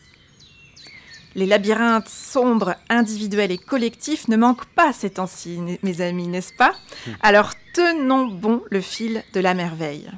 Les 1.36 1.46
labyrinthes 1.46 2.10
sombres, 2.10 2.76
individuels 2.90 3.52
et 3.52 3.58
collectifs 3.58 4.28
ne 4.28 4.38
manquent 4.38 4.66
pas 4.74 4.92
ces 4.94 5.12
temps-ci, 5.12 5.60
mes 5.82 6.02
amis, 6.02 6.28
n'est-ce 6.28 6.54
pas? 6.54 6.74
Hmm. 7.08 7.12
Alors 7.22 7.54
tenons 7.74 8.28
bon 8.28 8.64
le 8.70 8.82
fil 8.82 9.24
de 9.34 9.40
la 9.40 9.54
merveille. 9.54 10.10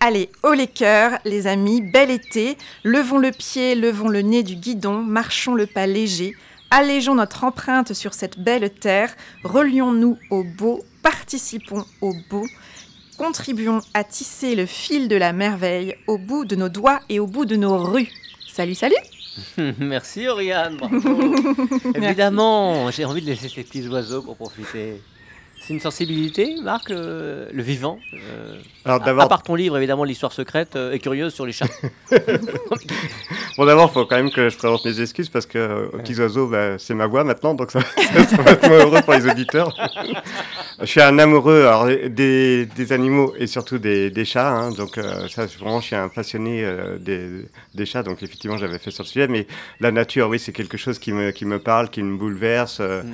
Allez, 0.00 0.30
haut 0.42 0.52
les 0.52 0.66
cœurs, 0.66 1.18
les 1.24 1.46
amis, 1.46 1.80
bel 1.80 2.10
été, 2.10 2.58
levons 2.82 3.18
le 3.18 3.30
pied, 3.30 3.76
levons 3.76 4.08
le 4.08 4.22
nez 4.22 4.42
du 4.42 4.56
guidon, 4.56 5.00
marchons 5.00 5.54
le 5.54 5.66
pas 5.66 5.86
léger, 5.86 6.34
allégeons 6.72 7.14
notre 7.14 7.44
empreinte 7.44 7.92
sur 7.92 8.14
cette 8.14 8.38
belle 8.38 8.70
terre, 8.70 9.14
relions-nous 9.44 10.18
au 10.30 10.42
beau, 10.42 10.82
participons 11.02 11.84
au 12.00 12.14
beau, 12.30 12.46
contribuons 13.18 13.80
à 13.92 14.04
tisser 14.04 14.56
le 14.56 14.64
fil 14.64 15.06
de 15.06 15.16
la 15.16 15.34
merveille 15.34 15.94
au 16.06 16.16
bout 16.16 16.46
de 16.46 16.56
nos 16.56 16.70
doigts 16.70 17.00
et 17.10 17.20
au 17.20 17.26
bout 17.26 17.44
de 17.44 17.56
nos 17.56 17.76
rues. 17.76 18.08
Salut, 18.50 18.74
salut. 18.74 18.96
Merci 19.78 20.26
Oriane, 20.28 20.78
Évidemment, 21.94 22.90
j'ai 22.90 23.04
envie 23.04 23.20
de 23.20 23.26
laisser 23.26 23.48
ces 23.48 23.62
petits 23.62 23.86
oiseaux 23.88 24.22
pour 24.22 24.36
profiter. 24.36 25.00
C'est 25.64 25.74
une 25.74 25.80
sensibilité, 25.80 26.56
Marc, 26.60 26.90
le, 26.90 27.46
vivant 27.52 28.00
euh, 28.14 28.56
Alors 28.84 28.98
d'abord, 28.98 29.22
à, 29.22 29.28
part 29.28 29.44
ton 29.44 29.54
livre, 29.54 29.76
évidemment, 29.76 30.02
l'histoire 30.02 30.32
secrète 30.32 30.74
euh, 30.74 30.90
est 30.90 30.98
curieuse 30.98 31.32
sur 31.32 31.46
les 31.46 31.52
chats. 31.52 31.68
bon, 33.56 33.64
d'abord, 33.64 33.88
il 33.88 33.94
faut 33.94 34.04
quand 34.04 34.16
même 34.16 34.32
que 34.32 34.48
je 34.48 34.56
présente 34.56 34.84
mes 34.84 35.00
excuses 35.00 35.28
parce 35.28 35.46
que 35.46 35.58
euh, 35.58 35.86
Petits 35.98 36.16
Oiseaux, 36.16 36.48
bah, 36.48 36.78
c'est 36.78 36.94
ma 36.94 37.06
voix 37.06 37.22
maintenant, 37.22 37.54
donc 37.54 37.70
ça, 37.70 37.80
ça, 38.28 38.42
va 38.42 38.50
être 38.50 38.68
heureux 38.68 39.02
pour 39.02 39.14
les 39.14 39.24
auditeurs. 39.28 39.72
je 40.80 40.86
suis 40.86 41.00
un 41.00 41.16
amoureux 41.20 41.66
alors, 41.66 41.86
des, 41.86 42.66
des, 42.66 42.92
animaux 42.92 43.32
et 43.38 43.46
surtout 43.46 43.78
des, 43.78 44.10
des 44.10 44.24
chats, 44.24 44.50
hein, 44.50 44.72
donc 44.72 44.98
ça, 45.30 45.46
vraiment, 45.46 45.80
je 45.80 45.86
suis 45.86 45.96
un 45.96 46.08
passionné 46.08 46.66
des, 46.98 47.46
des, 47.72 47.86
chats, 47.86 48.02
donc 48.02 48.20
effectivement, 48.24 48.58
j'avais 48.58 48.80
fait 48.80 48.90
sur 48.90 49.04
le 49.04 49.08
sujet, 49.08 49.28
mais 49.28 49.46
la 49.78 49.92
nature, 49.92 50.28
oui, 50.28 50.40
c'est 50.40 50.52
quelque 50.52 50.76
chose 50.76 50.98
qui 50.98 51.12
me, 51.12 51.30
qui 51.30 51.44
me 51.44 51.60
parle, 51.60 51.88
qui 51.88 52.02
me 52.02 52.16
bouleverse. 52.16 52.80
Hmm. 52.80 53.12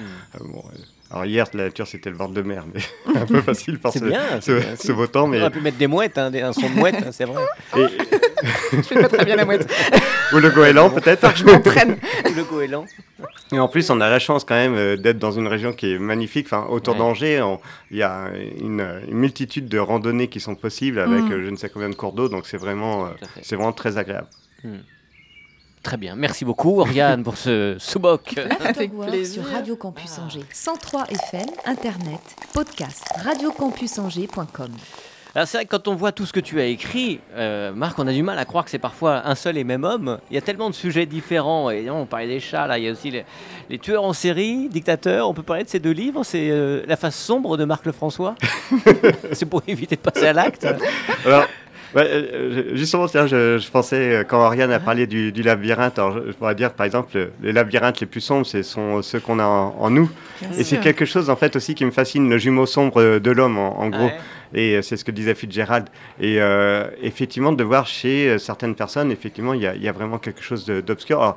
Bon, 0.50 0.64
alors 1.10 1.24
hier, 1.24 1.46
la 1.54 1.64
nature, 1.64 1.86
c'était 1.86 2.10
le 2.10 2.16
ventre 2.16 2.34
de 2.34 2.42
mer, 2.42 2.64
mais 2.72 2.80
un 3.20 3.24
peu 3.24 3.40
facile 3.40 3.78
par 3.78 3.92
ce, 3.92 4.00
bien, 4.00 4.40
ce, 4.40 4.92
beau 4.92 5.06
temps. 5.06 5.26
Mais... 5.26 5.38
On 5.38 5.42
aurait 5.42 5.50
pu 5.50 5.60
mettre 5.60 5.78
des 5.78 5.86
mouettes, 5.86 6.18
hein, 6.18 6.30
un 6.34 6.52
son 6.52 6.68
de 6.68 6.74
mouette, 6.74 6.96
hein, 6.96 7.10
c'est 7.12 7.24
vrai. 7.24 7.42
Et... 7.76 7.86
je 8.72 8.82
fais 8.82 9.00
pas 9.00 9.08
très 9.08 9.24
bien 9.24 9.36
la 9.36 9.46
mouette. 9.46 9.66
Ou 10.34 10.36
le 10.36 10.50
goéland, 10.50 10.90
peut-être. 10.90 11.34
je 11.34 11.44
m'entraîne. 11.44 11.96
le 12.24 12.44
goéland. 12.44 12.84
Et 13.52 13.58
en 13.58 13.68
plus, 13.68 13.88
on 13.88 14.02
a 14.02 14.10
la 14.10 14.18
chance 14.18 14.44
quand 14.44 14.54
même 14.54 14.74
euh, 14.74 14.96
d'être 14.96 15.18
dans 15.18 15.32
une 15.32 15.46
région 15.46 15.72
qui 15.72 15.94
est 15.94 15.98
magnifique. 15.98 16.46
Enfin, 16.46 16.66
autour 16.68 16.94
d'Angers, 16.94 17.42
il 17.90 17.96
y 17.96 18.02
a 18.02 18.28
une, 18.60 19.00
multitude 19.08 19.66
de 19.68 19.78
randonnées 19.78 20.28
qui 20.28 20.40
sont 20.40 20.56
possibles 20.56 20.98
avec 20.98 21.24
mm. 21.24 21.32
euh, 21.32 21.44
je 21.46 21.50
ne 21.50 21.56
sais 21.56 21.70
combien 21.70 21.88
de 21.88 21.94
cours 21.94 22.12
d'eau, 22.12 22.28
donc 22.28 22.46
c'est 22.46 22.58
vraiment, 22.58 23.06
euh, 23.06 23.10
c'est 23.40 23.56
vraiment 23.56 23.72
très 23.72 23.96
agréable. 23.96 24.28
Mm. 24.62 24.76
Très 25.82 25.96
bien, 25.96 26.16
merci 26.16 26.44
beaucoup 26.44 26.80
Oriane 26.80 27.22
pour 27.22 27.36
ce 27.36 27.76
sous-boc. 27.78 28.34
Avec 28.64 28.92
plaisir. 28.98 29.42
Sur 29.44 29.52
Radio 29.52 29.76
Campus 29.76 30.18
Angers, 30.18 30.44
103 30.52 31.04
FM, 31.10 31.46
Internet, 31.66 32.20
podcast, 32.52 33.04
radiocampusangers.com. 33.24 34.70
Alors 35.34 35.46
c'est 35.46 35.58
vrai 35.58 35.66
que 35.66 35.70
quand 35.70 35.88
on 35.88 35.94
voit 35.94 36.10
tout 36.10 36.26
ce 36.26 36.32
que 36.32 36.40
tu 36.40 36.58
as 36.58 36.64
écrit, 36.64 37.20
euh, 37.36 37.72
Marc, 37.72 37.98
on 37.98 38.06
a 38.06 38.12
du 38.12 38.22
mal 38.22 38.38
à 38.38 38.44
croire 38.44 38.64
que 38.64 38.70
c'est 38.70 38.78
parfois 38.78 39.26
un 39.26 39.34
seul 39.34 39.56
et 39.58 39.64
même 39.64 39.84
homme. 39.84 40.18
Il 40.30 40.34
y 40.34 40.38
a 40.38 40.40
tellement 40.40 40.70
de 40.70 40.74
sujets 40.74 41.06
différents. 41.06 41.70
Et 41.70 41.88
on 41.90 42.06
parlait 42.06 42.26
des 42.26 42.40
chats, 42.40 42.66
là, 42.66 42.78
il 42.78 42.84
y 42.84 42.88
a 42.88 42.92
aussi 42.92 43.12
les, 43.68 43.78
tueurs 43.78 44.04
en 44.04 44.14
série, 44.14 44.68
dictateurs. 44.68 45.28
On 45.28 45.34
peut 45.34 45.42
parler 45.42 45.64
de 45.64 45.68
ces 45.68 45.80
deux 45.80 45.92
livres. 45.92 46.24
C'est 46.24 46.48
euh, 46.50 46.82
La 46.88 46.96
face 46.96 47.14
sombre 47.14 47.56
de 47.56 47.64
Marc 47.64 47.84
Lefrançois. 47.84 48.34
c'est 49.32 49.46
pour 49.46 49.62
éviter 49.68 49.96
de 49.96 50.00
passer 50.00 50.26
à 50.26 50.32
l'acte. 50.32 50.66
Ouais, 51.94 52.07
euh, 52.07 52.77
justement, 52.77 53.07
je, 53.07 53.59
je, 53.59 53.70
pensais, 53.70 54.16
euh, 54.16 54.24
quand 54.24 54.42
Ariane 54.42 54.70
a 54.72 54.79
parlé 54.79 55.07
du, 55.07 55.33
du 55.33 55.42
labyrinthe, 55.42 55.98
alors 55.98 56.20
je, 56.27 56.33
pourrais 56.33 56.55
dire, 56.55 56.72
par 56.72 56.85
exemple, 56.85 57.31
les 57.42 57.53
labyrinthes 57.53 58.01
les 58.01 58.07
plus 58.07 58.20
sombres, 58.20 58.44
ce 58.44 58.62
sont 58.62 59.01
ceux 59.01 59.20
qu'on 59.20 59.38
a 59.38 59.44
en, 59.44 59.90
nous. 59.90 60.11
et 60.59 60.64
c'est 60.64 60.81
quelque 60.81 61.07
chose, 61.07 61.31
en 61.31 61.37
fait, 61.37 61.57
aussi 61.57 61.74
qui 61.74 61.85
me 61.85 61.90
fascine, 61.90 62.29
le 62.29 62.37
jumeau 62.37 62.66
sombre 62.66 63.18
de 63.18 63.31
l'homme, 63.31 63.59
en, 63.59 63.88
gros. 63.88 64.11
Et 64.55 64.77
euh, 64.77 64.83
c'est 64.83 64.96
ce 64.96 65.05
que 65.05 65.11
disait 65.11 65.35
Fitzgerald. 65.35 65.87
Et 66.20 66.38
effectivement, 67.03 67.53
de 67.53 67.64
voir 67.64 67.87
chez 67.87 68.38
certaines 68.38 68.74
personnes, 68.74 69.11
effectivement, 69.11 69.55
il 69.55 69.61
y, 69.61 69.85
y, 69.85 69.88
a 69.88 69.92
vraiment 69.92 70.18
quelque 70.18 70.42
chose 70.42 70.66
d'obscur. 70.66 71.37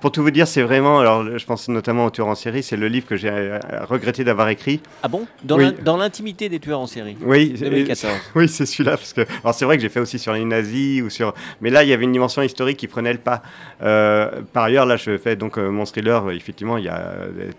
Pour 0.00 0.12
tout 0.12 0.22
vous 0.22 0.30
dire, 0.30 0.46
c'est 0.46 0.62
vraiment, 0.62 1.00
alors 1.00 1.38
je 1.38 1.46
pense 1.46 1.68
notamment 1.68 2.04
aux 2.04 2.10
tueurs 2.10 2.26
en 2.28 2.34
série, 2.34 2.62
c'est 2.62 2.76
le 2.76 2.88
livre 2.88 3.06
que 3.06 3.16
j'ai 3.16 3.30
euh, 3.30 3.58
regretté 3.88 4.22
d'avoir 4.22 4.48
écrit. 4.50 4.80
Ah 5.02 5.08
bon? 5.08 5.26
Dans 5.42 5.96
l'intimité 5.96 6.48
des 6.48 6.60
tueurs 6.60 6.80
en 6.80 6.86
série? 6.86 7.16
Oui, 7.22 7.54
2014. 7.58 8.12
oui, 8.34 8.48
c'est 8.48 8.66
celui-là. 8.66 8.98
Parce 8.98 9.12
que, 9.12 9.22
alors 9.42 9.54
c'est 9.54 9.64
vrai 9.64 9.76
que 9.76 9.82
j'ai 9.82 9.88
fait 9.88 10.00
aussi 10.00 10.18
sur 10.18 10.34
les 10.34 10.44
nazis, 10.44 11.02
ou 11.02 11.08
sur, 11.08 11.32
mais 11.60 11.70
là 11.70 11.84
il 11.84 11.88
y 11.88 11.92
avait 11.92 12.04
une 12.04 12.12
dimension 12.12 12.42
historique 12.42 12.76
qui 12.76 12.86
prenait 12.86 13.12
le 13.12 13.18
pas. 13.18 13.42
Euh, 13.82 14.42
par 14.52 14.64
ailleurs, 14.64 14.84
là 14.84 14.96
je 14.96 15.16
fais 15.16 15.36
donc 15.36 15.58
euh, 15.58 15.70
mon 15.70 15.84
thriller, 15.86 16.30
effectivement 16.32 16.76
il 16.76 16.84
y 16.84 16.88
a 16.88 17.14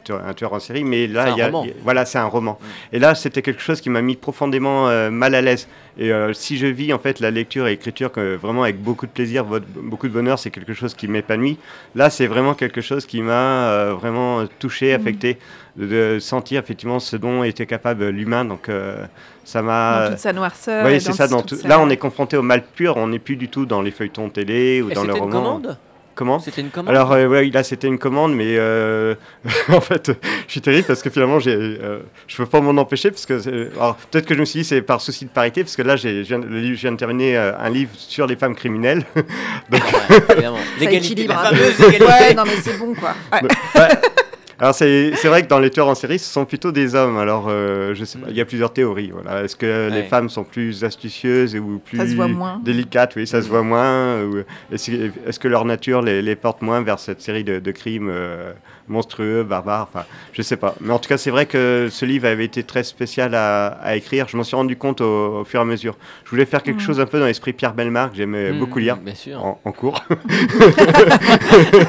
un 0.09 0.33
tueur 0.33 0.53
en 0.53 0.59
série, 0.59 0.83
mais 0.83 1.07
là 1.07 1.31
il 1.31 1.37
y 1.37 1.41
a, 1.41 1.51
voilà, 1.83 2.05
c'est 2.05 2.19
un 2.19 2.27
roman. 2.27 2.59
Mm. 2.61 2.95
Et 2.95 2.99
là 2.99 3.15
c'était 3.15 3.41
quelque 3.41 3.61
chose 3.61 3.81
qui 3.81 3.89
m'a 3.89 4.01
mis 4.01 4.15
profondément 4.15 4.87
mal 5.09 5.33
à 5.33 5.41
l'aise. 5.41 5.67
Et 5.97 6.11
si 6.33 6.57
je 6.57 6.67
vis 6.67 6.91
en 6.91 6.99
fait 6.99 7.19
la 7.21 7.31
lecture 7.31 7.67
et 7.67 7.71
l'écriture 7.71 8.11
vraiment 8.41 8.63
avec 8.63 8.81
beaucoup 8.81 9.05
de 9.05 9.11
plaisir, 9.11 9.45
beaucoup 9.45 10.07
de 10.07 10.13
bonheur, 10.13 10.37
c'est 10.37 10.51
quelque 10.51 10.73
chose 10.73 10.93
qui 10.93 11.07
m'épanouit. 11.07 11.57
Là 11.95 12.09
c'est 12.09 12.27
vraiment 12.27 12.53
quelque 12.53 12.81
chose 12.81 13.05
qui 13.05 13.21
m'a 13.21 13.69
euh, 13.69 13.93
vraiment 13.93 14.45
touché, 14.59 14.91
mm. 14.91 15.01
affecté, 15.01 15.37
de, 15.75 16.17
sentir 16.19 16.59
effectivement 16.59 16.99
ce 16.99 17.15
dont 17.15 17.43
était 17.43 17.65
capable 17.65 18.07
l'humain. 18.09 18.45
Donc 18.45 18.69
euh, 18.69 19.05
ça 19.43 19.61
m'a. 19.61 20.05
Dans 20.05 20.11
toute 20.11 20.19
sa 20.19 20.33
noirceur. 20.33 20.85
Oui, 20.85 20.99
c'est 21.01 21.13
ça. 21.13 21.27
Dans 21.27 21.43
Là, 21.65 21.79
on 21.79 21.89
est 21.89 21.97
confronté 21.97 22.37
au 22.37 22.41
mal 22.41 22.63
pur. 22.63 22.97
On 22.97 23.07
n'est 23.07 23.19
plus 23.19 23.35
du 23.35 23.49
tout 23.49 23.65
dans 23.65 23.81
les 23.81 23.91
feuilletons 23.91 24.29
télé 24.29 24.81
ou 24.81 24.91
dans 24.91 25.03
le 25.03 25.13
roman. 25.13 25.25
Une 25.25 25.31
commande? 25.31 25.77
Comment 26.15 26.39
C'était 26.39 26.61
une 26.61 26.69
commande 26.69 26.89
Alors, 26.95 27.11
euh, 27.11 27.27
ouais, 27.27 27.49
là, 27.49 27.61
c'était 27.63 27.87
une 27.87 27.99
commande, 27.99 28.33
mais 28.33 28.55
euh, 28.57 29.15
en 29.69 29.81
fait, 29.81 30.11
je 30.47 30.51
suis 30.51 30.61
terrible 30.61 30.87
parce 30.87 31.03
que 31.03 31.09
finalement, 31.09 31.39
j'ai, 31.39 31.53
euh, 31.53 31.99
je 32.27 32.37
peux 32.37 32.45
pas 32.45 32.61
m'en 32.61 32.79
empêcher. 32.81 33.11
Parce 33.11 33.25
que, 33.25 33.69
alors, 33.75 33.97
peut-être 34.11 34.25
que 34.25 34.33
je 34.33 34.39
me 34.39 34.45
suis 34.45 34.59
dit, 34.61 34.65
c'est 34.65 34.81
par 34.81 35.01
souci 35.01 35.25
de 35.25 35.29
parité, 35.29 35.63
parce 35.63 35.75
que 35.75 35.81
là, 35.81 35.97
j'ai, 35.97 36.23
je 36.23 36.29
viens, 36.29 36.37
le 36.39 36.59
livre- 36.59 36.75
je 36.77 36.81
viens 36.81 36.93
de 36.93 36.97
terminer 36.97 37.37
euh, 37.37 37.51
un 37.59 37.69
livre 37.69 37.91
sur 37.95 38.27
les 38.27 38.35
femmes 38.37 38.55
criminelles. 38.55 39.03
Ouais, 39.71 39.79
évidemment. 40.35 40.57
L'égalité, 40.79 41.27
la 41.27 41.35
fameuse 41.37 41.79
égalité. 41.79 42.05
Ouais, 42.05 42.33
non, 42.33 42.43
mais 42.45 42.55
c'est 42.61 42.77
bon, 42.77 42.93
quoi. 42.93 43.13
Ouais. 43.33 43.41
Ouais. 43.75 43.89
Alors 44.59 44.73
c'est 44.73 45.11
c'est 45.15 45.27
vrai 45.27 45.43
que 45.43 45.47
dans 45.47 45.59
les 45.59 45.69
tueurs 45.69 45.87
en 45.89 45.95
série, 45.95 46.17
ce 46.17 46.31
sont 46.31 46.45
plutôt 46.45 46.71
des 46.71 46.95
hommes. 46.95 47.17
Alors 47.17 47.47
euh, 47.49 47.93
je 47.93 48.05
sais 48.05 48.17
pas, 48.17 48.27
il 48.29 48.35
y 48.35 48.41
a 48.41 48.45
plusieurs 48.45 48.71
théories. 48.71 49.11
Voilà. 49.11 49.43
Est-ce 49.43 49.55
que 49.55 49.89
les 49.91 50.03
femmes 50.03 50.29
sont 50.29 50.43
plus 50.45 50.83
astucieuses 50.83 51.55
ou 51.55 51.81
plus 51.83 51.97
Ça 51.97 52.07
se 52.07 52.15
voit 52.15 52.27
moins. 52.29 52.61
délicates? 52.63 53.15
Oui, 53.15 53.27
ça 53.27 53.41
se 53.41 53.49
voit 53.49 53.63
moins. 53.63 54.23
ou 54.23 54.37
Est-ce 54.71 54.91
est-ce 55.27 55.39
que 55.39 55.47
leur 55.49 55.65
nature 55.65 56.01
les, 56.01 56.21
les 56.21 56.35
porte 56.35 56.61
moins 56.61 56.81
vers 56.81 56.99
cette 56.99 57.21
série 57.21 57.43
de, 57.43 57.59
de 57.59 57.71
crimes 57.71 58.09
euh, 58.09 58.53
monstrueux, 58.87 59.43
barbares 59.43 59.87
Enfin, 59.93 60.05
je 60.33 60.41
sais 60.41 60.57
pas. 60.57 60.75
Mais 60.81 60.93
en 60.93 60.99
tout 60.99 61.09
cas, 61.09 61.17
c'est 61.17 61.31
vrai 61.31 61.45
que 61.45 61.87
ce 61.91 62.05
livre 62.05 62.27
avait 62.27 62.45
été 62.45 62.63
très 62.63 62.83
spécial 62.83 63.33
à, 63.35 63.67
à 63.67 63.95
écrire. 63.95 64.27
Je 64.29 64.37
m'en 64.37 64.43
suis 64.43 64.55
rendu 64.55 64.75
compte 64.75 65.01
au, 65.01 65.39
au 65.39 65.43
fur 65.43 65.59
et 65.59 65.63
à 65.63 65.65
mesure. 65.65 65.95
Je 66.25 66.29
voulais 66.29 66.45
faire 66.45 66.61
quelque 66.63 66.79
Mhm. 66.79 66.85
chose 66.85 66.99
un 66.99 67.05
peu 67.05 67.19
dans 67.19 67.25
l'esprit 67.25 67.53
Pierre 67.53 67.73
Belmar 67.73 68.11
que 68.11 68.17
j'aimais 68.17 68.51
Mmh, 68.51 68.59
beaucoup 68.59 68.79
lire. 68.79 68.97
Bien 68.97 69.15
sûr. 69.15 69.43
En, 69.43 69.59
en 69.63 69.71
cours. 69.71 70.03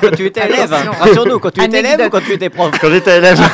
Quand 0.01 0.16
tu 0.16 0.26
étais 0.26 0.47
élève, 0.47 0.72
hein. 0.72 0.90
Rassure-nous, 0.99 1.38
quand 1.38 1.51
tu 1.51 1.62
étais 1.62 1.78
élève 1.80 2.01
ou 2.07 2.11
quand 2.11 2.20
tu 2.20 2.32
étais 2.32 2.51
prof 2.51 2.70
quand 2.80 2.90
j'étais 2.90 3.18
élève. 3.18 3.38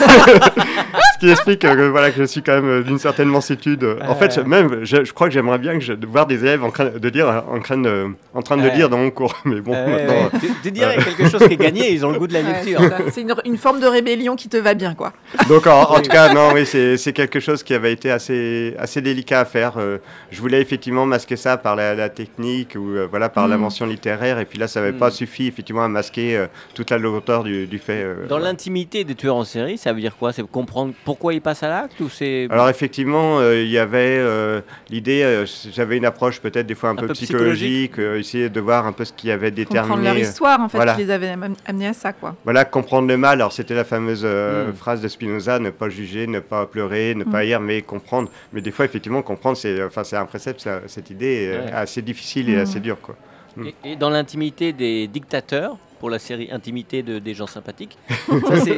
Ce 1.15 1.19
qui 1.27 1.31
explique 1.31 1.65
euh, 1.65 1.75
que, 1.77 1.89
voilà, 1.89 2.11
que 2.11 2.19
je 2.19 2.25
suis 2.25 2.43
quand 2.43 2.53
même 2.55 2.69
euh, 2.69 2.83
d'une 2.83 2.99
certaine 2.99 3.29
mansuétude. 3.29 3.87
En 4.09 4.15
fait, 4.17 4.35
je- 4.35 4.41
même, 4.41 4.81
je, 4.85 5.05
je 5.05 5.13
crois 5.13 5.29
que 5.29 5.33
j'aimerais 5.35 5.59
bien 5.59 5.75
que 5.75 5.81
je, 5.85 5.93
de 5.93 6.05
voir 6.07 6.27
des 6.27 6.41
élèves 6.43 6.65
en 6.65 6.71
train 6.71 6.87
de 6.87 7.09
lire, 7.09 7.29
euh, 7.29 7.41
en 7.49 7.61
train 7.61 7.79
de, 7.79 8.09
en 8.35 8.43
train 8.43 8.57
de 8.57 8.63
Ouais. 8.63 8.75
lire 8.75 8.89
dans 8.89 8.99
mon 8.99 9.11
cours. 9.11 9.35
Mais 9.45 9.61
bon, 9.61 9.73
Euh, 9.73 9.87
maintenant, 9.87 10.15
ouais. 10.15 10.41
Tu, 10.41 10.49
tu 10.65 10.71
dirais 10.73 10.97
quelque 10.97 11.29
chose 11.31 11.47
qui 11.47 11.55
est 11.55 11.57
gagné, 11.57 11.93
ils 11.93 12.05
ont 12.05 12.11
le 12.11 12.19
goût 12.19 12.27
de 12.27 12.33
la 12.33 12.41
Ouais, 12.41 12.53
lecture. 12.65 12.81
c'est. 13.13 13.13
Une, 13.45 13.53
une 13.53 13.59
forme 13.59 13.81
de 13.81 13.87
rébellion 13.87 14.37
qui 14.37 14.49
te 14.49 14.57
va 14.57 14.75
bien, 14.75 14.95
quoi. 14.95 15.13
donc 15.49 15.67
en, 15.67 15.83
en 15.83 16.01
tout 16.03 16.11
cas, 16.11 16.33
non, 16.33 16.51
oui, 16.55 16.67
c'est 16.67 16.97
c'est 16.97 17.13
quelque 17.13 17.41
chose 17.41 17.63
qui 17.63 17.75
avait 17.75 17.93
été 17.93 18.11
assez, 18.11 18.75
assez 18.79 19.01
délicat 19.01 19.41
à 19.41 19.45
faire. 19.45 19.75
Euh, 19.79 19.99
je 20.31 20.41
voulais 20.41 20.61
effectivement 20.61 21.07
masquer 21.07 21.37
ça 21.37 21.57
par 21.57 21.77
la, 21.77 21.95
la 21.95 22.09
technique 22.09 22.75
ou 22.77 22.91
euh, 22.97 23.07
voilà 23.11 23.29
par 23.29 23.47
Mm. 23.47 23.51
l'invention 23.51 23.87
littéraire, 23.87 24.39
et 24.39 24.45
puis 24.45 24.59
là, 24.59 24.69
ça 24.69 24.81
n'avait 24.81 24.93
Mm. 24.93 24.99
pas 24.99 25.11
suffi 25.11 25.47
effectivement 25.47 25.85
à 25.85 25.89
masquer 25.89 26.37
euh, 26.37 26.47
toute 26.75 26.91
la 26.91 26.99
lourdeur 26.99 27.43
du, 27.45 27.67
du 27.67 27.79
fait. 27.79 28.03
euh, 28.05 28.27
Dans 28.29 28.39
l'intimité 28.39 29.05
des 29.05 29.15
tueurs 29.15 29.37
en 29.37 29.45
série, 29.45 29.79
ça 29.79 29.93
veut 29.93 30.01
dire 30.01 30.17
quoi? 30.17 30.33
C'est 30.33 30.43
comprendre 30.47 30.93
pourquoi 31.05 31.35
ils 31.35 31.41
passent 31.41 31.63
à 31.63 31.69
l'acte 31.69 31.99
ou 32.01 32.09
c'est 32.09 32.47
Alors 32.51 32.69
effectivement, 32.69 33.39
euh, 33.41 33.61
il 33.63 33.71
y 33.71 33.79
avait 33.79 34.17
euh, 34.19 34.61
l'idée, 34.91 35.23
euh, 35.23 35.47
j'avais 35.73 35.97
une 35.97 36.05
approche 36.05 36.41
peut-être 36.41 36.67
des 36.67 36.75
fois 36.75 36.91
un, 36.91 36.95
peu, 36.97 37.07
peu 37.09 37.13
psychologique, 37.15 37.99
euh, 37.99 38.19
essayer 38.19 38.49
de 38.49 38.61
voir 38.61 38.87
un 38.87 38.93
peu 38.93 39.05
ce 39.05 39.13
qui 39.13 39.31
avait 39.31 39.51
Comprendre 39.51 39.89
leur 39.89 39.97
déterminé. 40.15 40.21
histoire, 40.21 40.61
en 40.61 40.69
fait, 40.69 40.79
voilà. 40.79 40.95
qui 40.95 41.03
les 41.03 41.11
avait 41.11 41.29
am- 41.31 41.55
amenés 41.67 41.89
à 41.89 41.93
ça, 41.93 42.13
quoi. 42.13 42.35
Voilà, 42.45 42.65
comprendre 42.65 43.09
le 43.09 43.17
mal. 43.23 43.39
Alors 43.41 43.53
c'était 43.53 43.75
la 43.75 43.85
fameuse 43.85 44.23
euh, 44.25 44.69
Mm. 44.69 44.75
phrase 44.75 45.01
de 45.01 45.09
Spinoza 45.09 45.59
ne 45.59 45.71
pas 45.71 45.89
juger, 45.89 46.27
ne 46.27 46.41
pas 46.41 46.67
pleurer, 46.67 47.15
ne 47.15 47.25
Mm. 47.25 47.31
pas 47.33 47.39
haïr, 47.39 47.61
mais 47.61 47.81
comprendre. 47.83 48.29
Mais 48.53 48.61
des 48.61 48.71
fois, 48.71 48.85
effectivement, 48.85 49.23
comprendre, 49.23 49.57
c'est 49.57 49.83
enfin 49.83 50.05
c'est 50.05 50.17
un 50.17 50.27
précepte, 50.27 50.69
cette 50.87 51.09
idée 51.11 51.35
est 51.45 51.59
Ouais. 51.67 51.73
assez 51.73 52.03
difficile 52.03 52.51
et 52.51 52.57
Mm. 52.57 52.61
assez 52.67 52.81
dure. 52.81 53.01
Quoi. 53.01 53.17
Et, 53.65 53.75
et 53.93 53.97
dans 53.97 54.11
l'intimité 54.11 54.73
des 54.73 55.07
dictateurs, 55.09 55.77
pour 56.03 56.11
la 56.11 56.19
série 56.19 56.49
Intimité 56.51 57.05
de, 57.05 57.21
des 57.21 57.33
gens 57.33 57.47
sympathiques, 57.47 57.97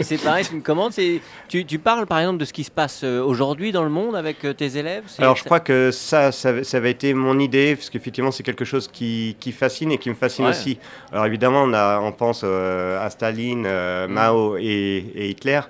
c'est- 0.03 0.23
pareil, 0.23 0.45
c'est 0.45 0.53
une 0.53 0.61
commande. 0.63 0.93
c'est- 0.93 1.23
Tu, 1.49 1.65
tu 1.65 1.79
parles 1.79 2.05
par 2.07 2.19
exemple 2.19 2.37
de 2.37 2.45
ce 2.45 2.53
qui 2.53 2.65
se 2.65 2.71
passe 2.71 3.01
euh, 3.03 3.23
aujourd'hui 3.25 3.73
dans 3.73 3.83
le 3.83 3.89
monde 3.89 4.15
avec 4.15 4.45
euh, 4.45 4.53
tes 4.53 4.77
élèves 4.77 5.05
Alors 5.19 5.35
je 5.35 5.43
crois 5.43 5.61
que 5.61 5.91
ça, 5.91 6.33
ça, 6.33 6.63
ça 6.63 6.77
avait 6.77 6.91
été 6.91 7.15
mon 7.15 7.39
idée, 7.39 7.77
parce 7.77 7.89
qu'effectivement 7.89 8.31
c'est 8.31 8.43
quelque 8.43 8.67
chose 8.67 8.89
qui, 8.89 9.37
qui 9.41 9.53
fascine 9.53 9.91
et 9.93 9.97
qui 9.97 10.11
me 10.11 10.15
fascine 10.15 10.45
Ouais. 10.45 10.51
aussi. 10.51 10.79
Alors 11.13 11.25
évidemment 11.25 11.63
on, 11.63 11.73
a, 11.73 11.99
on 12.01 12.13
pense 12.13 12.43
euh, 12.45 13.03
à 13.03 13.09
Staline, 13.09 13.65
euh, 13.67 14.07
Mm. 14.07 14.13
Mao 14.13 14.57
et, 14.59 15.07
et 15.15 15.29
Hitler. 15.31 15.61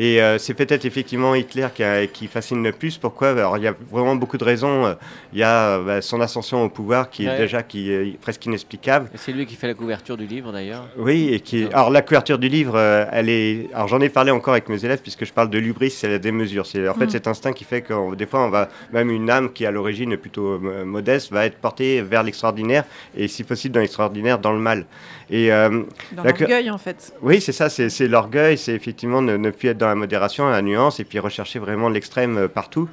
Et 0.00 0.22
euh, 0.22 0.38
c'est 0.38 0.54
peut-être 0.54 0.84
effectivement 0.84 1.34
Hitler 1.34 1.66
qui, 1.74 1.82
a- 1.82 2.06
qui 2.06 2.28
fascine 2.28 2.62
le 2.62 2.70
plus. 2.70 2.98
Pourquoi? 2.98 3.30
Alors 3.30 3.56
il 3.56 3.64
y 3.64 3.66
a 3.66 3.74
vraiment 3.90 4.14
beaucoup 4.14 4.38
de 4.38 4.44
raisons. 4.44 4.96
Il 5.32 5.40
y 5.40 5.42
a 5.42 5.80
bah, 5.80 6.00
son 6.02 6.20
ascension 6.20 6.62
au 6.62 6.68
pouvoir 6.68 7.10
qui 7.10 7.26
Ouais. 7.26 7.34
est 7.34 7.38
déjà 7.38 7.64
qui 7.64 7.90
est 7.90 8.16
presque 8.20 8.46
inexplicable. 8.46 9.10
C'est 9.16 9.32
lui 9.32 9.44
qui 9.44 9.56
fait 9.56 9.66
la 9.66 9.74
couverture 9.74 10.16
du 10.16 10.26
livre 10.26 10.52
d'ailleurs. 10.52 10.86
Oui, 10.98 11.30
et 11.32 11.40
qui. 11.40 11.68
Alors 11.72 11.90
la 11.90 12.02
couverture 12.02 12.38
du 12.38 12.48
livre, 12.48 12.74
euh, 12.76 13.04
elle 13.12 13.28
est. 13.28 13.68
Alors 13.72 13.86
j'en 13.88 14.00
ai 14.00 14.08
parlé 14.08 14.30
encore 14.32 14.52
avec 14.54 14.68
mes 14.68 14.84
élèves 14.84 15.00
puisque 15.00 15.24
je 15.24 15.32
parle 15.32 15.48
de 15.48 15.58
l'ubris, 15.58 15.90
c'est 15.90 16.08
la 16.08 16.18
démesure. 16.18 16.66
C'est 16.66 16.88
en 16.88 16.94
fait 16.94 17.06
Mm. 17.06 17.10
cet 17.10 17.26
instinct 17.28 17.52
qui 17.52 17.64
fait 17.64 17.82
que 17.82 18.14
des 18.16 18.26
fois 18.26 18.40
on 18.44 18.50
va 18.50 18.68
même 18.92 19.10
une 19.10 19.30
âme 19.30 19.52
qui 19.52 19.64
à 19.64 19.70
l'origine 19.70 20.12
est 20.12 20.16
plutôt 20.16 20.54
euh, 20.54 20.84
modeste 20.84 21.30
va 21.32 21.46
être 21.46 21.56
portée 21.56 22.02
vers 22.02 22.22
l'extraordinaire 22.24 22.84
et 23.16 23.28
si 23.28 23.44
possible 23.44 23.74
dans 23.74 23.80
l'extraordinaire 23.80 24.38
dans 24.40 24.52
le 24.52 24.58
mal. 24.58 24.86
Et 25.30 25.52
euh, 25.52 25.82
Dans 26.12 26.24
l'orgueil, 26.24 26.70
en 26.70 26.78
fait. 26.78 27.12
oui, 27.22 27.40
c'est 27.40 27.52
ça, 27.52 27.68
c'est 27.68 28.08
l'orgueil, 28.08 28.56
c'est 28.58 28.72
effectivement 28.74 29.20
ne, 29.22 29.36
ne 29.36 29.50
plus 29.50 29.68
être 29.68 29.78
dans 29.78 29.88
la 29.88 29.94
modération, 29.94 30.48
la 30.48 30.62
nuance, 30.62 31.00
et 31.00 31.04
puis 31.04 31.18
rechercher 31.18 31.58
vraiment 31.58 31.88
l'extrême 31.90 32.38
euh, 32.38 32.48
partout. 32.48 32.88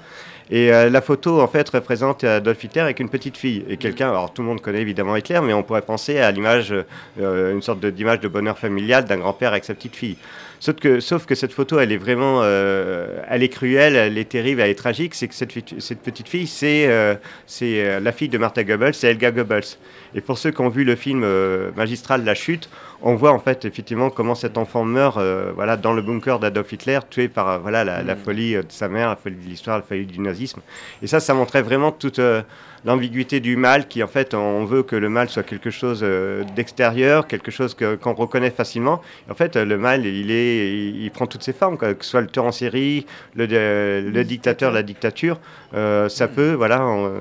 Et 0.52 0.72
euh, 0.72 0.90
la 0.90 1.02
photo, 1.02 1.42
en 1.42 1.48
fait, 1.48 1.68
représente 1.70 2.24
Adolf 2.24 2.64
Hitler 2.64 2.82
avec 2.82 3.00
une 3.00 3.10
petite 3.10 3.38
fille. 3.38 3.66
Et 3.68 3.78
quelqu'un, 3.78 4.10
alors 4.10 4.32
tout 4.32 4.42
le 4.42 4.48
monde 4.48 4.62
connaît 4.62 4.82
évidemment 4.82 5.16
Hitler, 5.16 5.40
mais 5.44 5.54
on 5.54 5.64
pourrait 5.64 5.82
penser 5.82 6.20
à 6.20 6.32
l'image, 6.32 6.74
euh, 7.20 7.54
une 7.54 7.62
sorte 7.62 7.84
d'image 7.86 8.20
de 8.20 8.28
bonheur 8.28 8.58
familial 8.58 9.06
d'un 9.06 9.18
grand-père 9.18 9.52
avec 9.52 9.66
sa 9.66 9.74
petite 9.74 9.96
fille. 9.96 10.18
Sauf 10.60 10.78
que, 10.78 11.00
sauf 11.00 11.26
que 11.26 11.36
cette 11.36 11.54
photo, 11.54 11.80
elle 11.80 11.92
est 11.92 11.98
vraiment, 11.98 12.40
euh, 12.42 13.22
elle 13.30 13.44
est 13.44 13.50
cruelle, 13.50 13.96
elle 13.96 14.18
est 14.18 14.30
terrible, 14.30 14.62
elle 14.62 14.70
est 14.70 14.76
tragique. 14.76 15.14
C'est 15.14 15.28
que 15.28 15.36
cette, 15.36 16.02
petite 16.02 16.28
fille, 16.28 16.48
c'est 16.48 16.88
euh, 16.88 17.16
c'est 17.46 17.86
euh, 17.86 18.00
la 18.00 18.12
fille 18.12 18.30
de 18.30 18.38
Martha 18.38 18.64
Goebbels, 18.64 18.94
c'est 18.94 19.12
Helga 19.12 19.32
Goebbels. 19.32 19.78
Et 20.16 20.22
pour 20.22 20.38
ceux 20.38 20.52
qui 20.52 20.62
ont 20.62 20.70
vu 20.70 20.84
le 20.84 20.96
film 20.96 21.22
euh, 21.24 21.72
magistral 21.76 22.24
La 22.24 22.36
Chute, 22.36 22.70
on 23.08 23.16
voit 23.16 23.32
en 23.32 23.40
fait 23.40 23.64
effectivement 23.66 24.10
comment 24.10 24.34
cet 24.36 24.58
enfant 24.58 24.84
meurt 24.84 25.18
euh, 25.18 25.52
voilà, 25.56 25.78
dans 25.78 25.94
le 25.94 26.02
bunker 26.02 26.40
d'Adolf 26.40 26.74
Hitler, 26.74 27.00
tué 27.10 27.28
par 27.28 27.48
euh, 27.50 27.58
voilà, 27.60 27.84
la, 27.84 28.02
la 28.04 28.16
Mm. 28.16 28.18
folie 28.18 28.56
euh, 28.56 28.64
de 28.64 28.72
sa 28.72 28.90
mère, 28.90 29.10
la 29.10 29.16
folie 29.16 29.36
de 29.38 29.48
l'histoire, 29.48 29.78
la 29.78 29.84
folie 29.84 30.06
du 30.08 30.20
nazisme. 30.20 30.62
Et 31.04 31.08
ça, 31.08 31.20
ça 31.20 31.34
montrait 31.36 31.62
vraiment 31.62 31.92
toute 31.92 32.18
euh, 32.20 32.42
l'ambiguïté 32.84 33.40
du 33.40 33.58
mal, 33.58 33.88
qui 33.88 34.02
en 34.04 34.08
fait, 34.08 34.34
on 34.34 34.66
veut 34.66 34.82
que 34.84 34.96
le 34.96 35.10
mal 35.10 35.30
soit 35.30 35.44
quelque 35.44 35.70
chose 35.70 36.02
euh, 36.04 36.44
d'extérieur, 36.56 37.28
quelque 37.28 37.52
chose 37.52 37.74
que- 37.76 37.96
qu'on 37.96 38.14
reconnaît 38.14 38.52
facilement. 38.52 39.02
En 39.30 39.34
fait, 39.36 39.56
le 39.56 39.78
mal, 39.78 40.06
il, 40.06 40.30
est, 40.32 40.74
il, 40.74 41.04
il 41.04 41.12
prend 41.12 41.26
toutes 41.28 41.44
ses 41.44 41.54
formes, 41.54 41.78
quoi, 41.78 41.94
que 41.94 42.04
ce 42.04 42.12
soit 42.12 42.22
le 42.22 42.28
tueur 42.28 42.46
en 42.46 42.52
série, 42.52 43.06
le, 43.36 43.46
le 43.46 44.24
dictateur, 44.24 44.72
la 44.72 44.84
dictature. 44.84 45.40
ça 45.74 46.28
peut 46.28 46.54
voilà, 46.54 46.86
on- 46.86 47.12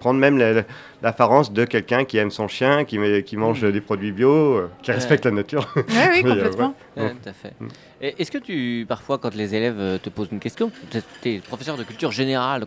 prendre 0.00 0.18
même 0.20 0.38
la- 0.38 0.62
l'apparence 1.06 1.52
de 1.52 1.64
quelqu'un 1.64 2.04
qui 2.04 2.18
aime 2.18 2.30
son 2.32 2.48
chien, 2.48 2.84
qui, 2.84 2.98
met- 2.98 3.22
qui 3.22 3.36
mange 3.36 3.64
Mm. 3.64 3.70
des 3.72 3.80
produits 3.80 4.12
bio, 4.12 4.30
euh, 4.32 4.68
qui 4.82 4.90
Ouais. 4.90 4.96
respecte 4.96 5.24
la 5.24 5.30
nature. 5.30 5.64
Oui, 5.76 5.82
oui, 5.88 5.94
Oui, 6.24 6.30
euh, 6.30 6.34
complètement. 6.34 6.74
ouais. 6.96 7.02
Ouais, 7.04 7.10
tout 7.22 7.28
à 7.28 7.32
fait. 7.32 7.52
Mm. 7.60 7.68
Est-ce 8.18 8.30
que 8.30 8.38
tu, 8.38 8.84
parfois, 8.88 9.16
quand 9.18 9.34
les 9.34 9.54
élèves 9.54 9.78
euh, 9.78 9.98
te 9.98 10.10
posent 10.10 10.28
une 10.30 10.40
question, 10.40 10.70
tu 11.22 11.28
es 11.30 11.38
professeur 11.38 11.76
de 11.78 11.84
culture 11.84 12.10
générale, 12.12 12.66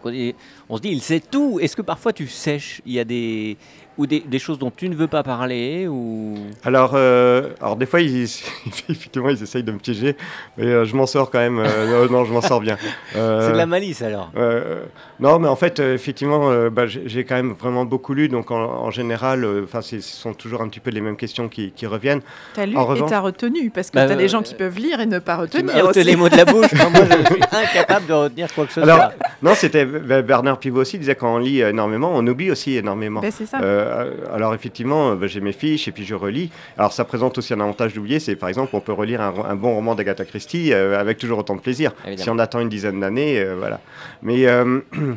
on 0.69 0.77
se 0.77 0.81
dit, 0.81 0.89
il 0.89 1.01
sait 1.01 1.19
tout. 1.19 1.59
Est-ce 1.61 1.75
que 1.75 1.83
parfois 1.83 2.13
tu 2.13 2.27
sèches? 2.27 2.81
Il 2.85 2.93
y 2.93 2.99
a 2.99 3.03
des. 3.03 3.57
ou 3.97 4.07
des, 4.07 4.21
des 4.21 4.39
choses 4.39 4.57
dont 4.57 4.71
tu 4.75 4.87
ne 4.89 4.95
veux 4.95 5.07
pas 5.07 5.21
parler 5.23 5.85
ou... 5.89 6.35
Alors, 6.63 6.91
euh, 6.95 7.49
alors 7.59 7.75
des 7.75 7.85
fois, 7.85 7.99
ils, 8.01 8.23
effectivement, 8.89 9.29
ils 9.29 9.43
essayent 9.43 9.63
de 9.63 9.73
me 9.73 9.77
piéger, 9.79 10.15
mais 10.57 10.65
euh, 10.65 10.85
je 10.85 10.95
m'en 10.95 11.05
sors 11.05 11.29
quand 11.29 11.39
même. 11.39 11.59
euh, 11.59 12.07
non, 12.07 12.19
non, 12.19 12.25
je 12.25 12.31
m'en 12.33 12.41
sors 12.41 12.61
bien. 12.61 12.77
Euh, 13.15 13.41
C'est 13.45 13.51
de 13.51 13.57
la 13.57 13.65
malice 13.65 14.01
alors 14.01 14.31
Euh, 14.37 14.83
non, 15.19 15.39
mais 15.39 15.47
en 15.47 15.55
fait, 15.55 15.79
euh, 15.79 15.93
effectivement, 15.93 16.49
euh, 16.51 16.69
bah, 16.69 16.83
j'ai 16.87 17.23
quand 17.25 17.35
même 17.35 17.53
vraiment 17.53 17.85
beaucoup 17.85 18.13
lu, 18.13 18.29
donc 18.29 18.51
en, 18.51 18.57
en 18.57 18.91
général, 18.91 19.43
euh, 19.43 19.63
enfin, 19.65 19.81
ce 19.81 19.99
sont 20.01 20.33
toujours 20.33 20.61
un 20.61 20.67
petit 20.69 20.79
peu 20.79 20.91
les 20.91 21.01
mêmes 21.01 21.17
questions 21.17 21.49
qui, 21.49 21.71
qui 21.71 21.85
reviennent. 21.87 22.21
T'as 22.53 22.65
lu 22.65 22.75
En 22.77 22.81
et 22.81 22.85
revanche- 22.85 23.09
t'as 23.09 23.19
retenu, 23.19 23.69
parce 23.69 23.89
que 23.89 23.95
Bah, 23.95 24.07
t'as 24.07 24.15
des 24.15 24.25
euh, 24.25 24.27
gens 24.27 24.41
qui 24.41 24.55
peuvent 24.55 24.77
lire 24.79 24.99
et 24.99 25.05
ne 25.05 25.19
pas 25.19 25.35
Tu 25.35 25.41
retenir 25.57 25.85
aussi. 25.85 26.03
les 26.03 26.15
mots 26.15 26.29
de 26.29 26.37
la 26.37 26.45
bouche. 26.45 26.71
Moi, 26.73 26.89
moi, 26.89 27.01
je 27.09 27.33
suis 27.33 27.43
incapable 27.51 28.05
de 28.07 28.13
retenir 28.13 28.53
quoi 28.53 28.65
que 28.65 28.73
ce 28.73 28.79
Alors, 28.81 28.97
soit. 28.97 29.13
non, 29.41 29.53
c'était 29.55 29.85
bah, 29.85 30.21
Bernard 30.21 30.59
Pivot 30.59 30.81
aussi 30.81 30.97
disait 30.97 31.15
quand 31.15 31.35
on 31.35 31.37
lit 31.37 31.61
énormément, 31.61 32.11
on 32.13 32.25
oublie 32.25 32.51
aussi 32.51 32.75
énormément. 32.77 33.19
Ben, 33.21 33.31
c'est 33.31 33.45
ça. 33.45 33.59
Euh, 33.61 34.11
alors 34.33 34.53
effectivement, 34.53 35.17
j'ai 35.27 35.41
mes 35.41 35.51
fiches 35.53 35.87
et 35.87 35.91
puis 35.91 36.05
je 36.05 36.15
relis. 36.15 36.49
Alors 36.77 36.93
ça 36.93 37.03
présente 37.05 37.37
aussi 37.37 37.53
un 37.53 37.59
avantage 37.59 37.93
d'oublier, 37.93 38.19
c'est 38.19 38.35
par 38.35 38.49
exemple 38.49 38.69
on 38.73 38.79
peut 38.79 38.93
relire 38.93 39.21
un, 39.21 39.33
un 39.49 39.55
bon 39.55 39.73
roman 39.75 39.95
d'Agatha 39.95 40.23
Christie 40.25 40.71
euh, 40.73 40.99
avec 40.99 41.17
toujours 41.17 41.39
autant 41.39 41.55
de 41.55 41.61
plaisir. 41.61 41.91
Évidemment. 42.05 42.23
Si 42.23 42.29
on 42.29 42.39
attend 42.39 42.59
une 42.61 42.69
dizaine 42.69 42.99
d'années, 42.99 43.39
euh, 43.39 43.55
voilà. 43.57 43.79
Mais 44.21 44.45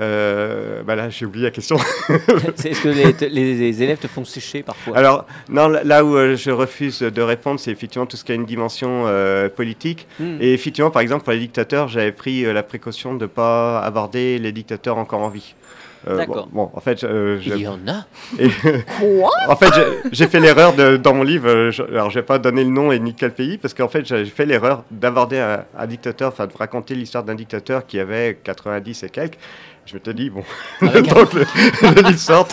euh, 0.00 0.82
bah 0.82 0.94
là 0.96 1.10
j'ai 1.10 1.26
oublié 1.26 1.44
la 1.46 1.50
question. 1.50 1.76
Est-ce 2.08 2.82
que 2.82 2.88
les, 2.88 3.12
te- 3.14 3.24
les- 3.24 3.54
les 3.56 3.82
élèves 3.82 3.98
te 3.98 4.06
font 4.06 4.24
sécher 4.24 4.62
parfois? 4.62 4.96
Alors 4.96 5.26
non, 5.48 5.68
là- 5.68 5.82
là 5.84 6.04
où 6.04 6.16
euh, 6.16 6.36
je 6.36 6.50
refuse 6.50 7.00
de 7.00 7.22
répondre, 7.22 7.58
c'est 7.60 7.70
effectivement 7.72 8.06
tout 8.06 8.16
ce 8.16 8.24
qui 8.24 8.32
a 8.32 8.34
une 8.34 8.46
dimension 8.46 9.04
euh, 9.06 9.48
politique. 9.48 10.06
Hmm. 10.20 10.36
Et 10.40 10.52
effectivement, 10.54 10.90
par 10.90 11.02
exemple, 11.02 11.24
pour 11.24 11.32
les 11.32 11.40
dictateurs, 11.40 11.88
j'avais 11.88 12.12
pris 12.12 12.44
euh, 12.44 12.52
la 12.52 12.62
précaution 12.62 13.14
de 13.14 13.22
ne 13.22 13.26
pas 13.26 13.80
aborder 13.80 14.38
les 14.38 14.52
dictateurs 14.52 14.98
encore 14.98 15.20
en 15.20 15.28
vie. 15.28 15.54
Euh, 16.08 16.16
D'accord. 16.16 16.48
Bon, 16.52 16.64
bon, 16.64 16.70
en 16.74 16.80
fait, 16.80 17.04
euh, 17.04 17.38
je- 17.40 17.54
Il 17.54 17.60
y 17.62 17.66
en 17.68 17.78
a 17.86 18.06
et- 18.38 18.48
Quoi 19.20 19.30
en 19.48 19.56
fait, 19.56 19.68
j'ai- 19.74 20.10
j'ai 20.12 20.26
fait 20.26 20.40
l'erreur 20.40 20.72
dans 20.98 21.14
mon 21.14 21.22
livre. 21.22 21.48
euh, 21.48 21.70
je, 21.70 21.82
alors, 21.82 22.10
je 22.10 22.18
vais 22.18 22.24
pas 22.24 22.38
donner 22.38 22.64
le 22.64 22.70
nom 22.70 22.90
et 22.92 22.98
ni 22.98 23.14
quel 23.14 23.32
pays, 23.32 23.58
parce 23.58 23.74
qu'en 23.74 23.88
fait, 23.88 24.04
j'ai 24.06 24.24
fait 24.24 24.46
l'erreur 24.46 24.84
d'aborder 24.90 25.38
un, 25.38 25.64
un 25.76 25.86
dictateur, 25.86 26.28
enfin, 26.28 26.46
de 26.46 26.56
raconter 26.56 26.94
l'histoire 26.94 27.24
d'un 27.24 27.34
dictateur 27.34 27.86
qui 27.86 27.98
avait 28.00 28.38
90 28.42 29.02
et 29.02 29.10
quelques. 29.10 29.38
Je 29.88 29.94
m'étais 29.94 30.12
dit, 30.14 30.30
bon, 30.30 30.44
Avec 30.82 31.10
un- 31.10 31.14
donc 31.14 31.32
le, 31.32 31.40
le 31.82 32.02
livre 32.08 32.18
sort. 32.18 32.46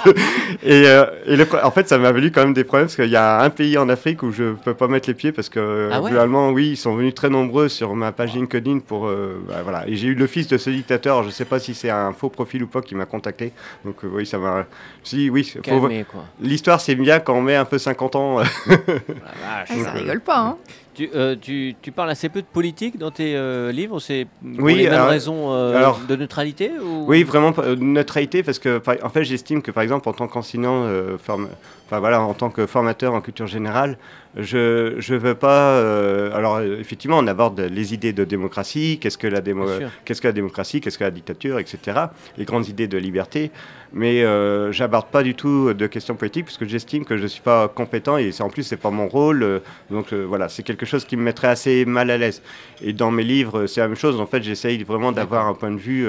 Et, 0.64 0.84
euh, 0.88 1.06
et 1.28 1.36
le 1.36 1.46
en 1.64 1.70
fait, 1.72 1.88
ça 1.90 1.98
m'a 1.98 2.12
valu 2.12 2.32
quand 2.32 2.42
même 2.42 2.54
des 2.54 2.64
problèmes 2.64 2.88
parce 2.88 2.96
qu'il 2.96 3.10
y 3.10 3.16
a 3.16 3.42
un 3.42 3.50
pays 3.50 3.78
en 3.78 3.90
Afrique 3.90 4.24
où 4.24 4.32
je 4.32 4.54
peux 4.54 4.74
pas 4.74 4.88
mettre 4.88 5.08
les 5.10 5.14
pieds 5.14 5.32
parce 5.32 5.50
que 5.50 5.90
Ah 5.92 6.02
ouais 6.02 6.10
globalement, 6.12 6.50
oui, 6.52 6.70
ils 6.72 6.78
sont 6.78 6.96
venus 6.96 7.14
très 7.14 7.30
nombreux 7.30 7.68
sur 7.70 7.94
ma 7.96 8.12
page 8.12 8.34
LinkedIn 8.34 8.80
pour. 8.80 9.08
euh, 9.08 9.44
bah, 9.48 9.56
voilà. 9.64 9.88
Et 9.88 9.96
j'ai 9.96 10.08
eu 10.08 10.16
le 10.16 10.28
fils 10.28 10.48
de 10.48 10.58
ce 10.58 10.70
dictateur, 10.70 11.24
je 11.24 11.30
sais 11.30 11.46
pas 11.46 11.60
si 11.60 11.76
c'est 11.76 11.90
un 11.90 12.14
faux 12.14 12.30
profil 12.30 12.64
ou 12.64 12.68
pas, 12.68 12.82
qui 12.82 12.96
m'a 12.96 13.06
contacté. 13.06 13.52
Donc 13.84 13.98
euh, 14.04 14.10
oui, 14.12 14.26
ça 14.26 14.38
m'a. 14.38 14.66
Si, 15.04 15.30
oui, 15.30 15.54
l'histoire 16.42 16.80
c'est 16.82 16.96
bien 16.96 17.20
quand 17.20 17.36
on 17.36 17.42
met 17.42 17.56
un 17.56 17.66
peu 17.66 17.78
50 17.78 18.16
ans. 18.16 18.40
euh, 18.40 18.44
vache. 18.68 19.26
Ah, 19.44 19.66
ça 19.68 19.76
Donc, 19.76 19.94
rigole 20.02 20.22
pas, 20.22 20.40
hein. 20.40 20.58
Tu, 20.96 21.10
euh, 21.14 21.36
tu, 21.40 21.76
tu 21.82 21.92
parles 21.92 22.10
assez 22.10 22.30
peu 22.30 22.42
de 22.42 22.48
politique 22.48 22.98
dans 22.98 23.12
tes 23.12 23.36
euh, 23.36 23.72
livres, 23.72 24.00
c'est 24.00 24.28
pour 24.56 24.64
Oui, 24.64 24.76
les 24.76 24.84
mêmes 24.86 24.94
alors- 24.94 25.10
raisons 25.10 25.54
euh, 25.54 25.76
alors- 25.76 26.00
de 26.08 26.16
neutralité 26.16 26.72
ou... 26.82 27.06
Oui, 27.08 27.24
vraiment 27.24 27.54
neutralité 27.78 28.44
parce 28.44 28.60
que 28.60 28.82
en 29.04 29.10
fait, 29.10 29.24
j'estime 29.26 29.62
que 29.62 29.72
par 29.72 29.84
exemple 29.84 30.08
en 30.08 30.14
tant 30.14 30.28
qu'enseignant, 30.28 30.86
enfin 31.14 31.38
voilà, 32.00 32.22
en 32.22 32.34
tant 32.34 32.50
que 32.50 32.66
formateur 32.66 33.14
en 33.14 33.20
culture 33.22 33.48
générale, 33.48 33.98
je 34.38 34.96
je 34.98 35.16
veux 35.16 35.36
pas. 35.36 35.78
euh, 35.80 36.36
alors 36.36 36.60
effectivement, 36.62 37.18
on 37.20 37.28
aborde 37.28 37.60
les 37.60 37.94
idées 37.94 38.14
de 38.14 38.24
démocratie, 38.26 38.98
qu'est-ce 39.00 39.18
que 39.18 39.28
la 39.28 39.42
démo, 39.42 39.66
Bien 39.66 39.78
sûr. 39.80 39.90
qu'est-ce 40.04 40.22
que 40.22 40.28
la 40.28 40.34
démocratie, 40.34 40.82
qu'est-ce 40.82 40.98
que 40.98 41.04
la 41.04 41.12
dictature, 41.12 41.58
etc. 41.60 41.78
Les 42.38 42.46
grandes 42.46 42.68
idées 42.68 42.88
de 42.88 42.98
liberté, 42.98 43.52
mais 43.94 44.24
euh, 44.24 44.72
j'aborde 44.74 45.08
pas 45.08 45.24
du 45.24 45.36
tout 45.36 45.74
de 45.74 45.88
questions 45.88 46.16
politiques 46.16 46.46
parce 46.46 46.58
que 46.58 46.66
j'estime 46.68 47.06
que 47.06 47.18
je 47.18 47.28
suis 47.28 47.42
pas 47.42 47.68
compétent 47.70 48.18
et 48.18 48.32
c'est 48.34 48.44
en 48.44 48.50
plus 48.50 48.64
c'est 48.64 48.78
pas 48.78 48.90
mon 48.92 49.08
rôle. 49.08 49.44
euh, 49.44 49.60
donc 49.90 50.12
euh, 50.12 50.24
voilà, 50.28 50.50
c'est 50.50 50.64
quelque 50.64 50.86
chose 50.86 51.06
qui 51.06 51.16
me 51.18 51.24
mettrait 51.24 51.48
assez 51.48 51.86
mal 51.86 52.10
à 52.12 52.18
l'aise. 52.18 52.42
Et 52.82 52.92
dans 52.92 53.12
mes 53.12 53.24
livres, 53.24 53.68
c'est 53.68 53.80
la 53.82 53.88
même 53.88 53.96
chose. 53.98 54.20
En 54.20 54.26
fait, 54.26 54.44
j'essaye 54.44 54.84
vraiment 54.84 55.12
d'avoir 55.14 55.48
un 55.48 55.54
point 55.54 55.72
de 55.72 55.78
vue 55.78 56.06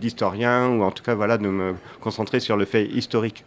d'historien 0.00 0.68
ou 0.68 0.82
en 0.82 0.90
tout 0.90 1.02
cas 1.02 1.14
voilà 1.14 1.38
de 1.38 1.46
me 1.48 1.74
concentrer 2.00 2.40
sur 2.40 2.56
le 2.56 2.64
fait 2.64 2.86
historique, 2.86 3.44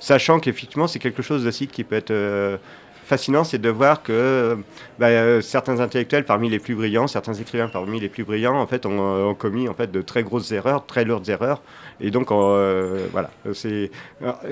sachant 0.00 0.40
qu'effectivement 0.40 0.86
c'est 0.86 0.98
quelque 0.98 1.22
chose 1.22 1.46
aussi 1.46 1.66
qui 1.68 1.84
peut 1.84 1.96
être 1.96 2.10
euh, 2.10 2.56
fascinant, 3.04 3.44
c'est 3.44 3.58
de 3.58 3.68
voir 3.68 4.02
que 4.02 4.58
bah, 4.98 5.06
euh, 5.08 5.40
certains 5.40 5.80
intellectuels 5.80 6.24
parmi 6.24 6.48
les 6.48 6.58
plus 6.58 6.74
brillants, 6.74 7.06
certains 7.06 7.34
écrivains 7.34 7.68
parmi 7.68 8.00
les 8.00 8.08
plus 8.08 8.24
brillants, 8.24 8.58
en 8.58 8.66
fait, 8.66 8.86
ont, 8.86 9.00
euh, 9.00 9.24
ont 9.24 9.34
commis 9.34 9.68
en 9.68 9.74
fait 9.74 9.90
de 9.90 10.02
très 10.02 10.22
grosses 10.22 10.52
erreurs, 10.52 10.86
très 10.86 11.04
lourdes 11.04 11.28
erreurs, 11.28 11.60
et 12.00 12.10
donc 12.10 12.30
euh, 12.32 13.06
voilà, 13.12 13.30
c'est 13.54 13.90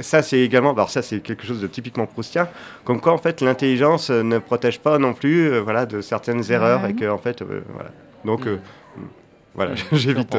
ça 0.01 0.23
c'est 0.23 0.41
également, 0.41 0.73
alors 0.73 0.91
ça 0.91 1.03
c'est 1.03 1.21
quelque 1.21 1.47
chose 1.47 1.61
de 1.61 1.67
typiquement 1.67 2.07
proustien, 2.07 2.49
comme 2.85 3.01
quoi 3.01 3.13
en 3.13 3.19
fait 3.19 3.41
l'intelligence 3.41 4.11
ne 4.11 4.39
protège 4.39 4.79
pas 4.81 4.99
non 4.99 5.15
plus, 5.15 5.51
euh, 5.51 5.61
voilà, 5.61 5.85
de 5.87 6.01
certaines 6.01 6.51
erreurs 6.51 6.87
et 6.87 6.95
que 6.95 7.09
en 7.11 7.19
fait, 7.19 7.43
voilà, 7.43 7.91
donc 8.25 8.47
euh, 8.47 8.59
voilà, 9.55 9.73
Mm, 9.73 9.77
j'évite. 9.97 10.37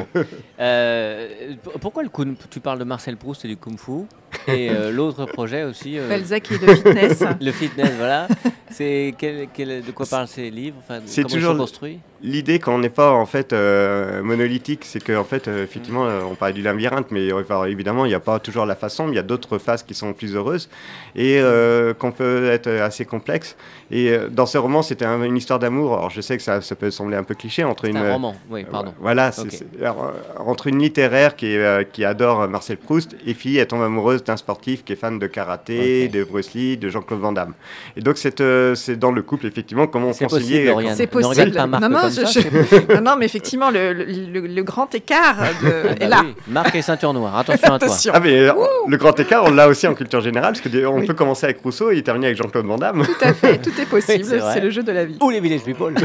Euh, 0.59 1.55
pourquoi 1.80 2.03
le 2.03 2.09
kung- 2.09 2.36
tu 2.49 2.59
parles 2.59 2.80
de 2.80 2.84
Marcel 2.84 3.18
Proust 3.18 3.43
et 3.45 3.47
du 3.47 3.57
kung 3.57 3.78
fu 3.78 4.05
et 4.47 4.70
euh, 4.70 4.91
l'autre 4.91 5.26
projet 5.26 5.64
aussi 5.64 5.97
euh, 5.99 6.07
Balzac 6.07 6.51
et 6.51 6.57
de 6.57 6.74
fitness. 6.74 7.24
le 7.41 7.51
fitness 7.51 7.91
voilà. 7.97 8.28
C'est 8.70 9.14
quel, 9.18 9.47
quel- 9.53 9.84
de 9.84 9.91
quoi 9.91 10.05
parlent 10.05 10.28
ces 10.28 10.49
livres? 10.49 10.78
Enfin, 10.80 11.01
C'est 11.05 11.24
comment 11.24 11.34
ils 11.34 11.38
toujours 11.38 11.49
sont 11.51 11.53
le- 11.55 11.59
construits? 11.59 11.99
L'idée 12.24 12.60
quand 12.60 12.76
on 12.76 12.78
n'est 12.80 12.90
pas 12.90 13.12
en 13.12 13.26
fait 13.26 13.52
euh, 13.52 14.22
monolithique, 14.22 14.86
c'est 14.86 15.04
qu'en 15.04 15.24
fait, 15.24 15.48
euh, 15.48 15.64
effectivement, 15.64 16.06
euh, 16.06 16.22
on 16.30 16.36
parlait 16.36 16.54
du 16.54 16.62
labyrinthe, 16.62 17.08
mais 17.10 17.32
enfin, 17.34 17.66
évidemment, 17.66 18.06
il 18.06 18.10
n'y 18.10 18.14
a 18.14 18.20
pas 18.20 18.38
toujours 18.38 18.68
la 18.68 18.76
façon, 18.76 19.06
mais 19.06 19.14
il 19.14 19.16
y 19.16 19.20
a 19.20 19.24
d'autres 19.24 19.58
phases 19.58 19.82
qui 19.82 19.96
sont 19.96 20.14
plus 20.14 20.36
heureuses 20.36 20.70
et 21.16 21.40
euh, 21.40 21.96
qu'on 21.96 22.12
peut 22.12 22.46
être 22.52 22.68
assez 22.70 23.06
complexe. 23.06 23.56
Et 23.90 24.10
euh, 24.12 24.28
dans 24.30 24.46
ce 24.46 24.60
roman, 24.60 24.84
c'était 24.84 25.06
un- 25.06 25.24
une 25.24 25.36
histoire 25.36 25.58
d'amour. 25.58 25.94
Alors, 25.98 26.10
je 26.12 26.22
sais 26.22 26.38
que 26.38 26.44
ça, 26.44 26.62
ça 26.62 26.76
peut 26.76 26.92
sembler 26.92 27.18
un 27.18 27.24
peu 27.24 27.34
cliché 27.34 27.64
entre 27.64 27.86
c'est 27.86 27.90
une 27.92 27.98
un 27.98 28.14
roman 28.14 28.36
oui 28.50 28.66
pardon 28.70 28.94
voilà, 29.02 29.32
c'est- 29.32 29.50
c'est- 29.50 29.82
alors, 29.82 30.14
entre 30.38 30.68
une 30.68 30.80
littéraire 30.80 31.36
qui, 31.36 31.58
euh, 31.58 31.84
adore 32.04 32.48
Marcel 32.48 32.78
Proust 32.78 33.16
et 33.26 33.34
puis 33.34 33.58
elle 33.58 33.68
tombe 33.68 33.82
amoureuse 33.82 34.24
d'un 34.24 34.38
sportif 34.38 34.84
qui 34.84 34.94
est 34.94 34.96
fan 34.96 35.18
de 35.20 35.28
karaté, 35.28 36.08
de 36.08 36.24
Bruce 36.24 36.54
Lee, 36.54 36.78
de 36.78 36.88
Jean-Claude 36.90 37.20
Van 37.20 37.32
Damme. 37.32 37.54
Et 37.98 38.02
donc 38.02 38.18
c'est 38.18 38.42
euh, 38.42 38.76
c'est 38.76 38.96
dans 38.96 39.12
le 39.12 39.22
couple 39.24 39.46
effectivement 39.48 39.88
comment 39.88 40.14
c'est 40.14 40.26
concilier. 40.26 40.72
possible 40.72 40.94
C'est 40.96 41.08
possible. 41.08 41.52
pas 41.54 41.68
Marc 41.68 41.82
Non, 41.84 41.90
non, 41.90 42.02
comme 42.02 42.11
je- 42.12 42.39
je- 42.39 42.93
non, 42.95 43.01
non, 43.01 43.16
mais 43.18 43.26
effectivement, 43.26 43.70
le, 43.72 43.93
le- 43.93 44.05
le- 44.05 44.47
le 44.47 44.64
grand 44.64 44.93
écart 44.93 45.38
de- 45.64 45.68
Ah 45.68 45.93
bah 45.93 45.95
est 45.99 46.07
là. 46.07 46.22
oui, 46.24 46.34
Marc 46.47 46.76
et 46.76 46.82
ceinture 46.82 47.14
noire 47.14 47.38
attention 47.38 47.74
à 47.74 47.80
toi. 47.80 47.88
Ah 48.14 48.20
mais 48.20 48.39
euh, 48.39 48.53
le 48.88 48.97
grand 48.97 49.20
écart, 49.20 49.43
on 49.45 49.51
l'a 49.51 49.68
aussi 49.68 49.88
en 49.88 49.93
culture 49.93 50.22
générale, 50.22 50.53
parce 50.53 50.62
qu'on 50.68 50.99
Oui. 50.99 51.05
peut 51.07 51.14
commencer 51.14 51.45
avec 51.45 51.59
Rousseau 51.62 51.91
et 51.91 52.01
terminer 52.01 52.28
avec 52.28 52.38
Jean-Claude 52.38 52.66
Van 52.66 52.78
Damme. 52.78 53.03
Tout 53.05 53.26
à 53.26 53.34
fait, 53.34 53.57
tout 53.57 53.72
est 53.80 53.86
possible. 53.89 54.24
c'est 54.53 54.59
le 54.59 54.70
jeu 54.70 54.84
de 54.84 54.91
la 54.91 55.05
vie. 55.05 55.18
ou 55.22 55.30
les 55.30 55.39
village 55.39 55.62
people 55.64 55.93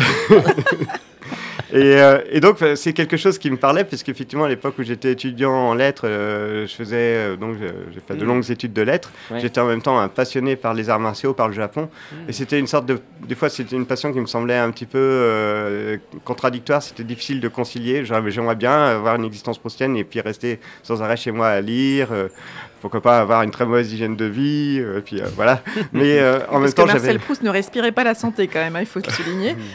Et, 1.72 1.96
euh, 1.96 2.20
et 2.30 2.40
donc 2.40 2.58
c'est 2.76 2.92
quelque 2.92 3.16
chose 3.16 3.38
qui 3.38 3.50
me 3.50 3.56
parlait, 3.56 3.84
parce 3.84 4.02
qu'effectivement 4.02 4.44
à 4.44 4.48
l'époque 4.48 4.74
où 4.78 4.82
j'étais 4.84 5.12
étudiant 5.12 5.52
en 5.52 5.74
lettres, 5.74 6.06
euh, 6.06 6.66
je 6.66 6.72
faisais 6.74 6.96
euh, 6.96 7.36
donc 7.36 7.56
j'ai 7.58 8.00
fait 8.06 8.14
de 8.14 8.24
Mm. 8.24 8.28
longues 8.28 8.50
études 8.50 8.72
de 8.72 8.82
lettres. 8.82 9.10
Ouais. 9.30 9.40
J'étais 9.40 9.60
en 9.60 9.66
même 9.66 9.82
temps 9.82 9.98
un 9.98 10.08
passionné 10.08 10.54
par 10.56 10.74
les 10.74 10.88
arts 10.90 11.00
martiaux, 11.00 11.34
par 11.34 11.48
le 11.48 11.54
Japon, 11.54 11.88
Mm. 12.12 12.14
et 12.28 12.32
c'était 12.32 12.58
une 12.58 12.66
sorte 12.68 12.86
de, 12.86 12.98
des 13.26 13.34
fois 13.34 13.48
c'était 13.48 13.74
une 13.76 13.86
passion 13.86 14.12
qui 14.12 14.20
me 14.20 14.26
semblait 14.26 14.56
un 14.56 14.70
petit 14.70 14.86
peu 14.86 15.98
contradictoire. 16.24 16.82
C'était 16.82 17.04
difficile 17.04 17.40
de 17.40 17.48
concilier. 17.48 18.04
J'aimerais 18.04 18.30
j'aimerais 18.30 18.56
bien 18.56 18.72
avoir 18.86 19.16
une 19.16 19.24
existence 19.24 19.58
proustienne 19.58 19.96
et 19.96 20.04
puis 20.04 20.20
rester 20.20 20.60
sans 20.82 21.02
arrêt 21.02 21.16
chez 21.16 21.32
moi 21.32 21.48
à 21.48 21.60
lire. 21.60 22.08
Pourquoi 22.86 23.00
pas 23.02 23.18
avoir 23.18 23.42
une 23.42 23.50
très 23.50 23.66
mauvaise 23.66 23.92
hygiène 23.92 24.14
de 24.16 24.24
vie, 24.24 24.78
euh, 24.80 24.98
et 24.98 25.00
puis 25.02 25.20
euh, 25.20 25.26
voilà. 25.34 25.60
Mais 25.92 26.18
euh, 26.20 26.38
en 26.50 26.60
même 26.60 26.72
temps, 26.72 26.84
que 26.84 26.88
j'avais. 26.90 27.00
Marcel 27.02 27.18
Proust 27.18 27.42
ne 27.42 27.50
respirait 27.50 27.90
pas 27.92 28.04
la 28.04 28.14
santé 28.14 28.46
quand 28.46 28.60
même, 28.60 28.76
hein, 28.76 28.80
il 28.80 28.86
faut 28.86 29.00
le 29.04 29.10
souligner. 29.10 29.56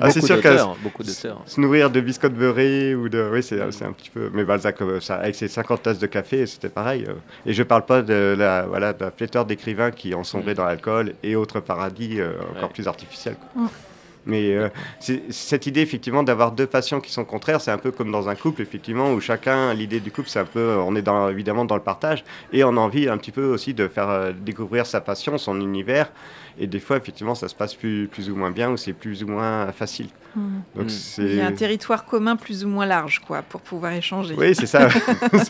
Ah, 0.00 0.10
c'est 0.10 0.22
sûr 0.22 0.40
que 0.40 0.48
beaucoup 0.82 1.02
d'auteurs 1.02 1.42
se 1.44 1.60
nourrir 1.60 1.90
de 1.90 2.00
biscottes 2.00 2.32
beurrées 2.32 2.94
ou 2.94 3.10
de. 3.10 3.28
Oui, 3.30 3.42
c'est 3.42 3.58
c'est 3.72 3.84
un 3.84 3.92
petit 3.92 4.08
peu. 4.08 4.30
Mais 4.32 4.42
Balzac, 4.42 4.78
ça, 5.00 5.16
avec 5.16 5.34
ses 5.34 5.48
50 5.48 5.82
tasses 5.82 5.98
de 5.98 6.06
café, 6.06 6.46
c'était 6.46 6.70
pareil. 6.70 7.04
euh. 7.06 7.12
Et 7.44 7.52
je 7.52 7.62
parle 7.62 7.84
pas 7.84 8.00
de 8.00 8.34
la, 8.38 8.62
voilà, 8.62 8.94
de 8.94 9.04
la 9.04 9.10
pléthore 9.10 9.44
d'écrivains 9.44 9.90
qui 9.90 10.14
ont 10.14 10.24
sombré 10.24 10.52
Mm. 10.52 10.56
dans 10.56 10.64
l'alcool 10.64 11.12
et 11.22 11.36
autres 11.36 11.60
paradis 11.60 12.20
euh, 12.20 12.32
encore 12.56 12.68
Ouais. 12.68 12.74
plus 12.74 12.88
artificiels. 12.88 13.36
Mais 14.26 14.54
euh, 14.54 14.68
cette 15.30 15.66
idée, 15.66 15.80
effectivement, 15.80 16.22
d'avoir 16.22 16.52
deux 16.52 16.66
passions 16.66 17.00
qui 17.00 17.10
sont 17.10 17.24
contraires, 17.24 17.60
c'est 17.60 17.70
un 17.70 17.78
peu 17.78 17.90
comme 17.90 18.12
dans 18.12 18.28
un 18.28 18.34
couple, 18.34 18.62
effectivement, 18.62 19.12
où 19.12 19.20
chacun, 19.20 19.74
l'idée 19.74 20.00
du 20.00 20.10
couple, 20.10 20.28
c'est 20.28 20.38
un 20.38 20.44
peu, 20.44 20.76
on 20.76 20.94
est 20.94 21.04
évidemment 21.30 21.64
dans 21.64 21.76
le 21.76 21.82
partage, 21.82 22.24
et 22.52 22.64
on 22.64 22.76
a 22.76 22.80
envie 22.80 23.08
un 23.08 23.18
petit 23.18 23.32
peu 23.32 23.44
aussi 23.46 23.74
de 23.74 23.88
faire 23.88 24.08
euh, 24.08 24.32
découvrir 24.32 24.86
sa 24.86 25.00
passion, 25.00 25.38
son 25.38 25.60
univers, 25.60 26.10
et 26.58 26.66
des 26.66 26.80
fois, 26.80 26.96
effectivement, 26.96 27.34
ça 27.34 27.48
se 27.48 27.54
passe 27.54 27.74
plus, 27.74 28.08
plus 28.08 28.30
ou 28.30 28.36
moins 28.36 28.50
bien, 28.50 28.70
ou 28.70 28.76
c'est 28.76 28.92
plus 28.92 29.22
ou 29.22 29.28
moins 29.28 29.70
facile. 29.72 30.08
Donc 30.74 30.86
Mm. 30.86 30.88
c'est... 30.88 31.22
Il 31.24 31.34
y 31.36 31.40
a 31.42 31.46
un 31.46 31.52
territoire 31.52 32.06
commun 32.06 32.36
plus 32.36 32.64
ou 32.64 32.68
moins 32.68 32.86
large, 32.86 33.20
quoi, 33.26 33.42
pour 33.42 33.60
pouvoir 33.60 33.92
échanger. 33.92 34.34
Oui, 34.38 34.54
c'est 34.54 34.64
ça. 34.66 34.88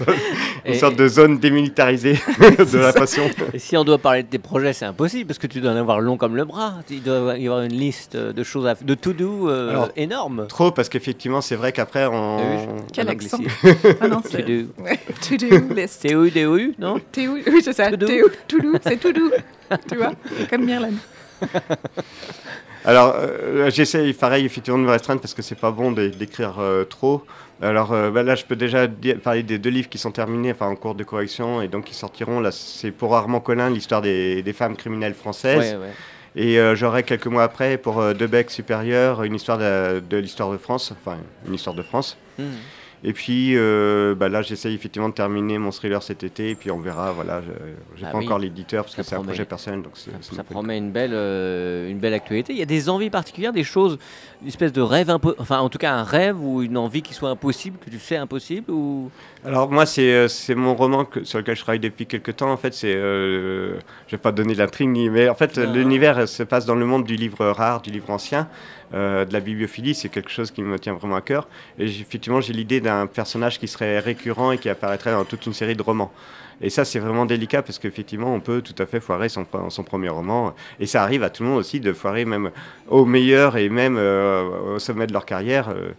Une 0.67 0.75
sorte 0.75 0.97
de 0.97 1.07
zone 1.09 1.39
démilitarisée 1.39 2.15
de 2.39 2.79
la 2.79 2.93
passion. 2.93 3.25
Et 3.53 3.59
si 3.61 3.77
on 3.77 3.85
doit 3.85 3.99
parler 3.99 4.23
de 4.25 4.29
tes 4.29 4.39
projets, 4.39 4.73
c'est 4.73 4.85
impossible 4.85 5.27
parce 5.27 5.39
que 5.39 5.47
tu 5.47 5.61
dois 5.61 5.73
en 5.73 5.77
avoir 5.77 6.01
long 6.01 6.17
comme 6.17 6.35
le 6.37 6.45
bras. 6.45 6.75
Il 6.91 7.03
doit 7.03 7.37
y 7.39 7.47
avoir 7.47 7.63
une 7.63 7.73
liste 7.75 8.17
de 8.17 8.43
choses, 8.43 8.67
à, 8.67 8.75
de 8.75 8.95
to-do 8.95 9.49
euh, 9.49 9.71
Alors, 9.71 9.91
énorme. 9.97 10.47
Trop, 10.49 10.73
parce 10.73 10.89
qu'effectivement, 10.89 11.41
c'est 11.41 11.57
vrai 11.57 11.73
qu'après, 11.73 12.07
on... 12.07 12.39
Oui, 12.39 12.83
Quel 12.93 13.07
En 13.09 13.13
accent. 13.13 13.39
Ah 14.01 14.09
non, 14.09 14.21
c'est 14.29 14.43
To-do. 14.45 14.69
To-do 15.49 15.75
list. 15.75 16.03
TOU, 16.09 16.75
non? 16.79 16.99
To- 17.13 17.21
Oui, 17.53 17.61
c'est 17.63 17.73
ça. 17.73 17.91
To-do. 17.91 18.07
To- 18.07 18.31
To-do, 18.49 18.73
c'est 18.83 18.97
to-do. 18.99 19.31
tu 19.89 19.97
vois, 19.97 20.13
comme 20.51 20.65
Mirlan. 20.65 20.93
Alors, 22.85 23.15
euh, 23.17 23.71
j'essaye, 23.71 24.13
pareil, 24.13 24.45
effectivement, 24.45 24.79
de 24.79 24.85
me 24.85 24.91
restreindre 24.91 25.21
parce 25.21 25.35
que 25.35 25.43
c'est 25.43 25.55
pas 25.59 25.71
bon 25.71 25.93
d'é- 25.93 26.11
d'écrire 26.11 26.57
euh, 26.59 26.85
trop. 26.85 27.25
Alors 27.61 27.93
euh, 27.93 28.11
bah, 28.11 28.25
là, 28.25 28.35
je 28.35 28.45
peux 28.45 28.57
déjà 28.57 28.89
parler 29.23 29.45
des 29.45 29.59
deux 29.59 29.71
livres 29.71 29.89
qui 29.89 29.99
sont 29.99 30.11
terminés, 30.11 30.51
enfin 30.51 30.67
en 30.67 30.75
cours 30.75 30.97
de 30.97 31.05
correction, 31.05 31.63
et 31.63 31.69
donc 31.69 31.85
qui 31.85 31.95
sortiront. 31.95 32.41
Là, 32.41 32.51
c'est 32.51 32.91
pour 32.91 33.15
Armand 33.15 33.39
Collin, 33.39 33.71
l'histoire 33.71 34.03
des, 34.03 34.43
des 34.43 34.53
femmes 34.53 34.77
criminelles 34.77 35.15
françaises. 35.15 35.75
Ouais, 35.75 35.77
ouais. 35.87 35.93
Et 36.35 36.59
euh, 36.59 36.75
j'aurai 36.75 37.05
quelques 37.05 37.27
mois 37.29 37.45
après 37.45 37.77
pour 37.79 38.01
euh, 38.01 38.15
Debec 38.15 38.51
supérieur, 38.51 39.23
une 39.23 39.37
histoire 39.37 39.59
de, 39.59 40.01
de 40.01 40.17
l'histoire 40.17 40.51
de 40.51 40.57
France, 40.57 40.93
enfin 41.01 41.19
une 41.47 41.55
histoire 41.55 41.77
de 41.77 41.83
France. 41.83 42.17
Hmm. 42.37 42.45
Et 43.05 43.13
puis 43.13 43.57
euh, 43.57 44.15
bah 44.15 44.29
là, 44.29 44.43
j'essaye 44.43 44.75
effectivement 44.77 45.09
de 45.09 45.15
terminer 45.15 45.59
mon 45.59 45.73
thriller 45.73 46.03
cet 46.03 46.23
été, 46.23 46.51
et 46.51 46.55
puis 46.55 46.71
on 46.71 46.79
verra. 46.79 47.11
Voilà, 47.13 47.41
je- 47.43 47.49
j'ai 47.99 48.07
Ah 48.07 48.13
pas 48.13 48.19
oui. 48.19 48.25
encore 48.27 48.39
l'éditeur 48.39 48.85
parce 48.85 48.95
que 48.95 49.03
c'est 49.03 49.17
un 49.17 49.23
projet 49.25 49.45
personnel, 49.45 49.83
donc 49.83 49.93
Ça, 49.97 50.45
promet 50.45 50.79
une 50.79 50.93
belle, 50.93 51.11
euh, 51.13 51.91
une 51.91 51.99
belle 51.99 52.15
actualité. 52.15 52.53
Il 52.53 52.59
y 52.61 52.63
a 52.63 52.67
des 52.67 52.89
envies 52.89 53.11
particulières, 53.11 53.53
des 53.53 53.65
choses, 53.65 53.99
une 54.41 54.47
espèce 54.49 54.73
de 54.73 54.81
rêve, 54.81 55.09
impo- 55.09 55.35
enfin 55.39 55.59
en 55.59 55.69
tout 55.69 55.79
cas 55.79 55.93
un 55.95 56.05
rêve 56.05 56.41
ou 56.41 56.63
une 56.63 56.77
envie 56.77 57.03
qui 57.03 57.13
soit 57.13 57.31
impossible, 57.31 57.77
que 57.85 57.91
tu 57.91 57.99
sais 57.99 58.17
impossible 58.17 58.71
ou? 58.71 59.11
Alors 59.45 59.69
moi, 59.69 59.85
c'est 59.85 60.13
euh, 60.13 60.29
c'est 60.29 60.55
mon 60.55 60.77
roman 60.77 61.05
que- 61.05 61.25
sur 61.25 61.39
lequel 61.39 61.57
je 61.57 61.63
travaille 61.63 61.81
depuis 61.81 62.07
quelques 62.07 62.37
temps. 62.37 62.53
En 62.53 62.57
fait, 62.57 62.73
c'est, 62.73 62.95
euh, 62.95 63.75
je 64.07 64.13
vais 64.13 64.23
pas 64.23 64.31
donner 64.31 64.55
l'intrigue, 64.55 64.89
mais 65.11 65.29
en 65.29 65.35
fait, 65.35 65.57
l'univers 65.59 66.29
se 66.29 66.45
passe 66.45 66.67
dans 66.67 66.77
le 66.77 66.87
monde 66.87 67.03
du 67.05 67.17
livre 67.17 67.47
rare, 67.49 67.83
du 67.83 67.91
livre 67.91 68.11
ancien, 68.11 68.49
euh, 68.95 69.25
de 69.25 69.33
la 69.33 69.41
bibliophilie. 69.41 69.95
C'est 69.95 70.09
quelque 70.09 70.31
chose 70.31 70.51
qui 70.51 70.63
me 70.63 70.79
tient 70.79 70.95
vraiment 70.95 71.17
à 71.17 71.21
cœur. 71.21 71.49
Et 71.79 71.85
effectivement, 71.85 72.41
j'ai 72.41 72.53
l'idée 72.53 72.81
d'un 72.81 73.07
personnage 73.07 73.59
qui 73.59 73.69
serait 73.69 73.99
récurrent 73.99 74.53
et 74.53 74.59
qui 74.59 74.69
apparaîtrait 74.69 75.13
dans 75.13 75.25
toute 75.25 75.47
une 75.47 75.55
série 75.55 75.77
de 75.77 75.83
romans. 75.83 76.13
Et 76.61 76.71
ça, 76.71 76.85
c'est 76.85 77.01
vraiment 77.01 77.27
délicat 77.27 77.63
parce 77.63 77.79
qu'effectivement, 77.79 78.33
on 78.33 78.41
peut 78.41 78.63
tout 78.63 78.81
à 78.81 78.87
fait 78.87 79.01
foirer 79.01 79.29
son 79.29 79.45
premier 79.85 80.09
roman. 80.09 80.55
Et 80.79 80.87
ça 80.87 81.03
arrive 81.03 81.23
à 81.25 81.31
tout 81.31 81.43
le 81.43 81.49
monde 81.49 81.59
aussi 81.59 81.81
de 81.81 81.93
foirer 81.93 82.25
même 82.25 82.51
au 82.89 83.05
meilleur 83.05 83.57
et 83.57 83.69
même 83.69 83.97
euh, 83.99 84.75
au 84.77 84.79
sommet 84.79 85.07
de 85.07 85.13
leur 85.13 85.27
carrière. 85.27 85.71
euh, 85.71 85.93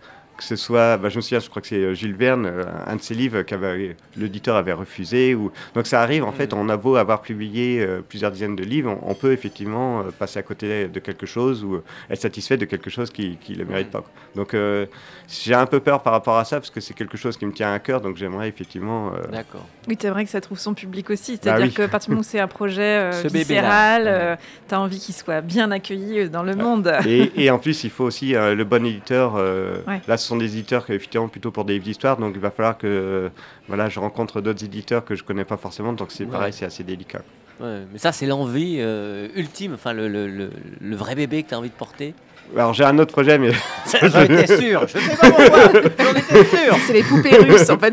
que 0.44 0.50
ce 0.50 0.56
soit, 0.56 0.98
bah, 0.98 1.10
je 1.10 1.16
me 1.18 1.22
souviens, 1.22 1.40
je 1.40 1.50
crois 1.50 1.62
que 1.62 1.68
c'est 1.68 1.76
euh, 1.78 1.94
Jules 1.94 2.16
Verne, 2.16 2.46
euh, 2.46 2.64
un 2.86 2.96
de 2.98 3.02
ses 3.02 3.14
livres 3.14 3.42
que 3.44 3.56
l'éditeur 4.18 4.56
avait 4.56 4.74
refusé. 4.74 5.36
Ou... 5.36 5.52
Donc 5.76 5.88
ça 5.88 6.02
arrive, 6.02 6.24
en 6.24 6.32
fait, 6.32 6.54
Mm. 6.54 6.58
on 6.58 6.70
a 6.70 6.78
beau 6.78 6.96
avoir 6.98 7.22
publié 7.22 7.82
euh, 7.82 8.02
plusieurs 8.08 8.32
dizaines 8.32 8.56
de 8.56 8.64
livres, 8.64 8.98
on, 9.04 9.12
on 9.12 9.14
peut 9.16 9.32
effectivement 9.32 10.02
euh, 10.02 10.04
passer 10.18 10.40
à 10.40 10.44
côté 10.44 10.88
de 10.88 11.00
quelque 11.00 11.26
chose 11.26 11.64
ou 11.64 11.76
euh, 11.76 11.84
être 12.10 12.22
satisfait 12.22 12.58
de 12.58 12.66
quelque 12.66 12.90
chose 12.90 13.10
qui 13.12 13.38
ne 13.50 13.56
le 13.56 13.66
mérite 13.66 13.88
Mm. 13.88 13.92
pas. 13.92 14.00
quoi. 14.02 14.10
Donc 14.36 14.54
euh, 14.54 14.86
j'ai 15.28 15.54
un 15.54 15.66
peu 15.66 15.80
peur 15.80 16.02
par 16.04 16.14
rapport 16.14 16.38
à 16.38 16.46
ça, 16.46 16.58
parce 16.58 16.70
que 16.70 16.82
c'est 16.82 16.94
quelque 16.94 17.18
chose 17.18 17.38
qui 17.38 17.46
me 17.46 17.52
tient 17.54 17.74
à 17.74 17.80
cœur, 17.80 18.02
donc 18.02 18.18
j'aimerais 18.18 18.50
effectivement... 18.50 19.12
euh, 19.16 19.32
D'accord. 19.32 19.66
Oui, 19.88 19.98
c'est 20.00 20.10
vrai 20.10 20.26
que 20.26 20.30
ça 20.32 20.42
trouve 20.42 20.60
son 20.60 20.74
public 20.74 21.10
aussi. 21.10 21.34
Bah 21.34 21.40
C'est-à-dire 21.44 21.66
oui. 21.68 21.74
qu'à 21.74 21.88
partir 21.88 22.08
du 22.10 22.12
moment 22.16 22.22
où 22.22 22.24
c'est 22.30 22.40
un 22.40 22.48
projet 22.48 22.82
euh, 23.14 23.24
viscéral, 23.34 24.04
euh, 24.08 24.36
tu 24.68 24.76
as 24.76 24.80
envie 24.82 25.00
qu'il 25.00 25.14
soit 25.16 25.42
bien 25.42 25.72
accueilli 25.72 26.20
euh, 26.22 26.30
dans 26.30 26.44
le 26.44 26.56
monde. 26.56 26.92
et, 27.08 27.32
et 27.46 27.50
en 27.52 27.60
plus, 27.60 27.84
il 27.84 27.90
faut 27.90 28.04
aussi 28.06 28.36
euh, 28.36 28.56
le 28.56 28.64
bon 28.64 28.86
éditeur. 28.86 29.36
euh, 29.38 29.78
Ouais. 29.88 30.02
Là, 30.08 30.18
ce 30.18 30.28
sont 30.34 30.38
des 30.38 30.58
éditeurs 30.58 30.86
qui, 30.86 30.94
effectivement, 30.94 31.28
plutôt 31.28 31.52
pour 31.52 31.66
des 31.66 31.74
livres 31.74 31.86
d'histoire. 31.86 32.18
Donc, 32.18 32.34
il 32.36 32.42
va 32.42 32.52
falloir 32.52 32.78
que 32.78 32.88
euh, 32.88 33.30
voilà, 33.68 33.90
je 33.90 34.00
rencontre 34.00 34.42
d'autres 34.42 34.64
éditeurs 34.64 35.06
que 35.06 35.16
je 35.16 35.24
connais 35.24 35.46
pas 35.46 35.58
forcément. 35.58 35.94
Donc, 35.94 36.12
c'est 36.12 36.26
Ouais. 36.26 36.32
pareil, 36.32 36.54
c'est 36.54 36.66
assez 36.66 36.84
délicat. 36.84 37.22
Ouais, 37.60 37.84
mais 37.92 38.00
ça, 38.00 38.12
c'est 38.12 38.26
l'envie 38.26 38.78
euh, 38.80 39.28
ultime, 39.36 39.74
enfin 39.76 39.94
le, 39.94 40.08
le- 40.08 40.28
le- 40.28 40.50
le 40.82 40.96
vrai 40.96 41.14
bébé 41.16 41.44
que 41.44 41.50
tu 41.50 41.54
as 41.56 41.60
envie 41.60 41.70
de 41.70 41.76
porter. 41.76 42.16
Alors, 42.56 42.74
j'ai 42.74 42.84
un 42.84 42.98
autre 43.00 43.12
projet, 43.14 43.38
mais 43.40 43.52
J'en 44.02 44.22
étais 44.22 44.46
sûr, 44.60 44.88
je 44.88 45.00
sais 45.00 45.16
pas 45.18 45.28
pourquoi, 45.28 45.64
j'en 45.74 46.12
étais 46.20 46.46
sûr. 46.46 46.76
C'est 46.86 46.94
les 46.94 47.02
poupées 47.04 47.36
russes, 47.38 47.70
en 47.70 47.80
fait. 47.80 47.92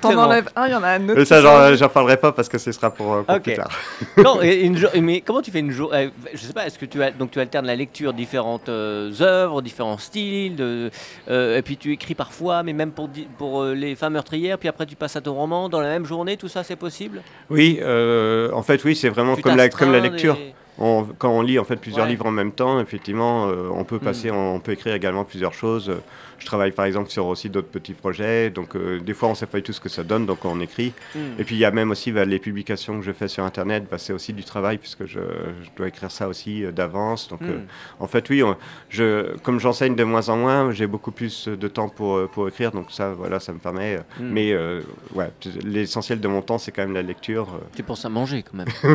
T'en- 0.00 0.16
enlèves 0.18 0.48
un, 0.56 0.66
il 0.68 0.70
y 0.72 0.74
en 0.74 0.82
a 0.82 0.88
un 0.88 1.04
autre. 1.04 1.14
mais 1.18 1.24
ça, 1.26 1.74
j'en 1.76 1.88
parlerai 1.90 2.16
pas 2.16 2.32
parce 2.32 2.48
que 2.48 2.56
ce 2.56 2.72
sera 2.72 2.90
pour, 2.90 3.12
euh, 3.12 3.22
pour 3.22 3.40
plus 3.40 3.54
tard. 3.54 3.68
Non, 4.16 4.40
et 4.42 4.60
une 4.62 4.76
jo- 4.78 4.88
mais 5.00 5.20
comment 5.20 5.42
tu 5.42 5.50
fais 5.50 5.58
une 5.60 5.70
journée 5.70 6.10
Je 6.32 6.38
sais 6.38 6.52
pas, 6.54 6.66
est-ce 6.66 6.78
que 6.78 6.86
tu, 6.86 7.02
as, 7.02 7.10
donc 7.10 7.30
tu 7.30 7.40
alternes 7.40 7.66
la 7.66 7.76
lecture 7.76 8.12
différentes 8.14 8.68
euh, 8.70 9.10
œuvres, 9.20 9.60
différents 9.60 9.98
styles, 9.98 10.56
de, 10.56 10.90
euh, 11.28 11.58
et 11.58 11.62
puis 11.62 11.76
tu 11.76 11.92
écris 11.92 12.14
parfois, 12.14 12.62
mais 12.62 12.72
même 12.72 12.92
pour, 12.92 13.08
di- 13.08 13.28
pour 13.38 13.62
euh, 13.62 13.74
les 13.74 13.94
femmes 13.96 14.14
meurtrières, 14.14 14.56
puis 14.58 14.68
après 14.68 14.86
tu 14.86 14.96
passes 14.96 15.16
à 15.16 15.20
ton 15.20 15.34
roman 15.34 15.68
dans 15.68 15.80
la 15.80 15.88
même 15.88 16.06
journée, 16.06 16.36
tout 16.38 16.48
ça 16.48 16.62
c'est 16.64 16.76
possible? 16.76 17.20
Oui, 17.50 17.78
euh, 17.82 18.50
en 18.52 18.62
fait, 18.62 18.82
oui, 18.84 18.96
c'est 18.96 19.10
vraiment 19.10 19.36
Tu 19.36 19.42
comme 19.42 19.56
la, 19.56 19.68
comme 19.68 19.92
la 19.92 20.00
lecture. 20.00 20.34
des- 20.36 20.54
On- 20.80 21.04
quand 21.18 21.30
on 21.30 21.42
lit 21.42 21.58
en 21.58 21.64
fait 21.64 21.76
plusieurs 21.76 22.06
Ouais. 22.06 22.10
livres 22.12 22.26
en 22.26 22.30
même 22.30 22.52
temps, 22.52 22.80
effectivement, 22.80 23.48
euh, 23.48 23.68
on 23.72 23.84
peut 23.84 23.98
passer, 23.98 24.30
on 24.30 24.60
peut 24.60 24.72
écrire 24.72 24.94
également 24.94 25.24
plusieurs 25.24 25.52
choses. 25.52 25.92
Je 26.40 26.46
travaille 26.46 26.72
par 26.72 26.84
exemple 26.86 27.08
sur 27.10 27.26
aussi 27.26 27.48
d'autres 27.48 27.68
petits 27.68 27.92
projets, 27.92 28.50
donc 28.50 28.74
euh, 28.74 28.98
des 28.98 29.14
fois 29.14 29.28
on 29.28 29.32
ne 29.32 29.36
sait 29.36 29.46
pas 29.46 29.60
tout 29.60 29.72
ce 29.72 29.78
que 29.80 29.88
ça 29.88 30.02
donne, 30.02 30.26
donc 30.26 30.44
on 30.44 30.58
écrit. 30.60 30.92
Hmm. 31.14 31.18
Et 31.38 31.44
puis 31.44 31.54
il 31.54 31.58
y 31.58 31.64
a 31.64 31.70
même 31.70 31.90
aussi 31.92 32.10
bah, 32.10 32.24
les 32.24 32.38
publications 32.40 32.98
que 32.98 33.04
je 33.04 33.12
fais 33.12 33.28
sur 33.28 33.44
Internet, 33.44 33.84
bah, 33.90 33.98
c'est 33.98 34.12
aussi 34.12 34.32
du 34.32 34.42
travail 34.42 34.78
puisque 34.78 35.04
je, 35.06 35.20
je 35.62 35.68
dois 35.76 35.88
écrire 35.88 36.10
ça 36.10 36.26
aussi 36.26 36.64
euh, 36.64 36.72
d'avance. 36.72 37.28
Donc 37.28 37.42
euh, 37.42 37.58
Hmm. 37.58 37.66
en 38.02 38.06
fait 38.08 38.28
oui, 38.30 38.42
on- 38.42 38.56
je, 38.88 39.36
comme 39.38 39.60
j'enseigne 39.60 39.94
de 39.94 40.02
moins 40.04 40.28
en 40.30 40.36
moins, 40.36 40.70
j'ai 40.72 40.86
beaucoup 40.86 41.12
plus 41.12 41.46
de 41.48 41.68
temps 41.68 41.88
pour, 41.88 42.28
pour 42.30 42.48
écrire, 42.48 42.72
donc 42.72 42.90
ça 42.90 43.12
voilà, 43.12 43.38
ça 43.38 43.52
me 43.52 43.58
permet. 43.58 43.98
Hmm. 44.18 44.30
Mais 44.32 44.54
ouais, 45.14 45.30
l'essentiel 45.64 46.20
de 46.20 46.28
mon 46.28 46.42
temps 46.42 46.58
c'est 46.58 46.72
quand 46.72 46.82
même 46.82 46.94
la 46.94 47.02
lecture. 47.02 47.60
Tu 47.76 47.82
penses 47.82 48.04
à 48.04 48.08
manger 48.08 48.42
quand 48.42 48.56
même. 48.56 48.68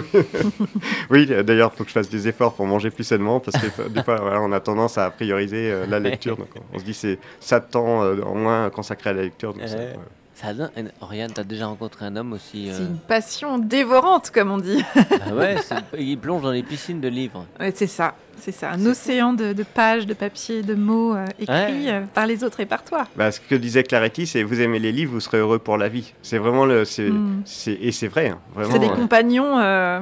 Oui, 1.09 1.25
d'ailleurs, 1.27 1.71
il 1.73 1.77
faut 1.77 1.83
que 1.83 1.89
je 1.89 1.93
fasse 1.93 2.09
des 2.09 2.27
efforts 2.27 2.53
pour 2.55 2.65
manger 2.65 2.89
plus 2.89 3.03
sainement 3.03 3.39
parce 3.39 3.57
que 3.57 3.87
des 3.89 4.03
fois, 4.03 4.15
voilà, 4.17 4.41
on 4.41 4.51
a 4.51 4.59
tendance 4.59 4.97
à 4.97 5.09
prioriser 5.09 5.71
euh, 5.71 5.85
la 5.87 5.99
lecture. 5.99 6.35
Donc, 6.37 6.47
on, 6.55 6.75
on 6.75 6.79
se 6.79 6.83
dit 6.83 6.93
c'est 6.93 7.19
ça 7.39 7.59
temps 7.59 8.03
euh, 8.03 8.21
en 8.23 8.35
moins 8.35 8.69
consacré 8.69 9.09
à 9.11 9.13
la 9.13 9.21
lecture. 9.23 9.53
donc 9.53 9.67
ça, 9.67 9.75
Ouais. 9.75 9.81
ouais. 9.91 9.95
Ça 10.35 10.53
donne- 10.53 10.69
Oriane, 10.99 11.31
t'as 11.33 11.45
déjà 11.45 11.67
rencontré 11.67 12.05
un 12.05 12.15
homme 12.17 12.33
aussi. 12.33 12.69
C'est 12.69 12.81
euh, 12.81 12.87
une 12.87 12.97
passion 12.97 13.57
dévorante, 13.57 14.31
comme 14.31 14.51
on 14.51 14.57
dit. 14.57 14.83
Ah 15.25 15.33
ouais, 15.33 15.55
il 15.97 16.17
plonge 16.19 16.41
dans 16.43 16.51
les 16.51 16.61
piscines 16.63 16.99
de 16.99 17.07
livres. 17.07 17.45
Ouais, 17.57 17.71
c'est 17.73 17.87
ça, 17.87 18.15
c'est 18.37 18.51
ça. 18.51 18.71
Un 18.71 18.85
océan 18.85 19.33
de, 19.33 19.53
de 19.53 19.63
pages, 19.63 20.05
de 20.05 20.13
papier, 20.13 20.61
de 20.61 20.75
mots 20.75 21.15
euh, 21.15 21.25
écrits 21.39 21.53
Ouais. 21.85 21.87
euh, 21.89 22.01
par 22.13 22.27
les 22.27 22.43
autres 22.43 22.59
et 22.59 22.65
par 22.65 22.83
toi. 22.83 23.05
Bah, 23.15 23.31
ce 23.31 23.39
que 23.39 23.55
disait 23.55 23.83
Claretti, 23.83 24.27
c'est 24.27 24.43
vous 24.43 24.61
aimez 24.61 24.79
les 24.79 24.91
livres, 24.91 25.11
vous 25.13 25.19
serez 25.19 25.39
heureux 25.39 25.59
pour 25.59 25.77
la 25.77 25.89
vie. 25.89 26.13
C'est 26.21 26.37
vraiment 26.37 26.65
le, 26.65 26.85
c'est, 26.85 27.09
Mm. 27.09 27.41
c'est- 27.45 27.77
et 27.81 27.91
c'est 27.91 28.07
vrai, 28.07 28.29
hein, 28.29 28.39
vraiment. 28.53 28.71
C'est 28.73 28.79
des 28.79 28.87
euh, 28.87 28.95
compagnons. 28.95 29.59
euh, 29.59 30.01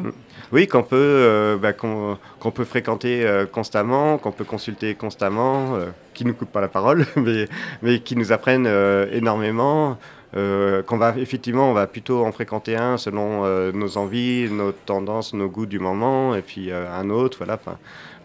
Oui, 0.51 0.67
qu'on 0.67 0.83
peut, 0.83 0.95
euh, 0.99 1.57
bah, 1.57 1.73
qu'on, 1.73 2.17
qu'on 2.39 2.51
peut 2.51 2.65
fréquenter 2.65 3.25
euh, 3.25 3.45
constamment, 3.45 4.17
qu'on 4.19 4.31
peut 4.31 4.43
consulter 4.43 4.93
constamment, 4.93 5.75
euh, 5.75 5.87
qui 6.13 6.25
nous 6.25 6.33
coupent 6.33 6.51
pas 6.51 6.61
la 6.61 6.67
parole, 6.67 7.05
mais, 7.15 7.47
mais 7.81 7.99
qui 7.99 8.15
nous 8.15 8.31
apprennent 8.31 8.67
euh, 8.67 9.07
énormément. 9.11 9.97
euh, 10.35 10.81
qu'on 10.81 10.97
va 10.97 11.13
effectivement, 11.17 11.69
on 11.69 11.73
va 11.73 11.85
plutôt 11.85 12.25
en 12.25 12.31
fréquenter 12.31 12.75
un 12.75 12.97
selon 12.97 13.45
euh, 13.45 13.71
nos 13.71 13.97
envies, 13.97 14.49
nos 14.49 14.71
tendances, 14.71 15.33
nos 15.35 15.47
goûts 15.47 15.67
du 15.67 15.77
moment, 15.77 16.33
et 16.33 16.41
puis 16.41 16.71
euh, 16.71 16.85
un 16.91 17.11
autre, 17.11 17.37
voilà. 17.37 17.59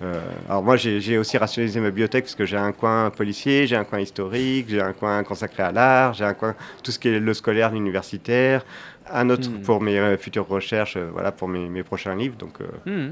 Euh, 0.02 0.20
alors 0.48 0.62
moi, 0.62 0.76
j'ai, 0.76 1.18
aussi 1.18 1.36
rationalisé 1.38 1.80
ma 1.80 1.88
bibliothèque 1.88 2.24
parce 2.24 2.34
que 2.34 2.46
j'ai 2.46 2.56
un 2.56 2.72
coin 2.72 3.10
policier, 3.10 3.66
j'ai 3.66 3.76
un 3.76 3.84
coin 3.84 4.00
historique, 4.00 4.66
j'ai 4.68 4.80
un 4.80 4.92
coin 4.92 5.22
consacré 5.24 5.62
à 5.62 5.72
l'art, 5.72 6.14
j'ai 6.14 6.24
un 6.24 6.34
coin 6.34 6.54
tout 6.82 6.92
ce 6.92 6.98
qui 6.98 7.08
est 7.08 7.18
le 7.18 7.34
scolaire, 7.34 7.72
l'universitaire, 7.72 8.64
un 9.10 9.30
autre 9.30 9.48
Hmm. 9.50 9.62
pour 9.62 9.80
mes 9.80 9.98
euh, 9.98 10.16
futures 10.16 10.46
recherches, 10.46 10.96
euh, 10.96 11.08
voilà, 11.12 11.32
pour 11.32 11.48
mes, 11.48 11.68
mes 11.68 11.82
prochains 11.82 12.14
livres. 12.14 12.36
Donc 12.36 12.58
euh, 12.60 13.10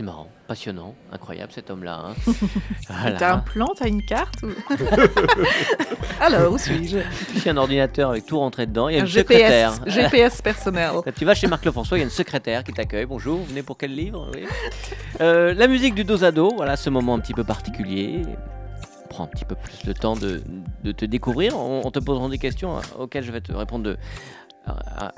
C'est 0.00 0.06
marrant, 0.06 0.28
passionnant, 0.48 0.94
incroyable 1.12 1.52
cet 1.52 1.68
homme-là. 1.70 2.06
hein. 2.06 2.14
Voilà. 2.88 3.16
T'as 3.18 3.34
un 3.34 3.38
plan, 3.40 3.66
t'as 3.78 3.86
une 3.86 4.02
carte 4.02 4.42
ou... 4.42 4.46
Alors, 6.22 6.54
où 6.54 6.56
suis-je? 6.56 6.96
A 6.96 7.52
un 7.52 7.56
ordinateur 7.58 8.08
avec 8.12 8.24
tout 8.24 8.38
rentré 8.38 8.66
dedans. 8.66 8.88
Il 8.88 8.94
y 8.94 8.98
a 8.98 9.02
Un 9.02 9.04
une 9.04 9.10
secrétaire. 9.10 9.72
GPS, 9.74 9.94
GPS 9.94 10.40
personnel. 10.40 10.90
Quand 11.04 11.14
tu 11.14 11.26
vas 11.26 11.34
chez 11.34 11.48
Marc 11.48 11.66
Lefrançois, 11.66 11.98
il 11.98 12.00
y 12.00 12.02
a 12.02 12.06
une 12.06 12.10
secrétaire 12.10 12.64
qui 12.64 12.72
t'accueille. 12.72 13.04
Bonjour, 13.04 13.40
vous 13.40 13.44
venez 13.44 13.62
pour 13.62 13.76
quel 13.76 13.94
livre? 13.94 14.30
Oui. 14.34 14.46
Euh, 15.20 15.52
La 15.52 15.68
musique 15.68 15.94
du 15.94 16.04
dos 16.04 16.24
à 16.24 16.32
dos, 16.32 16.50
voilà 16.56 16.76
ce 16.76 16.88
moment 16.88 17.14
un 17.16 17.18
petit 17.20 17.34
peu 17.34 17.44
particulier. 17.44 18.22
Prends 19.10 19.24
un 19.24 19.26
petit 19.28 19.44
peu 19.44 19.54
plus 19.54 19.84
le 19.86 19.92
temps 19.92 20.16
de, 20.16 20.40
de 20.82 20.92
te 20.92 21.04
découvrir 21.04 21.58
en 21.58 21.90
te 21.90 21.98
posant 21.98 22.30
des 22.30 22.38
questions 22.38 22.78
hein, 22.78 22.82
auxquelles 22.98 23.24
je 23.24 23.32
vais 23.32 23.42
te 23.42 23.52
répondre 23.52 23.84
de, 23.84 23.98
à- 24.66 25.08
à- 25.08 25.12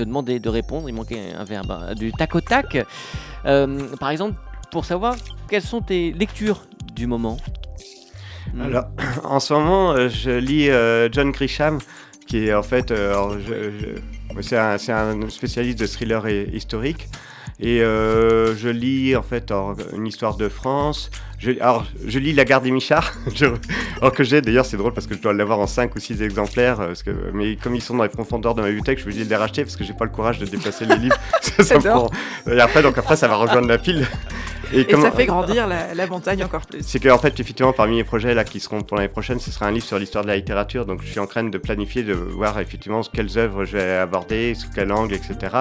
te 0.00 0.04
demander 0.04 0.40
de 0.40 0.48
répondre. 0.48 0.88
Il 0.88 0.94
manquait 0.94 1.32
un 1.36 1.44
verbe, 1.44 1.70
hein, 1.70 1.94
du 1.94 2.12
tac 2.12 2.34
au 2.34 2.40
tac. 2.40 2.78
Euh, 3.44 3.96
par 3.98 4.10
exemple, 4.10 4.36
pour 4.70 4.84
savoir 4.84 5.14
quelles 5.48 5.62
sont 5.62 5.82
tes 5.82 6.12
lectures 6.12 6.62
du 6.94 7.06
moment. 7.06 7.36
Hmm. 8.54 8.62
Alors, 8.62 8.84
en 9.24 9.40
ce 9.40 9.52
moment, 9.52 9.92
euh, 9.92 10.08
je 10.08 10.30
lis 10.30 10.70
euh, 10.70 11.08
John 11.12 11.30
Grisham, 11.32 11.78
qui 12.26 12.46
est 12.46 12.54
en 12.54 12.62
fait, 12.62 12.92
c'est 14.40 14.56
un, 14.56 15.28
spécialiste 15.28 15.80
de 15.80 15.86
thriller 15.86 16.26
et- 16.26 16.48
historique. 16.52 17.08
Et 17.62 17.80
je 17.80 18.68
lis 18.68 19.14
en 19.16 19.22
fait 19.22 19.52
une 19.92 20.06
histoire 20.06 20.38
de 20.38 20.48
France. 20.48 21.10
Je, 21.40 21.52
alors, 21.52 21.86
je 22.06 22.18
lis 22.18 22.34
La 22.34 22.44
Garde 22.44 22.64
des 22.64 22.70
Michards, 22.70 23.14
je- 23.34 23.46
alors 24.00 24.12
que 24.12 24.22
j'ai 24.22 24.42
d'ailleurs, 24.42 24.66
c'est 24.66 24.76
drôle 24.76 24.92
parce 24.92 25.06
que 25.06 25.14
je 25.14 25.20
dois 25.20 25.32
l'avoir 25.32 25.58
en 25.58 25.66
5 25.66 25.94
ou 25.96 25.98
6 25.98 26.20
exemplaires. 26.22 26.80
euh, 26.80 26.86
Parce 26.88 27.02
que, 27.02 27.10
mais 27.32 27.56
comme 27.56 27.74
ils 27.74 27.80
sont 27.80 27.96
dans 27.96 28.02
les 28.02 28.10
profondeurs 28.10 28.54
de 28.54 28.60
ma 28.60 28.66
bibliothèque, 28.68 28.98
je 29.00 29.06
me 29.06 29.12
dis 29.12 29.24
de 29.24 29.30
les 29.30 29.36
racheter 29.36 29.64
parce 29.64 29.74
que 29.76 29.82
j'ai 29.84 29.94
pas 29.94 30.04
le 30.04 30.10
courage 30.10 30.38
de 30.38 30.44
déplacer 30.44 30.84
les 30.84 30.96
livres. 30.96 31.16
ça, 31.40 31.78
prend- 31.78 32.10
Et 32.50 32.60
après, 32.60 32.82
donc 32.82 32.98
après, 32.98 33.16
ça 33.16 33.26
va 33.26 33.36
rejoindre 33.36 33.68
la 33.68 33.78
pile. 33.78 34.06
Et 34.72 34.84
comme- 34.84 35.00
ça 35.02 35.10
fait 35.10 35.26
grandir 35.26 35.66
la, 35.66 35.94
la 35.94 36.06
montagne 36.06 36.44
encore 36.44 36.64
plus. 36.66 36.78
c'est 36.82 37.00
qu'en 37.00 37.18
fait, 37.18 37.40
effectivement, 37.40 37.72
parmi 37.72 37.96
les 37.96 38.04
projets 38.04 38.34
là 38.34 38.44
qui 38.44 38.60
seront 38.60 38.82
pour 38.82 38.98
l'année 38.98 39.08
prochaine, 39.08 39.40
ce 39.40 39.50
sera 39.50 39.66
un 39.66 39.72
livre 39.72 39.84
sur 39.86 39.98
l'histoire 39.98 40.22
de 40.22 40.28
la 40.28 40.36
littérature. 40.36 40.86
Donc, 40.86 41.00
je 41.02 41.10
suis 41.10 41.18
en 41.18 41.26
train 41.26 41.42
de 41.42 41.58
planifier, 41.58 42.02
de 42.04 42.12
voir 42.12 42.60
effectivement 42.60 43.00
quelles 43.02 43.36
œuvres 43.38 43.64
je 43.64 43.78
vais 43.78 43.96
aborder, 43.96 44.54
sous 44.54 44.68
quel 44.72 44.92
angle, 44.92 45.14
etc. 45.14 45.56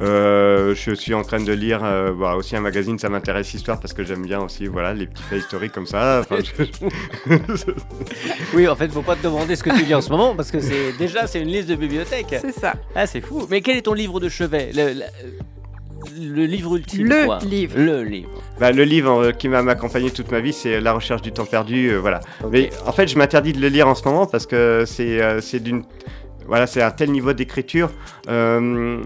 Euh, 0.00 0.74
je 0.76 0.92
suis 0.94 1.12
en 1.12 1.22
train 1.22 1.40
de 1.42 1.52
lire 1.52 1.80
euh, 1.84 2.12
voilà, 2.16 2.36
aussi 2.36 2.56
un 2.56 2.60
magazine, 2.60 2.98
ça 2.98 3.08
m'intéresse 3.08 3.52
histoire 3.52 3.80
parce 3.80 3.92
que 3.92 4.02
j'aime 4.04 4.22
bien 4.24 4.40
aussi 4.40 4.66
voilà 4.66 4.89
les 4.94 5.06
petits 5.06 5.22
faits 5.22 5.40
historiques 5.40 5.72
comme 5.72 5.86
ça. 5.86 6.20
Enfin, 6.20 6.36
je- 6.42 7.34
Oui, 8.54 8.66
en 8.68 8.76
fait, 8.76 8.90
faut 8.90 9.02
pas 9.02 9.16
te 9.16 9.22
demander 9.22 9.56
ce 9.56 9.62
que 9.62 9.70
tu 9.70 9.84
lis 9.84 9.94
en 9.94 10.00
ce 10.00 10.10
moment 10.10 10.34
parce 10.34 10.50
que 10.50 10.60
c'est 10.60 10.92
déjà 10.98 11.26
c'est 11.26 11.40
une 11.40 11.48
liste 11.48 11.68
de 11.68 11.76
bibliothèque. 11.76 12.34
C'est 12.40 12.52
ça. 12.52 12.74
Ah, 12.94 13.06
c'est 13.06 13.20
fou. 13.20 13.46
Mais 13.50 13.60
quel 13.60 13.76
est 13.76 13.82
ton 13.82 13.94
livre 13.94 14.20
de 14.20 14.28
chevet? 14.28 14.70
Le, 14.74 14.92
le- 14.94 15.00
le 16.18 16.44
livre 16.46 16.76
ultime 16.76 17.06
Le 17.08 17.26
quoi. 17.26 17.38
livre. 17.40 17.74
Le 17.78 18.02
livre. 18.02 18.30
Bah, 18.58 18.72
le 18.72 18.84
livre 18.84 19.10
euh, 19.22 19.32
qui 19.32 19.48
m'a 19.48 19.58
accompagné 19.58 20.10
toute 20.10 20.30
ma 20.32 20.40
vie, 20.40 20.52
c'est 20.54 20.80
La 20.80 20.92
recherche 20.94 21.20
du 21.22 21.30
temps 21.30 21.44
perdu. 21.44 21.88
euh, 21.90 21.98
voilà. 21.98 22.20
Mais 22.50 22.70
en 22.86 22.92
fait, 22.92 23.06
je 23.06 23.18
m'interdis 23.18 23.52
de 23.52 23.60
le 23.60 23.68
lire 23.68 23.86
en 23.86 23.94
ce 23.94 24.02
moment 24.08 24.26
parce 24.26 24.46
que 24.46 24.84
c'est 24.86 25.20
euh, 25.20 25.40
d'une 25.60 25.82
voilà, 26.46 26.66
c'est 26.66 26.82
un 26.82 26.90
tel 26.90 27.12
niveau 27.12 27.32
d'écriture 27.32 27.90
euh, 28.28 29.00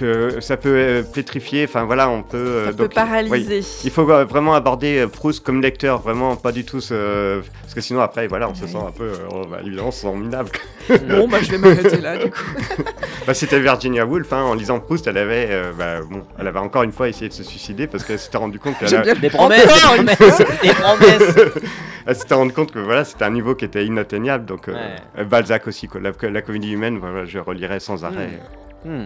que 0.00 0.40
ça 0.40 0.56
peut 0.56 0.68
euh, 0.74 1.02
pétrifier. 1.02 1.64
Enfin 1.64 1.84
voilà, 1.84 2.08
on 2.10 2.22
peut. 2.22 2.36
euh, 2.36 2.64
Ça 2.66 2.72
peut 2.72 2.84
donc, 2.84 2.94
paralyser. 2.94 3.58
oui. 3.60 3.66
Il 3.84 3.90
faut 3.90 4.10
euh, 4.10 4.24
vraiment 4.24 4.54
aborder 4.54 5.06
Proust 5.06 5.44
comme 5.44 5.60
lecteur, 5.62 6.00
vraiment 6.00 6.36
pas 6.36 6.52
du 6.52 6.64
tout 6.64 6.80
ce... 6.80 7.40
parce 7.62 7.74
que 7.74 7.80
sinon 7.80 8.00
après 8.00 8.26
voilà 8.26 8.48
on 8.48 8.54
se 8.54 8.66
sent 8.66 8.76
un 8.76 8.90
peu, 8.90 9.04
euh, 9.04 9.16
oh, 9.32 9.42
bah, 9.50 9.58
évidemment 9.64 9.88
on 9.88 9.92
se 9.92 10.00
sent 10.00 10.14
minable. 10.14 10.50
Bon, 11.08 11.28
bah, 11.28 11.38
je 11.40 11.52
vais 11.52 11.58
m'arrêter 11.58 12.00
là, 12.00 12.16
du 12.16 12.30
coup. 12.30 12.40
Bah, 13.26 13.34
c'était 13.34 13.60
Virginia 13.60 14.04
Woolf, 14.06 14.32
hein, 14.32 14.42
en 14.42 14.54
lisant 14.54 14.80
Proust, 14.80 15.06
elle 15.06 15.18
avait, 15.18 15.46
euh, 15.50 15.72
bah, 15.78 16.00
bon, 16.10 16.22
elle 16.38 16.48
avait 16.48 16.58
encore 16.58 16.82
une 16.82 16.90
fois 16.90 17.06
essayé 17.08 17.28
de 17.28 17.34
se 17.34 17.44
suicider 17.44 17.86
parce 17.86 18.02
qu'elle 18.02 18.18
s'était 18.18 18.38
rendu 18.38 18.58
compte 18.58 18.76
qu'elle 18.78 19.20
Des 19.20 19.30
promesses, 19.30 19.66
des 19.66 19.70
Encore 19.72 19.94
une 19.94 20.06
promesses, 20.06 20.36
fois. 20.36 20.46
des 20.62 20.70
promesses. 20.72 21.34
Elle 22.06 22.16
s'était 22.16 22.34
rendu 22.34 22.52
compte 22.54 22.72
que 22.72 22.78
voilà, 22.78 23.04
c'était 23.04 23.24
un 23.24 23.30
niveau 23.30 23.54
qui 23.54 23.66
était 23.66 23.84
inatteignable. 23.84 24.46
Donc, 24.46 24.68
euh, 24.68 24.72
Ouais. 25.16 25.24
Balzac 25.24 25.68
aussi, 25.68 25.86
quoi. 25.86 26.00
La, 26.00 26.12
la 26.28 26.42
comédie 26.42 26.72
humaine, 26.72 26.98
voilà, 26.98 27.26
je 27.26 27.38
relirai 27.38 27.78
sans 27.78 28.04
arrêt. 28.04 28.30
Hmm. 28.84 29.04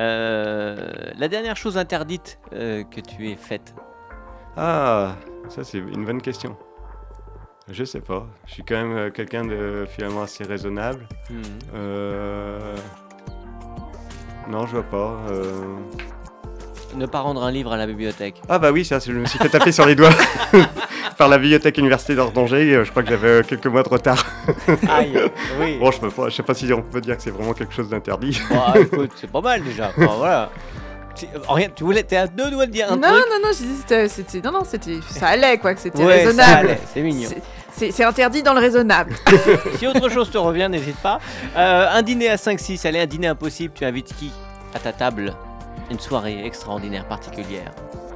Euh, 0.00 0.76
la 1.18 1.28
dernière 1.28 1.56
chose 1.56 1.76
interdite 1.76 2.38
euh, 2.54 2.84
que 2.84 3.00
tu 3.00 3.28
aies 3.28 3.36
faite. 3.36 3.74
Ah, 4.56 5.16
ça 5.48 5.62
c'est 5.62 5.78
une 5.78 6.04
bonne 6.06 6.22
question. 6.22 6.56
Je 7.68 7.84
sais 7.84 8.00
pas. 8.00 8.26
Je 8.46 8.54
suis 8.54 8.64
quand 8.64 8.76
même 8.76 8.96
euh, 8.96 9.10
quelqu'un 9.10 9.44
de 9.44 9.86
finalement 9.88 10.22
assez 10.22 10.42
raisonnable. 10.44 11.06
Hmm. 11.28 11.42
Euh, 11.74 12.76
Non, 14.48 14.66
je 14.66 14.78
vois 14.78 14.90
pas. 14.90 15.16
Ne 16.96 17.06
pas 17.06 17.20
rendre 17.20 17.42
un 17.42 17.50
livre 17.50 17.72
à 17.72 17.76
la 17.76 17.86
bibliothèque. 17.86 18.42
Ah 18.48 18.58
bah 18.58 18.70
oui, 18.72 18.84
ça, 18.84 18.98
je 18.98 19.12
me 19.12 19.24
suis 19.26 19.38
fait 19.38 19.48
taper 19.48 19.72
sur 19.72 19.86
les 19.86 19.94
doigts 19.94 20.10
par 21.18 21.28
la 21.28 21.38
bibliothèque 21.38 21.78
université 21.78 22.14
d'Ordanger. 22.14 22.74
euh, 22.74 22.84
Je 22.84 22.90
crois 22.90 23.02
que 23.02 23.08
j'avais 23.10 23.28
euh, 23.28 23.42
quelques 23.42 23.66
mois 23.66 23.82
de 23.82 23.88
retard. 23.88 24.24
Aïe, 24.90 25.12
oui. 25.60 25.76
Bon, 25.80 25.90
je, 25.90 26.00
pas, 26.00 26.28
je 26.28 26.34
sais 26.34 26.42
pas 26.42 26.54
si 26.54 26.72
on 26.72 26.82
peut 26.82 27.00
dire 27.00 27.16
que 27.16 27.22
c'est 27.22 27.30
vraiment 27.30 27.52
quelque 27.54 27.72
chose 27.74 27.88
d'interdit. 27.88 28.40
Bah, 28.50 28.74
écoute, 28.78 29.12
c'est 29.16 29.30
pas 29.30 29.40
mal 29.40 29.62
déjà. 29.62 29.90
Enfin, 29.96 30.14
voilà. 30.18 30.50
Tu- 31.14 31.26
Rien, 31.48 31.68
tu 31.74 31.84
voulais, 31.84 32.02
t'es 32.02 32.16
à 32.16 32.26
deux 32.26 32.50
doigts 32.50 32.66
de 32.66 32.70
dire 32.72 32.90
un 32.90 32.96
Non, 32.96 33.02
truc. 33.08 33.24
non, 33.30 33.48
non, 33.48 33.52
je 33.52 33.62
dis 33.64 33.76
c'était, 33.78 34.08
c'était- 34.08 34.40
non, 34.40 34.52
non, 34.52 34.64
c'était, 34.64 34.98
ça 35.08 35.28
allait 35.28 35.58
quoi, 35.58 35.74
que 35.74 35.80
c'était 35.80 36.02
Ouais, 36.02 36.24
raisonnable. 36.24 36.76
c'est 36.92 37.00
mignon. 37.02 37.28
C'est- 37.28 37.42
C'est, 37.72 37.92
c'est 37.92 38.04
interdit 38.04 38.42
dans 38.42 38.52
le 38.52 38.58
raisonnable. 38.60 39.14
si 39.78 39.86
autre 39.86 40.08
chose 40.08 40.28
te 40.30 40.36
revient, 40.38 40.68
n'hésite 40.68 40.96
pas. 40.98 41.18
Euh, 41.56 41.86
un 41.90 42.02
dîner 42.02 42.28
à 42.28 42.36
5-6, 42.36 42.84
allez, 42.86 42.98
un 43.00 43.06
dîner 43.06 43.28
impossible, 43.28 43.72
tu 43.74 43.84
invites 43.84 44.12
qui? 44.16 44.32
À 44.74 44.78
ta 44.80 44.92
table 44.92 45.32
Une 45.90 45.98
soirée 45.98 46.44
extraordinaire, 46.44 47.06
particulière. 47.06 47.72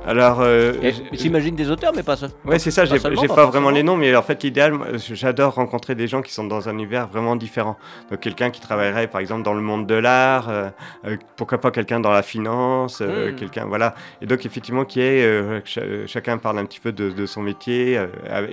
Alors, 0.06 0.40
euh, 0.42 0.74
J'imagine 1.12 1.56
des 1.56 1.70
auteurs, 1.70 1.92
mais 1.96 2.02
pas 2.02 2.14
ça. 2.16 2.28
Ouais, 2.44 2.58
c'est 2.58 2.70
ça, 2.70 2.84
j'ai 2.84 2.98
pas 2.98 3.10
pas 3.34 3.46
vraiment 3.46 3.70
les 3.70 3.82
noms, 3.82 3.96
mais 3.96 4.14
en 4.14 4.22
fait, 4.22 4.42
l'idéal, 4.42 4.74
j'adore 4.98 5.54
rencontrer 5.54 5.94
des 5.94 6.06
gens 6.06 6.20
qui 6.20 6.30
sont 6.32 6.44
dans 6.44 6.68
un 6.68 6.72
univers 6.74 7.08
vraiment 7.08 7.36
différent. 7.36 7.78
Donc, 8.10 8.20
quelqu'un 8.20 8.50
qui 8.50 8.60
travaillerait, 8.60 9.06
par 9.08 9.22
exemple, 9.22 9.42
dans 9.42 9.54
le 9.54 9.62
monde 9.62 9.86
de 9.86 9.94
l'art, 9.94 10.50
euh, 10.50 10.68
euh, 11.06 11.16
pourquoi 11.36 11.58
pas 11.58 11.70
quelqu'un 11.70 12.00
dans 12.00 12.10
la 12.12 12.22
finance, 12.22 13.00
euh, 13.00 13.32
Mm. 13.32 13.36
quelqu'un, 13.36 13.64
voilà. 13.64 13.94
Et 14.20 14.26
donc, 14.26 14.44
effectivement, 14.44 14.84
qui 14.84 15.00
est, 15.00 15.62
chacun 16.06 16.36
parle 16.36 16.58
un 16.58 16.66
petit 16.66 16.80
peu 16.80 16.92
de, 16.92 17.08
de 17.10 17.26
son 17.26 17.40
métier, 17.42 17.98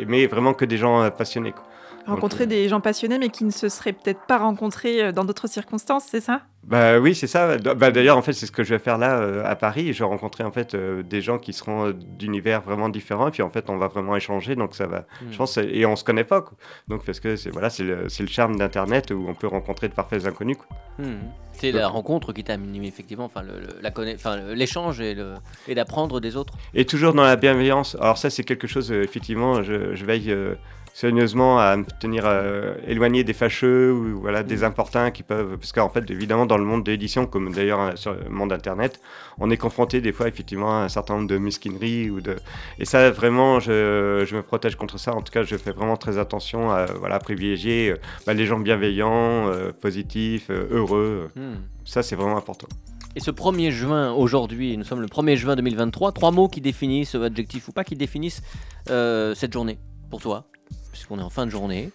mais 0.08 0.28
vraiment 0.28 0.54
que 0.54 0.64
des 0.66 0.78
gens 0.78 1.10
passionnés. 1.12 1.52
quoi. 1.52 1.64
Rencontrer 2.08 2.48
des 2.48 2.68
gens 2.70 2.82
passionnés 2.82 3.18
mais 3.20 3.30
qui 3.30 3.44
ne 3.46 3.52
se 3.52 3.70
seraient 3.70 3.94
peut-être 3.94 4.22
pas 4.28 4.38
rencontrés 4.40 5.04
euh, 5.04 5.12
dans 5.12 5.24
d'autres 5.24 5.48
circonstances, 5.48 6.06
c'est 6.10 6.22
ça? 6.22 6.42
Bah 6.64 7.00
oui, 7.00 7.16
c'est 7.16 7.28
ça. 7.28 7.58
Bah, 7.58 7.90
D'ailleurs, 7.92 8.18
en 8.18 8.22
fait, 8.22 8.34
c'est 8.34 8.46
ce 8.46 8.52
que 8.52 8.64
je 8.64 8.74
vais 8.76 8.80
faire 8.80 8.98
là 9.00 9.20
euh, 9.20 9.44
à 9.46 9.56
Paris. 9.56 9.94
Je 9.94 10.00
vais 10.00 10.06
rencontrer 10.10 10.44
en 10.44 10.52
fait 10.52 10.76
euh, 10.76 11.02
des 11.02 11.20
gens 11.22 11.40
qui 11.40 11.54
seront 11.54 11.88
euh, 11.88 11.94
d'univers 11.94 12.62
vraiment 12.62 12.88
différents, 12.90 13.28
et 13.30 13.32
puis 13.32 13.42
en 13.42 13.50
fait, 13.50 13.70
on 13.70 13.78
va 13.78 13.88
vraiment 13.88 14.16
échanger. 14.16 14.56
Donc 14.56 14.76
ça 14.76 14.86
va, 14.86 15.06
je 15.32 15.38
pense, 15.38 15.54
c'est- 15.54 15.66
et 15.76 15.86
on 15.88 15.96
se 15.96 16.04
connaît 16.04 16.24
pas. 16.24 16.42
quoi. 16.42 16.54
Donc 16.88 17.04
parce 17.04 17.20
que 17.20 17.36
c'est 17.36 17.50
voilà, 17.50 17.70
c'est 17.72 17.84
le, 17.84 18.08
charme 18.28 18.58
d'Internet 18.58 19.12
où 19.12 19.26
on 19.28 19.34
peut 19.34 19.48
rencontrer 19.48 19.88
de 19.90 19.94
parfaits 19.94 20.26
inconnus. 20.28 20.58
Hmm. 21.00 21.16
C'est 21.54 21.72
la 21.72 21.88
rencontre 21.88 22.32
qui 22.32 22.44
t'a 22.44 22.54
animé, 22.54 22.88
effectivement, 22.88 23.26
enfin, 23.26 23.42
le- 23.42 23.60
le- 23.60 23.82
la 23.82 23.92
enfin, 24.16 24.38
l'échange 24.54 25.02
et, 25.02 25.16
le- 25.16 25.34
et 25.68 25.74
d'apprendre 25.76 26.20
des 26.20 26.36
autres. 26.36 26.54
Et 26.76 26.86
toujours 26.86 27.14
dans 27.14 27.24
la 27.24 27.36
bienveillance. 27.36 27.96
Alors 28.00 28.18
ça, 28.18 28.30
c'est 28.30 28.44
quelque 28.44 28.68
chose, 28.68 28.92
effectivement, 28.92 29.64
je, 29.64 29.96
je 29.96 30.06
veille 30.06 30.32
euh, 30.32 30.56
soigneusement 30.94 31.60
à 31.60 31.78
me 31.78 31.86
tenir 32.00 32.24
euh, 32.26 32.76
éloigné 32.86 33.24
des 33.24 33.34
fâcheux 33.34 33.92
ou 33.92 34.20
voilà, 34.20 34.44
des 34.44 34.64
importuns 34.64 35.12
qui 35.12 35.24
peuvent... 35.24 35.58
Parce 35.58 35.72
qu'en 35.72 35.90
fait, 35.90 36.10
évidemment, 36.10 36.46
dans 36.46 36.58
le 36.58 36.66
monde 36.66 36.84
de 36.84 36.92
l'édition, 36.92 37.26
comme 37.26 37.52
d'ailleurs 37.54 37.80
euh, 37.80 37.92
sur 37.96 38.14
le 38.14 38.30
monde 38.30 38.52
Internet, 38.52 39.00
on 39.40 39.50
est 39.50 39.58
confronté 39.58 40.02
des 40.02 40.12
fois, 40.12 40.28
effectivement, 40.28 40.82
à 40.82 40.84
un 40.84 40.90
certain 40.90 41.16
nombre 41.16 41.28
de 41.28 41.38
mesquineries. 41.38 42.10
Ou 42.10 42.22
de... 42.22 42.36
Et 42.80 42.86
ça, 42.86 43.10
vraiment, 43.12 43.60
je, 43.60 44.26
je 44.28 44.36
me 44.36 44.42
protège 44.42 44.76
contre 44.76 44.98
ça. 45.00 45.14
En 45.14 45.22
tout 45.22 45.32
cas, 45.32 45.44
je 45.44 45.56
fais 45.56 45.72
vraiment 45.72 45.98
très 45.98 46.18
attention 46.18 46.72
à 46.72 46.86
voilà, 46.86 47.20
privilégier 47.20 47.92
euh, 47.92 47.98
bah, 48.26 48.34
les 48.34 48.46
gens 48.46 48.60
bienveillants, 48.60 49.48
euh, 49.48 49.72
positifs, 49.72 50.50
heureux. 50.50 51.30
Hmm. 51.36 51.56
Ça, 51.86 52.04
c'est 52.04 52.16
vraiment 52.16 52.38
important. 52.38 52.68
Et 53.16 53.20
ce 53.20 53.32
1er 53.32 53.72
juin, 53.72 54.14
aujourd'hui, 54.14 54.78
nous 54.78 54.86
sommes 54.86 55.02
le 55.02 55.08
1er 55.08 55.36
juin 55.36 55.56
2023, 55.56 56.14
trois 56.14 56.32
mots 56.32 56.48
qui 56.48 56.62
définissent, 56.62 57.16
adjectif 57.16 57.68
ou 57.68 57.74
pas, 57.74 57.84
qui 57.84 57.96
définissent 57.96 58.42
cette 58.88 59.52
journée 59.52 59.80
pour 60.10 60.22
toi, 60.22 60.46
puisqu'on 60.92 61.20
est 61.20 61.24
en 61.24 61.30
fin 61.30 61.46
de 61.46 61.52
journée. 61.52 61.90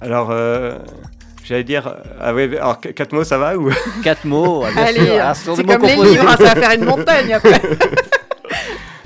Alors... 0.00 0.28
euh, 0.30 0.78
J'allais 1.44 1.64
dire, 1.64 1.94
ah 2.20 2.34
ouais, 2.34 2.58
alors 2.58 2.78
qu- 2.78 2.92
quatre 2.92 3.14
mots 3.14 3.24
ça 3.24 3.38
va 3.38 3.56
ou? 3.56 3.70
Quatre 4.04 4.26
mots, 4.26 4.64
ah, 4.66 4.70
bien 4.70 4.82
Allez, 4.84 5.00
sûr, 5.06 5.14
euh, 5.14 5.20
ah, 5.22 5.32
ce 5.34 5.44
sont 5.46 5.56
c'est 5.56 5.62
des 5.62 5.72
mots 5.72 5.78
comme 5.78 5.88
les 5.88 5.94
composés. 5.94 6.10
livres, 6.18 6.28
hein, 6.28 6.36
ça 6.36 6.44
va 6.54 6.60
faire 6.60 6.70
une 6.72 6.84
montagne 6.96 7.32
après. 7.32 7.62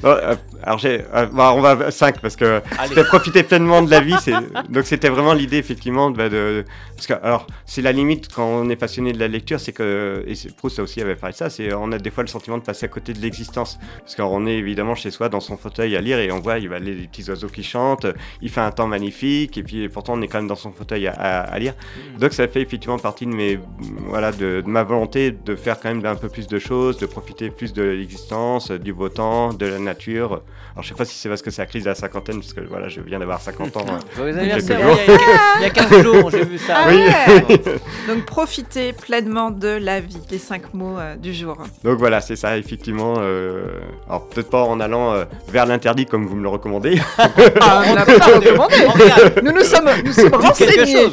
Non, 0.03 0.09
euh, 0.11 0.35
alors 0.63 0.79
j'ai, 0.79 1.03
euh, 1.15 1.27
bah, 1.27 1.53
on 1.55 1.61
va 1.61 1.91
5 1.91 2.21
parce 2.21 2.37
que 2.37 2.61
c'était 2.89 3.05
profiter 3.05 3.43
pleinement 3.43 3.83
de 3.83 3.91
la 3.91 4.01
vie. 4.01 4.15
C'est, 4.21 4.33
donc 4.71 4.85
c'était 4.87 5.09
vraiment 5.09 5.33
l'idée 5.35 5.59
effectivement 5.59 6.11
de, 6.11 6.29
de- 6.29 6.65
parce 6.97 7.07
que 7.07 7.15
alors 7.15 7.47
c'est 7.67 7.83
la 7.83 7.93
limite 7.93 8.33
quand 8.33 8.45
on 8.47 8.69
est 8.71 8.77
passionné 8.77 9.13
de 9.13 9.19
la 9.19 9.29
lecture, 9.29 9.59
c'est 9.61 9.73
que 9.73 10.25
et 10.27 10.35
Proust 10.57 10.79
aussi 10.79 11.01
avait 11.01 11.17
parlé 11.17 11.33
de 11.33 11.39
ça, 11.39 11.51
c'est 11.51 11.73
on 11.75 11.91
a 11.93 11.99
des 11.99 12.11
fois 12.11 12.23
le 12.25 12.29
sentiment 12.29 12.59
de 12.59 12.63
passer 12.63 12.87
à 12.87 12.89
côté 12.89 13.13
de 13.13 13.21
l'existence 13.21 13.79
parce 14.01 14.15
qu'on 14.15 14.47
est 14.47 14.55
évidemment 14.57 14.95
chez 14.95 15.11
soi 15.11 15.29
dans 15.29 15.41
son 15.41 15.57
fauteuil 15.57 15.97
à 15.97 16.01
lire 16.01 16.19
et 16.19 16.31
on 16.33 16.41
voit 16.41 16.59
il 16.59 16.69
va 16.69 16.79
les, 16.79 16.95
les 16.95 17.07
petits 17.09 17.29
oiseaux 17.31 17.49
qui 17.49 17.63
chantent, 17.63 18.07
il 18.41 18.51
fait 18.51 18.61
un 18.61 18.71
temps 18.71 18.87
magnifique 18.87 19.59
et 19.59 19.63
puis 19.63 19.89
pourtant 19.89 20.15
on 20.17 20.23
est 20.23 20.29
quand 20.29 20.39
même 20.39 20.49
dans 20.49 20.55
son 20.57 20.73
fauteuil 20.73 21.07
à, 21.09 21.13
à- 21.13 21.41
à 21.53 21.59
lire. 21.59 21.75
Donc 22.19 22.33
ça 22.33 22.47
fait 22.49 22.61
effectivement 22.63 22.99
partie 22.99 23.27
de 23.27 23.35
mes 23.35 23.59
voilà 24.07 24.33
de, 24.33 24.61
de 24.61 24.69
ma 24.69 24.83
volonté 24.83 25.31
de 25.33 25.57
faire 25.57 25.81
quand 25.81 25.89
même 25.93 26.05
un 26.07 26.15
peu 26.17 26.29
plus 26.29 26.47
de 26.47 26.59
choses, 26.59 26.99
de 26.99 27.07
profiter 27.07 27.51
plus 27.51 27.73
de 27.73 27.83
l'existence, 27.83 28.71
du 28.71 28.93
beau 28.93 29.09
temps, 29.09 29.53
de 29.53 29.67
la 29.67 29.79
nature. 29.79 30.43
Alors 30.75 30.83
je 30.85 30.89
sais 30.89 30.95
pas 30.95 31.05
si 31.05 31.17
c'est 31.19 31.29
parce 31.29 31.43
que 31.43 31.51
c'est 31.51 31.61
la 31.61 31.67
crise 31.67 31.85
de 31.85 31.91
la 31.91 31.95
cinquantaine 31.95 32.37
parce 32.41 32.55
que 32.55 32.61
voilà 32.63 32.89
je 32.89 33.01
viens 33.03 33.19
d'avoir 33.19 33.41
50 33.43 33.77
ans. 33.77 33.85
hein. 33.91 33.99
Jours. 34.17 34.27
il 34.29 34.35
y, 34.37 34.39
a, 34.53 34.59
il 34.59 35.63
y 35.63 35.65
a 35.67 35.71
15 35.71 36.03
jours, 36.03 36.31
j'ai 36.31 36.45
vu 36.47 36.57
ça. 36.57 36.75
Ah 36.79 36.85
Oui. 36.89 36.97
ouais. 36.97 37.59
Donc 38.09 38.25
profitez 38.25 38.95
pleinement 38.95 39.51
de 39.51 39.69
la 39.69 40.01
vie, 40.01 40.17
les 40.31 40.39
cinq 40.39 40.73
mots 40.73 40.99
euh, 40.99 41.15
du 41.17 41.35
jour. 41.35 41.59
Donc 41.85 41.99
voilà 41.99 42.21
c'est 42.23 42.37
ça 42.37 42.57
effectivement. 42.57 43.15
euh, 43.19 43.67
alors 44.09 44.27
peut-être 44.29 44.49
pas 44.49 44.63
en 44.63 44.81
allant 44.81 45.13
euh, 45.13 45.25
vers 45.49 45.67
l'interdit 45.67 46.07
comme 46.07 46.27
vous 46.27 46.37
me 46.37 46.43
le 46.43 46.49
recommandez. 46.49 46.99
Ah, 47.19 47.83
on 47.87 47.95
l'a 47.95 48.07
pas 48.07 48.13
recommandé. 48.27 48.77
Regarde, 48.87 49.41
Nous 49.45 49.53
nous 49.53 49.65
sommes, 49.65 49.91
nous 50.05 50.13
sommes 50.13 50.35
renseignés. 50.35 51.07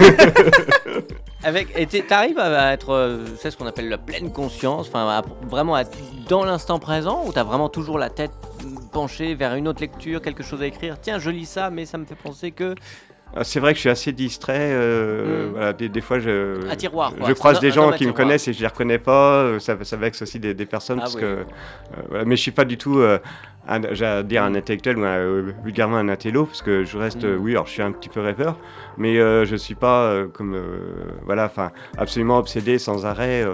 Avec, 1.42 1.72
t'arrives 2.06 2.38
à, 2.38 2.72
être, 2.72 2.90
euh, 2.90 3.24
c'est 3.38 3.50
ce 3.50 3.56
qu'on 3.56 3.66
appelle 3.66 3.88
la 3.88 3.96
pleine 3.96 4.30
conscience, 4.30 4.88
enfin 4.88 5.22
vraiment 5.48 5.74
à 5.74 5.80
être 5.82 5.96
dans 6.28 6.44
l'instant 6.44 6.78
présent, 6.78 7.24
ou 7.26 7.32
t'as 7.32 7.44
vraiment 7.44 7.70
toujours 7.70 7.98
la 7.98 8.10
tête 8.10 8.32
penchée 8.92 9.34
vers 9.34 9.54
une 9.54 9.66
autre 9.66 9.80
lecture, 9.80 10.20
quelque 10.20 10.42
chose 10.42 10.60
à 10.60 10.66
écrire? 10.66 10.96
Tiens, 11.00 11.18
je 11.18 11.30
lis 11.30 11.46
ça, 11.46 11.70
mais 11.70 11.86
ça 11.86 11.96
me 11.96 12.04
fait 12.04 12.14
penser 12.14 12.50
que 12.50 12.74
Ah, 13.34 13.42
C'est 13.44 13.58
vrai 13.60 13.72
que 13.72 13.76
je 13.76 13.80
suis 13.82 13.88
assez 13.90 14.12
distrait. 14.12 14.58
euh, 14.72 15.46
Mm. 15.46 15.50
voilà, 15.52 15.72
des, 15.72 15.88
des 15.88 16.00
fois, 16.02 16.18
je, 16.18 16.74
tiroir, 16.74 17.12
je 17.26 17.32
croise 17.32 17.58
des 17.60 17.70
gens 17.70 17.90
qui 17.92 18.04
me 18.06 18.12
connaissent 18.12 18.48
et 18.48 18.52
je 18.52 18.60
les 18.60 18.66
reconnais 18.66 18.98
pas. 18.98 19.34
euh, 19.44 19.58
Ça, 19.60 19.76
ça 19.82 19.96
vexe 19.96 20.20
aussi 20.20 20.38
des, 20.40 20.52
des 20.52 20.66
personnes 20.66 20.98
Ah 20.98 21.02
parce 21.04 21.14
oui. 21.14 21.20
que, 21.22 21.26
euh, 21.26 21.44
voilà, 22.08 22.24
mais 22.26 22.36
je 22.36 22.42
suis 22.42 22.50
pas 22.50 22.64
du 22.66 22.76
tout, 22.76 22.98
euh, 22.98 23.18
un, 23.70 23.80
j'allais 23.94 24.24
dire 24.24 24.42
un 24.42 24.54
intellectuel 24.54 24.98
ou 24.98 25.04
un, 25.04 25.16
euh, 25.18 25.52
vulgairement 25.64 25.96
un 25.96 26.08
intello 26.08 26.44
parce 26.44 26.60
que 26.62 26.84
je 26.84 26.98
reste, 26.98 27.22
Mm. 27.24 27.26
euh, 27.28 27.36
oui, 27.38 27.52
alors 27.52 27.66
je 27.66 27.72
suis 27.72 27.82
un 27.82 27.92
petit 27.92 28.08
peu 28.08 28.20
rêveur, 28.20 28.56
mais 28.98 29.18
euh, 29.18 29.44
je 29.46 29.56
suis 29.56 29.74
pas 29.74 30.02
euh, 30.02 30.26
comme, 30.28 30.54
euh, 30.54 30.94
voilà, 31.24 31.44
enfin, 31.46 31.70
absolument 31.96 32.38
obsédé 32.38 32.78
sans 32.78 33.06
arrêt. 33.06 33.46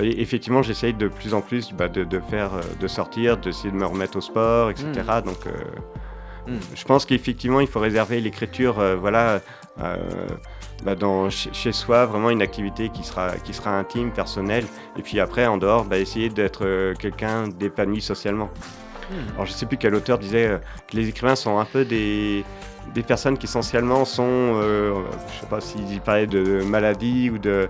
et 0.00 0.20
effectivement, 0.22 0.62
j'essaye 0.62 0.94
de 0.94 1.08
plus 1.08 1.34
en 1.34 1.40
plus 1.40 1.72
bah, 1.72 1.88
de, 1.88 2.04
de 2.04 2.20
faire, 2.20 2.50
de 2.80 2.86
sortir, 2.86 3.36
d'essayer 3.38 3.70
de 3.70 3.76
me 3.76 3.86
remettre 3.86 4.16
au 4.18 4.20
sport, 4.20 4.70
etc. 4.70 4.86
Donc 5.24 5.46
euh, 5.46 5.50
Mm. 6.48 6.56
je 6.74 6.84
pense 6.84 7.06
qu'effectivement, 7.06 7.60
il 7.60 7.68
faut 7.68 7.78
réserver 7.78 8.20
l'écriture, 8.20 8.82
voilà, 9.00 9.40
bah, 10.84 10.96
dans, 10.96 11.30
chez, 11.30 11.70
soi, 11.70 12.04
vraiment 12.06 12.30
une 12.30 12.42
activité 12.42 12.88
qui 12.88 13.04
sera, 13.04 13.36
qui 13.44 13.54
sera 13.54 13.78
intime, 13.78 14.10
personnelle. 14.10 14.64
Et 14.98 15.02
puis 15.02 15.20
après, 15.20 15.46
en 15.46 15.56
dehors, 15.56 15.84
bah, 15.84 15.98
essayer 15.98 16.30
d'être 16.30 16.94
quelqu'un 16.98 17.46
d'épanoui 17.46 18.00
socialement. 18.00 18.50
Alors, 19.34 19.46
je 19.46 19.52
sais 19.52 19.66
plus 19.66 19.76
quel 19.76 19.94
auteur 19.94 20.18
disait 20.18 20.46
euh, 20.46 20.58
que 20.90 20.96
les 20.96 21.08
écrivains 21.08 21.36
sont 21.36 21.58
un 21.58 21.64
peu 21.64 21.84
des, 21.84 22.44
des 22.94 23.02
personnes 23.02 23.38
qui 23.38 23.46
essentiellement 23.46 24.04
sont, 24.04 24.24
euh, 24.28 24.94
je 25.34 25.40
sais 25.40 25.46
pas 25.46 25.60
s'il 25.60 26.00
parlait 26.00 26.26
de 26.26 26.62
maladie 26.62 27.30
ou 27.30 27.38
de, 27.38 27.68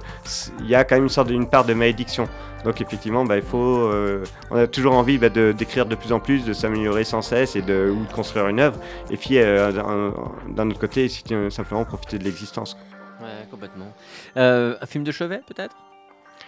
il 0.61 0.69
y 0.69 0.75
a 0.75 0.85
quand 0.85 0.95
même 0.97 1.05
une 1.05 1.09
sorte 1.11 1.29
d'une 1.29 1.49
part 1.49 1.65
de 1.65 1.75
malédiction. 1.75 2.29
Donc 2.65 2.81
effectivement, 2.81 3.25
bah, 3.25 3.37
il 3.37 3.43
faut, 3.43 3.59
euh, 3.81 4.23
on 4.51 4.57
a 4.57 4.67
toujours 4.67 4.95
envie 4.95 5.19
bah, 5.19 5.29
de- 5.29 5.53
d'écrire 5.53 5.85
de 5.87 5.97
plus 5.97 6.13
en 6.13 6.21
plus, 6.21 6.45
de 6.45 6.53
s'améliorer 6.53 7.05
sans 7.05 7.21
cesse 7.23 7.57
et 7.57 7.63
de, 7.63 7.91
ou 7.91 8.05
de 8.07 8.13
construire 8.13 8.47
une 8.49 8.61
œuvre. 8.61 8.79
Et 9.11 9.17
puis 9.17 9.39
euh, 9.39 9.73
d'un 10.49 10.71
autre 10.71 10.79
côté, 10.79 11.09
simplement 11.51 11.85
profiter 11.85 12.19
de 12.19 12.25
l'existence. 12.25 12.77
Ouais, 13.21 13.47
complètement. 13.51 13.93
Un 14.37 14.87
film 14.87 15.05
de 15.05 15.13
chevet, 15.13 15.41
peut-être? 15.47 15.75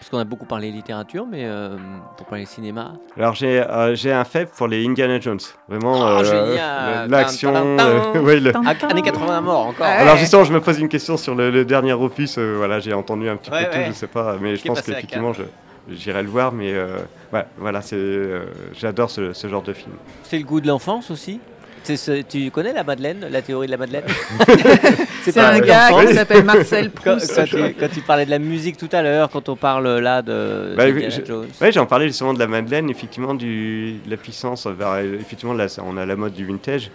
Parce 0.04 0.10
qu'on 0.10 0.18
a 0.18 0.24
beaucoup 0.24 0.44
parlé 0.44 0.70
littérature, 0.70 1.24
mais 1.26 1.46
euh, 1.46 1.78
pour 2.18 2.26
parler 2.26 2.44
cinéma. 2.44 2.92
Alors 3.16 3.34
j'ai 3.34 3.58
euh, 3.62 3.94
j'ai 3.94 4.12
un 4.12 4.24
faible 4.24 4.50
pour 4.54 4.68
les 4.68 4.86
Indiana 4.86 5.18
Jones, 5.18 5.40
vraiment 5.66 5.94
Oh, 5.94 6.20
euh, 6.22 7.06
l'action, 7.08 7.54
euh, 7.54 8.20
ouais, 8.20 8.38
le- 8.38 8.52
années 8.54 9.00
80 9.00 9.38
à 9.38 9.40
mort 9.40 9.68
encore. 9.68 9.86
Ouais. 9.86 9.94
Alors 9.94 10.18
justement, 10.18 10.44
je 10.44 10.52
me 10.52 10.60
pose 10.60 10.78
une 10.78 10.90
question 10.90 11.16
sur 11.16 11.34
le, 11.34 11.50
le 11.50 11.64
dernier 11.64 11.94
opus. 11.94 12.36
euh, 12.36 12.52
voilà, 12.58 12.80
j'ai 12.80 12.92
entendu 12.92 13.30
un 13.30 13.36
petit 13.36 13.50
Ouais, 13.50 13.64
peu 13.64 13.78
tout, 13.78 13.86
je 13.86 13.92
sais 13.92 14.06
pas, 14.06 14.36
mais 14.38 14.56
je 14.56 14.64
pense 14.66 14.82
qu'effectivement, 14.82 15.32
je 15.32 15.44
j'irai 15.88 16.22
le 16.22 16.28
voir. 16.28 16.52
Mais 16.52 16.74
euh, 16.74 16.98
ouais, 17.32 17.46
voilà, 17.56 17.80
c'est, 17.80 17.96
euh, 17.96 18.44
j'adore 18.74 19.10
ce, 19.10 19.32
ce 19.32 19.48
genre 19.48 19.62
de 19.62 19.72
film. 19.72 19.92
C'est 20.22 20.36
le 20.36 20.44
goût 20.44 20.60
de 20.60 20.68
l'enfance 20.68 21.10
aussi? 21.10 21.40
Ce- 21.84 22.22
tu 22.22 22.50
connais 22.50 22.72
la 22.72 22.82
Madeleine, 22.84 23.26
la 23.30 23.42
théorie 23.42 23.66
de 23.66 23.72
la 23.72 23.76
Madeleine 23.78 24.04
C'est 25.24 25.38
un 25.38 25.58
gars 25.60 25.88
qui 26.06 26.14
s'appelle 26.14 26.44
Marcel 26.44 26.90
Quand, 27.04 27.16
Proust. 27.16 27.34
quand 27.34 27.44
tu, 27.44 27.56
quand 27.78 27.88
tu 27.92 28.00
parlais 28.00 28.24
de 28.26 28.30
la 28.30 28.38
musique 28.38 28.76
tout 28.76 28.88
à 28.92 29.02
l'heure, 29.02 29.30
quand 29.30 29.48
on 29.48 29.56
parle 29.56 29.98
là 29.98 30.22
de 30.22 30.74
Bah, 30.76 30.84
je- 30.88 31.24
Jones. 31.24 31.48
Ouais, 31.60 31.72
j'en 31.72 31.86
parlais 31.86 32.06
justement 32.08 32.34
de 32.34 32.38
la 32.38 32.46
Madeleine, 32.46 32.90
effectivement, 32.90 33.34
du, 33.34 33.94
de 34.04 34.10
la 34.10 34.16
puissance. 34.16 34.66
vers- 34.66 34.98
effectivement, 34.98 35.54
là, 35.54 35.66
on 35.84 35.96
a 35.96 36.04
la 36.06 36.16
mode 36.16 36.34
du 36.34 36.44
vintage. 36.44 36.90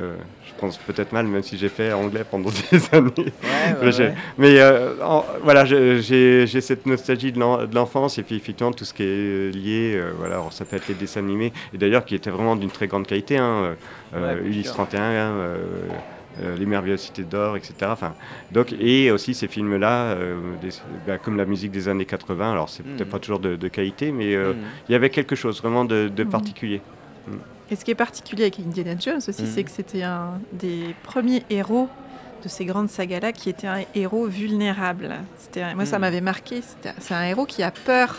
Euh, 0.00 0.14
prononce 0.56 0.78
peut-être 0.78 1.12
mal, 1.12 1.26
même 1.26 1.42
si 1.42 1.56
j'ai 1.58 1.68
fait 1.68 1.92
anglais 1.92 2.24
pendant 2.30 2.50
des 2.70 2.78
années. 2.92 3.12
Ouais, 3.18 4.14
Mais 4.38 4.54
ouais, 4.54 4.60
euh, 4.60 4.94
en- 5.04 5.24
voilà, 5.42 5.64
j'ai 5.64 6.46
cette 6.60 6.86
nostalgie 6.86 7.32
de 7.32 7.38
l'en- 7.40 7.66
de 7.66 7.74
l'enfance 7.74 8.18
et 8.18 8.22
puis 8.22 8.36
effectivement 8.36 8.72
tout 8.72 8.84
ce 8.84 8.94
qui 8.94 9.02
est 9.02 9.54
lié, 9.54 9.94
euh, 9.96 10.12
voilà, 10.18 10.34
alors, 10.36 10.52
ça 10.52 10.64
peut 10.64 10.76
être 10.76 10.88
les 10.88 10.94
dessins 10.94 11.20
animés, 11.20 11.52
et 11.72 11.78
d'ailleurs 11.78 12.04
qui 12.04 12.14
étaient 12.14 12.30
vraiment 12.30 12.56
d'une 12.56 12.70
très 12.70 12.86
grande 12.86 13.06
qualité, 13.06 13.36
hein, 13.36 13.76
euh, 14.14 14.36
Ouais, 14.40 14.46
Ulysse 14.46 14.64
sûr. 14.66 14.74
31, 14.74 15.00
euh, 15.32 15.56
euh, 16.40 16.56
Les 16.56 16.66
Merveilleuses 16.66 17.00
Cités 17.02 17.22
d'Or, 17.24 17.56
etc. 17.56 17.74
Enfin, 17.92 18.14
donc, 18.50 18.72
et 18.72 19.10
aussi 19.12 19.34
ces 19.34 19.46
films-là, 19.48 20.14
euh, 20.14 20.34
bah, 21.06 21.18
comme 21.18 21.36
la 21.36 21.44
musique 21.44 21.70
des 21.72 21.88
années 21.88 22.06
80, 22.06 22.52
alors 22.52 22.68
c'est 22.68 22.82
peut-être 22.82 23.06
Mhm. 23.06 23.12
pas 23.12 23.18
toujours 23.18 23.38
de, 23.40 23.54
de 23.56 23.68
qualité, 23.68 24.10
mais 24.12 24.34
euh, 24.34 24.54
Mhm. 24.54 24.60
il 24.88 24.92
y 24.92 24.94
avait 24.94 25.10
quelque 25.10 25.36
chose 25.36 25.60
vraiment 25.60 25.84
de, 25.84 26.08
de 26.08 26.24
Mhm. 26.24 26.30
particulier. 26.30 26.82
Et 27.74 27.76
ce 27.76 27.84
qui 27.84 27.90
est 27.90 27.96
particulier 27.96 28.44
avec 28.44 28.60
Indiana 28.60 28.94
Jones 28.96 29.16
aussi, 29.26 29.42
Mhm. 29.42 29.48
c'est 29.52 29.64
que 29.64 29.70
c'était 29.72 30.04
un 30.04 30.38
des 30.52 30.94
premiers 31.02 31.42
héros 31.50 31.88
de 32.44 32.48
ces 32.48 32.64
grandes 32.64 32.88
sagas-là 32.88 33.32
qui 33.32 33.50
était 33.50 33.66
un 33.66 33.80
héros 33.96 34.26
vulnérable. 34.28 35.10
C'était 35.36 35.74
Moi, 35.74 35.84
ça 35.84 35.96
Mhm. 35.96 36.00
m'avait 36.02 36.20
marqué. 36.20 36.62
C'est 37.00 37.14
un 37.14 37.24
héros 37.24 37.46
qui 37.46 37.64
a 37.64 37.72
peur. 37.72 38.14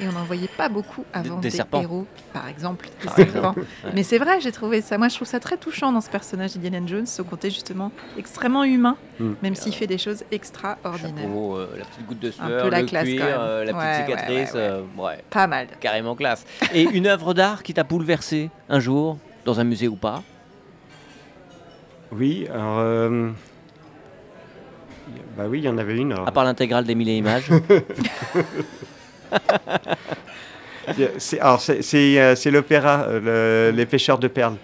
Et 0.00 0.08
on 0.08 0.12
n'en 0.12 0.24
voyait 0.24 0.48
pas 0.48 0.68
beaucoup 0.70 1.04
avant 1.12 1.36
des 1.36 1.50
des, 1.50 1.56
serpents. 1.56 1.82
héros, 1.82 2.06
par 2.32 2.48
exemple, 2.48 2.88
des 3.02 3.06
Par 3.08 3.16
serpents. 3.16 3.54
Ouais. 3.56 3.90
Mais 3.94 4.02
c'est 4.02 4.16
vrai, 4.18 4.40
j'ai 4.40 4.50
trouvé 4.52 4.80
ça. 4.80 4.96
Moi, 4.96 5.08
je 5.08 5.16
trouve 5.16 5.28
ça 5.28 5.40
très 5.40 5.58
touchant 5.58 5.92
dans 5.92 6.00
ce 6.00 6.08
personnage 6.08 6.54
d'Indiana 6.56 6.86
Jones, 6.86 7.04
ce 7.06 7.20
côté 7.20 7.50
justement 7.50 7.92
extrêmement 8.16 8.64
humain, 8.64 8.96
Mhm. 9.18 9.36
même 9.42 9.54
s'il 9.54 9.74
fait 9.74 9.86
des 9.86 9.98
choses 9.98 10.24
extraordinaires. 10.30 11.26
Chapeau, 11.28 11.56
euh, 11.56 11.68
la 11.78 11.84
petite 11.84 12.06
goutte 12.06 12.18
de 12.20 12.28
Un 12.28 12.32
sueur, 12.32 12.62
peu 12.64 12.70
la 12.70 12.80
le 12.80 12.86
classe, 12.86 13.04
cuir, 13.04 13.20
quand 13.20 13.26
même. 13.26 13.40
euh, 13.40 13.64
la 13.64 13.72
petite 13.74 13.84
Ouais, 13.86 13.96
cicatrice, 14.16 14.52
ouais, 14.54 14.58
ouais. 14.60 14.66
euh, 14.66 14.82
ouais, 14.96 15.24
Pas 15.28 15.46
mal. 15.46 15.66
carrément 15.80 16.14
classe. 16.14 16.46
Et 16.72 16.82
une 16.84 17.06
œuvre 17.06 17.34
d'art 17.34 17.62
qui 17.62 17.74
t'a 17.74 17.84
bouleversé 17.84 18.48
un 18.70 18.80
jour, 18.80 19.18
dans 19.44 19.60
un 19.60 19.64
musée 19.64 19.88
ou 19.88 19.96
pas? 19.96 20.22
Oui, 22.12 22.46
alors. 22.50 22.78
euh, 22.78 23.30
bah 25.36 25.44
oui, 25.48 25.58
il 25.58 25.64
y 25.64 25.68
en 25.68 25.76
avait 25.78 25.96
une. 25.96 26.12
alors. 26.12 26.26
À 26.26 26.32
part 26.32 26.44
l'intégrale 26.44 26.84
des 26.84 26.94
mille 26.94 27.08
et 27.10 27.16
images 27.18 27.50
C'est, 31.18 31.40
euh, 32.18 32.34
c'est 32.34 32.50
l'opéra, 32.50 33.04
euh, 33.08 33.68
le- 33.70 33.76
Les 33.76 33.86
pêcheurs 33.86 34.18
de 34.18 34.28
perles. 34.28 34.56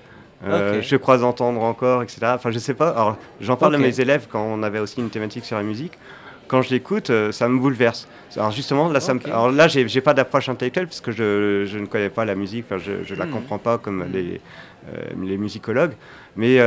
Euh. 0.46 0.82
Je 0.82 0.96
crois 0.96 1.22
entendre 1.24 1.62
encore, 1.62 2.02
etc. 2.02 2.18
Enfin, 2.34 2.50
je 2.50 2.58
sais 2.58 2.74
pas. 2.74 2.90
Alors, 2.90 3.16
j'en 3.40 3.56
parle 3.56 3.74
à 3.74 3.78
mes 3.78 4.00
élèves 4.00 4.26
quand 4.30 4.42
on 4.42 4.62
avait 4.62 4.78
aussi 4.80 5.00
une 5.00 5.08
thématique 5.10 5.44
sur 5.44 5.56
la 5.56 5.62
musique. 5.62 5.92
Quand 6.48 6.62
je 6.62 6.70
l'écoute, 6.70 7.10
euh, 7.10 7.32
ça 7.32 7.48
me 7.48 7.58
bouleverse. 7.58 8.06
Alors 8.36 8.50
justement, 8.52 8.88
là, 8.88 9.00
ça 9.00 9.14
me- 9.14 9.18
Ok. 9.20 9.26
alors 9.26 9.50
là, 9.50 9.66
j'ai, 9.68 10.00
pas 10.00 10.14
d'approche 10.14 10.48
intellectuelle 10.48 10.86
parce 10.86 11.00
que 11.00 11.10
je, 11.10 11.64
je 11.66 11.78
ne 11.78 11.86
connais 11.86 12.08
pas 12.10 12.24
la 12.24 12.34
musique. 12.34 12.66
Enfin, 12.68 12.78
je, 12.84 13.02
je 13.04 13.14
la 13.14 13.26
Mhm. 13.26 13.32
comprends 13.32 13.58
pas 13.58 13.78
comme 13.78 14.04
Mhm. 14.04 14.12
les, 14.12 14.40
euh, 14.94 15.02
les 15.24 15.36
musicologues. 15.38 15.94
Mais 16.36 16.58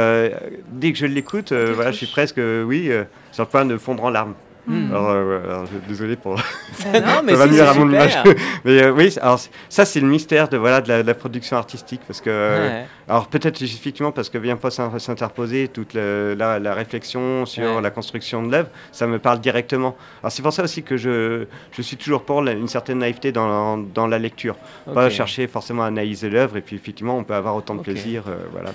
dès 0.72 0.91
que 0.91 0.97
je 0.97 1.06
l'écoute, 1.06 1.45
te 1.45 1.72
voilà, 1.72 1.91
je 1.91 1.97
suis 1.97 2.08
presque, 2.08 2.39
oui, 2.66 2.89
sur 3.32 3.43
le 3.43 3.50
point 3.50 3.66
de 3.66 3.78
fondre 3.78 4.04
en 4.04 4.10
larmes. 4.10 4.34
Hmm. 4.70 4.92
Alors, 4.92 5.10
euh, 5.10 5.44
alors, 5.46 5.66
désolé 5.88 6.16
pour. 6.16 6.36
Bah 6.94 7.00
Non, 7.00 7.22
mais 7.24 7.32
ça 7.34 7.38
va 7.40 7.46
si, 7.48 7.54
nuire 7.54 7.64
c'est 7.64 7.70
à 7.70 7.74
mon 7.74 7.86
super. 7.90 8.24
image. 8.26 8.36
Mais 8.66 8.84
euh, 8.84 8.92
oui, 8.92 9.16
alors 9.22 9.40
ça 9.68 9.84
c'est 9.86 10.00
le 10.00 10.06
mystère 10.08 10.48
de 10.48 10.58
voilà 10.58 10.80
de 10.82 10.88
la, 10.90 11.02
de 11.02 11.08
la 11.08 11.14
production 11.16 11.58
artistique 11.58 12.02
parce 12.08 12.22
que 12.22 12.30
euh, 12.30 12.70
Ouais. 12.70 12.86
alors 13.08 13.28
peut-être 13.28 13.62
effectivement 13.62 14.12
parce 14.12 14.30
que 14.30 14.38
vient 14.38 14.58
pas 14.58 14.70
s'in- 14.70 14.98
s'interposer 15.00 15.70
toute 15.70 15.94
la, 15.96 16.60
la 16.60 16.74
réflexion 16.76 17.46
sur 17.48 17.64
Ouais. 17.78 17.82
la 17.82 17.90
construction 17.90 18.44
de 18.44 18.52
l'œuvre, 18.52 18.70
ça 18.92 19.08
me 19.08 19.18
parle 19.18 19.40
directement. 19.40 19.96
Alors 20.22 20.32
c'est 20.32 20.42
pour 20.44 20.54
ça 20.54 20.64
aussi 20.64 20.84
que 20.84 20.98
je, 20.98 21.46
je 21.72 21.82
suis 21.82 21.98
toujours 21.98 22.24
pour 22.24 22.42
la- 22.44 22.52
une 22.54 22.68
certaine 22.68 23.00
naïveté 23.00 23.32
dans, 23.32 23.78
dans 23.78 24.06
la 24.08 24.20
lecture, 24.20 24.56
pas 24.94 25.10
chercher 25.10 25.48
forcément 25.48 25.84
à 25.84 25.88
analyser 25.88 26.30
l'œuvre 26.30 26.58
et 26.58 26.62
puis 26.62 26.76
effectivement 26.76 27.18
on 27.18 27.24
peut 27.24 27.34
avoir 27.36 27.56
autant 27.56 27.74
de 27.76 27.82
plaisir, 27.82 28.24
euh, 28.28 28.36
voilà. 28.52 28.70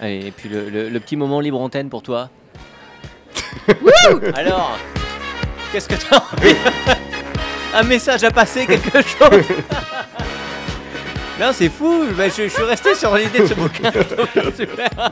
Allez, 0.00 0.26
et 0.26 0.30
puis 0.30 0.48
le, 0.48 0.70
le- 0.70 0.88
le 0.88 1.00
petit 1.00 1.16
moment 1.16 1.40
libre 1.40 1.60
antenne 1.60 1.90
pour 1.90 2.02
toi. 2.02 2.30
Alors, 4.34 4.78
qu'est-ce 5.76 5.88
que 5.90 5.94
t'as 6.08 6.16
envie 6.16 6.56
Un 7.74 7.82
message 7.82 8.24
à 8.24 8.30
passer, 8.30 8.64
quelque 8.66 9.02
chose 9.02 9.44
Non, 11.38 11.50
c'est 11.52 11.68
fou, 11.68 12.04
mais 12.16 12.30
je, 12.30 12.44
je 12.44 12.48
suis 12.48 12.62
resté 12.62 12.94
sur 12.94 13.14
l'idée 13.14 13.40
de 13.40 13.46
ce 13.46 13.52
bouquin. 13.54 13.90
Super. 14.56 14.88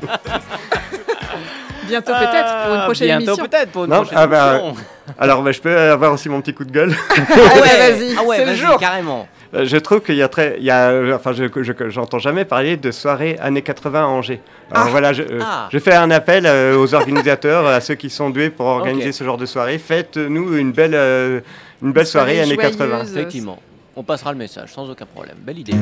Bientôt 1.86 2.12
peut-être 2.14 2.64
pour 2.64 2.74
une 2.74 2.80
Ah, 2.80 2.84
prochaine 2.86 3.08
bientôt 3.08 3.24
émission. 3.24 3.44
peut-être 3.44 3.70
pour 3.72 3.84
une 3.84 3.90
Non, 3.90 3.96
prochaine 3.96 4.18
ah 4.18 4.26
bah, 4.26 4.56
émission. 4.58 4.84
Alors 5.18 5.42
bah, 5.42 5.52
je 5.52 5.60
peux 5.60 5.78
avoir 5.78 6.12
aussi 6.14 6.30
mon 6.30 6.40
petit 6.40 6.54
coup 6.54 6.64
de 6.64 6.72
gueule. 6.72 6.96
Ah 7.10 7.20
ouais, 7.60 7.90
vas-y, 7.90 8.16
ah 8.18 8.22
ouais, 8.22 8.36
c'est 8.38 8.44
le 8.46 8.52
vas-y, 8.52 8.56
jour. 8.56 8.78
carrément. 8.80 9.28
Euh, 9.54 9.64
Je 9.64 9.76
trouve 9.76 10.00
qu'il 10.00 10.16
y 10.16 10.22
a 10.22 10.28
très, 10.28 10.56
il 10.58 10.64
y 10.64 10.70
a, 10.70 10.90
euh, 10.90 11.14
enfin, 11.14 11.32
je, 11.32 11.44
je- 11.62 11.88
j'entends 11.90 12.18
jamais 12.18 12.44
parler 12.44 12.76
de 12.76 12.90
soirée 12.90 13.38
années 13.40 13.62
80 13.62 14.02
à 14.02 14.06
Angers. 14.06 14.40
Alors 14.70 14.84
Ah. 14.86 14.90
voilà, 14.90 15.12
je, 15.12 15.22
euh, 15.22 15.38
Ah. 15.42 15.68
je 15.72 15.78
fais 15.78 15.94
un 15.94 16.10
appel 16.10 16.44
euh, 16.46 16.76
aux 16.76 16.94
organisateurs, 16.94 17.66
à 17.66 17.80
ceux 17.80 17.94
qui 17.94 18.10
sont 18.10 18.30
doués 18.30 18.50
pour 18.50 18.66
organiser 18.66 19.12
ce 19.12 19.22
genre 19.24 19.36
de 19.38 19.46
soirée. 19.46 19.78
Faites-nous 19.78 20.56
une 20.56 20.72
belle, 20.72 20.94
euh, 20.94 21.40
une 21.82 21.92
belle 21.92 22.06
soirée, 22.06 22.36
soirée 22.36 22.50
années 22.50 22.56
80. 22.56 22.96
joyeuse. 22.98 23.16
Effectivement. 23.16 23.58
On 23.96 24.02
passera 24.02 24.32
le 24.32 24.38
message 24.38 24.72
sans 24.72 24.90
aucun 24.90 25.06
problème. 25.06 25.36
Belle 25.38 25.58
idée. 25.60 25.74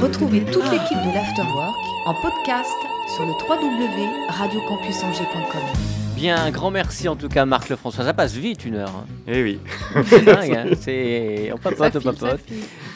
Retrouvez 0.00 0.40
toute 0.40 0.64
l'équipe 0.70 0.98
de 0.98 1.14
l'Afterwork 1.14 1.74
en 2.06 2.14
podcast 2.14 2.76
sur 3.16 3.24
le 3.24 3.32
www.radiocampusangers.com. 3.48 5.99
Bien, 6.20 6.36
un 6.36 6.50
grand 6.50 6.70
merci 6.70 7.08
en 7.08 7.16
tout 7.16 7.28
cas, 7.28 7.46
Marc 7.46 7.70
Lefrançois. 7.70 8.04
Ça 8.04 8.12
passe 8.12 8.34
vite 8.34 8.66
une 8.66 8.74
heure. 8.76 8.90
hein. 8.94 9.06
Eh 9.26 9.42
oui. 9.42 9.58
C'est 10.04 10.22
dingue, 10.22 10.54
hein. 10.54 10.66
C'est... 10.78 11.50
On 11.54 11.56
papote, 11.56 11.96
on 11.96 12.00
papote. 12.00 12.40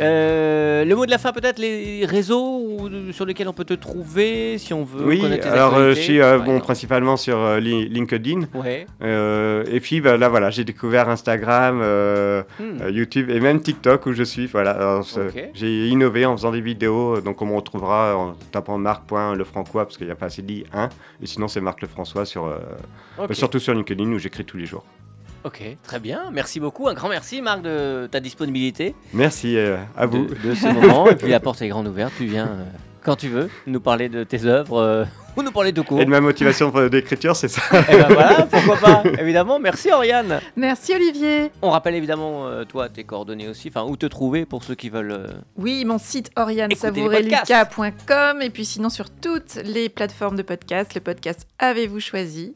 Euh, 0.01 0.85
le 0.85 0.95
mot 0.95 1.07
de 1.07 1.11
la 1.11 1.16
fin, 1.16 1.33
peut-être 1.33 1.59
les 1.59 2.05
réseaux 2.05 2.91
sur 3.12 3.25
lesquels 3.25 3.49
on 3.49 3.55
peut 3.55 3.64
te 3.64 3.72
trouver 3.72 4.59
si 4.59 4.75
on 4.75 4.85
veut 4.85 5.07
Oui. 5.07 5.20
connaître 5.20 5.45
tes 5.45 5.49
Alors 5.49 5.75
euh, 5.77 5.95
je 5.95 6.01
suis 6.01 6.20
euh, 6.20 6.39
bon 6.39 6.61
principalement 6.61 7.16
sur 7.16 7.39
euh, 7.39 7.61
Li- 7.61 7.89
LinkedIn. 7.89 8.43
Ouais. 8.53 8.85
Euh, 9.03 9.64
et 9.70 9.81
puis 9.81 10.03
bah, 10.03 10.18
là 10.18 10.29
voilà, 10.29 10.51
j'ai 10.51 10.64
découvert 10.64 11.09
Instagram, 11.09 11.81
euh, 11.83 12.43
Hmm. 12.59 12.83
euh, 12.83 12.91
YouTube 12.91 13.31
et 13.31 13.41
même 13.41 13.61
TikTok 13.62 14.05
où 14.07 14.12
je 14.12 14.22
suis. 14.22 14.47
Voilà, 14.49 14.72
Alors, 14.72 15.07
j'ai 15.55 15.89
innové 15.89 16.27
en 16.27 16.37
faisant 16.37 16.51
des 16.53 16.61
vidéos, 16.61 17.20
donc 17.22 17.41
on 17.41 17.47
me 17.47 17.55
retrouvera 17.57 18.16
en 18.16 18.35
tapant 18.53 18.77
marc.lefrançois 18.77 19.85
parce 19.87 19.97
qu'il 19.97 20.07
n'y 20.07 20.12
a 20.12 20.16
pas 20.16 20.27
assez 20.27 20.43
dit 20.43 20.64
un. 20.75 20.89
Et 21.22 21.27
sinon 21.27 21.49
c'est 21.49 21.61
Marc 21.62 21.81
Lefrançois 21.81 22.27
sur, 22.27 22.47
surtout 23.32 23.58
sur 23.58 23.74
LinkedIn 23.74 24.04
où 24.12 24.18
j'écris 24.18 24.44
tous 24.44 24.56
les 24.56 24.66
jours. 24.66 24.84
Ok, 25.44 25.62
très 25.82 26.00
bien. 26.00 26.30
Merci 26.32 26.58
beaucoup. 26.58 26.88
Un 26.88 26.94
grand 26.94 27.08
merci, 27.10 27.42
Marc, 27.42 27.60
de 27.62 28.08
ta 28.10 28.18
disponibilité. 28.20 28.94
Merci 29.12 29.58
euh, 29.58 29.76
à 29.96 30.06
vous. 30.06 30.24
De, 30.24 30.34
de 30.48 30.54
ce 30.54 30.66
moment. 30.68 31.06
Et 31.10 31.16
puis 31.16 31.28
la 31.30 31.38
porte 31.40 31.60
est 31.60 31.68
grande 31.68 31.86
ouverte. 31.86 32.14
Tu 32.16 32.24
viens 32.24 32.46
euh, 32.46 32.64
quand 33.02 33.16
tu 33.16 33.28
veux 33.28 33.50
nous 33.66 33.80
parler 33.80 34.08
de 34.08 34.24
tes 34.24 34.46
œuvres 34.46 34.78
euh, 34.80 35.04
ou 35.36 35.42
nous 35.42 35.52
parler 35.52 35.72
de 35.72 35.82
cours. 35.82 36.00
Et 36.00 36.06
de 36.06 36.10
ma 36.10 36.22
motivation 36.22 36.70
d'écriture, 36.88 37.36
c'est 37.36 37.48
ça. 37.48 37.60
Et 37.92 37.96
ben 37.98 38.06
voilà, 38.08 38.46
pourquoi 38.50 38.76
pas. 38.78 39.02
Évidemment. 39.20 39.58
Merci, 39.58 39.92
Oriane. 39.92 40.40
Merci 40.56 40.94
Olivier. 40.94 41.50
On 41.60 41.68
rappelle 41.68 41.94
évidemment, 41.96 42.46
euh, 42.46 42.64
toi, 42.64 42.88
tes 42.88 43.04
coordonnées 43.04 43.48
aussi. 43.48 43.68
Enfin, 43.68 43.82
où 43.84 43.98
te 43.98 44.06
trouver 44.06 44.46
pour 44.46 44.64
ceux 44.64 44.74
qui 44.74 44.88
veulent. 44.88 45.12
euh, 45.12 45.26
Oui, 45.58 45.84
mon 45.84 45.98
site 45.98 46.30
oriane-savourer-lucas.com 46.36 48.40
et 48.40 48.48
puis 48.48 48.64
sinon 48.64 48.88
sur 48.88 49.10
toutes 49.10 49.56
les 49.62 49.90
plateformes 49.90 50.36
de 50.36 50.42
podcast, 50.42 50.94
le 50.94 51.02
podcast 51.02 51.46
Avez-vous 51.58 52.00
choisi? 52.00 52.54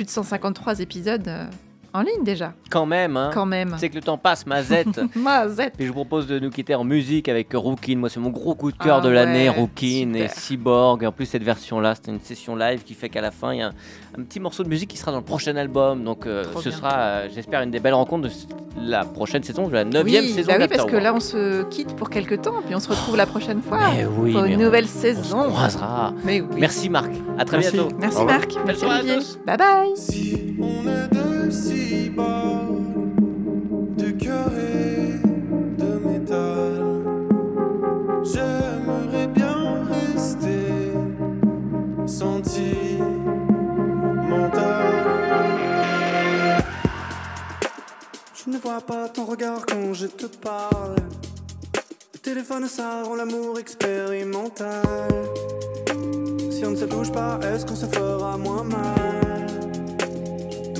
Plus 0.00 0.06
de 0.06 0.10
153 0.12 0.80
épisodes 0.80 1.28
euh, 1.28 1.44
en 1.92 2.02
ligne 2.02 2.22
déjà, 2.24 2.52
Quand 2.70 2.86
même, 2.86 3.16
hein. 3.16 3.30
quand 3.34 3.46
même. 3.46 3.74
C'est 3.78 3.88
que 3.88 3.94
le 3.96 4.00
temps 4.02 4.18
passe, 4.18 4.46
Mazette. 4.46 5.00
Mazette. 5.16 5.74
Et 5.78 5.82
je 5.84 5.88
vous 5.88 5.94
propose 5.94 6.26
de 6.26 6.38
nous 6.38 6.50
quitter 6.50 6.74
en 6.74 6.84
musique 6.84 7.28
avec 7.28 7.48
Rookin. 7.52 7.96
Moi, 7.96 8.08
c'est 8.08 8.20
mon 8.20 8.30
gros 8.30 8.54
coup 8.54 8.70
de 8.72 8.76
cœur 8.78 8.98
Ah 9.00 9.04
de 9.04 9.08
l'année, 9.08 9.48
ouais, 9.48 9.56
Rookin 9.56 10.12
et. 10.14 10.28
Cyborg. 10.28 11.02
Et 11.02 11.06
en 11.06 11.12
plus, 11.12 11.26
cette 11.26 11.42
version-là, 11.42 11.94
c'était 11.94 12.10
une 12.12 12.20
session 12.20 12.54
live 12.56 12.82
qui 12.84 12.94
fait 12.94 13.08
qu'à 13.08 13.20
la 13.20 13.30
fin, 13.30 13.52
il 13.52 13.58
y 13.58 13.62
a 13.62 13.68
un, 13.68 13.72
un 14.18 14.22
petit 14.22 14.40
morceau 14.40 14.62
de 14.62 14.68
musique 14.68 14.90
qui 14.90 14.96
sera 14.96 15.10
dans 15.12 15.18
le 15.18 15.24
prochain 15.24 15.56
album. 15.56 16.04
Donc, 16.04 16.26
euh, 16.26 16.44
ce 16.56 16.68
bien. 16.68 16.78
sera, 16.78 16.94
euh, 16.98 17.28
j'espère, 17.34 17.62
une 17.62 17.70
des 17.70 17.80
belles 17.80 17.94
rencontres 17.94 18.28
de 18.28 18.34
la 18.80 19.04
prochaine 19.04 19.42
saison, 19.42 19.66
de 19.68 19.72
la 19.74 19.82
Oui, 19.82 19.90
neuvième 19.90 20.24
saison 20.26 20.52
bah 20.52 20.58
oui, 20.60 20.68
parce 20.68 20.84
que 20.90 20.96
là 20.96 21.12
on 21.12 21.20
se 21.20 21.64
quitte 21.64 21.94
pour 21.96 22.08
quelques 22.08 22.40
temps, 22.42 22.62
puis 22.64 22.74
on 22.74 22.80
se 22.80 22.88
retrouve 22.88 23.16
la 23.16 23.26
prochaine 23.26 23.60
fois 23.60 23.78
Mais 23.92 24.06
oui, 24.06 24.32
pour 24.32 24.42
mais 24.42 24.52
une 24.54 24.60
on- 24.60 24.64
nouvelle 24.64 24.84
on 24.84 24.88
se 24.88 24.98
saison. 25.00 25.48
croisera. 25.50 26.14
Mais 26.24 26.40
oui. 26.40 26.56
Merci, 26.58 26.88
Marc. 26.88 27.10
À 27.36 27.44
très 27.44 27.58
Merci. 27.58 27.72
bientôt. 27.72 27.94
Merci. 28.00 28.24
Marc, 28.24 28.52
merci 28.64 28.84
Olivier. 28.84 29.16
Bye 29.44 29.56
bye. 29.56 29.90
Si 29.96 30.54
on 30.60 31.29
deux 31.50 31.56
cyborgs 31.56 32.78
de 33.96 34.10
cœur 34.10 34.50
et 34.56 35.18
de 35.80 35.98
métal, 36.08 37.02
j'aimerais 38.22 39.26
bien 39.26 39.84
rester 39.84 40.92
sentimental. 42.06 43.00
Je 48.34 48.50
ne 48.50 48.58
vois 48.58 48.80
pas 48.80 49.08
ton 49.08 49.24
regard 49.24 49.66
quand 49.66 49.92
je 49.92 50.06
te 50.06 50.26
parle. 50.26 50.96
Le 52.14 52.18
téléphone, 52.20 52.68
ça 52.68 53.02
rend 53.02 53.16
l'amour 53.16 53.58
expérimental. 53.58 55.08
Si 56.50 56.64
on 56.64 56.70
ne 56.70 56.76
se 56.76 56.84
touche 56.84 57.10
pas, 57.10 57.40
est-ce 57.42 57.66
qu'on 57.66 57.74
se 57.74 57.86
fera 57.86 58.36
moins 58.38 58.62
mal? 58.62 59.19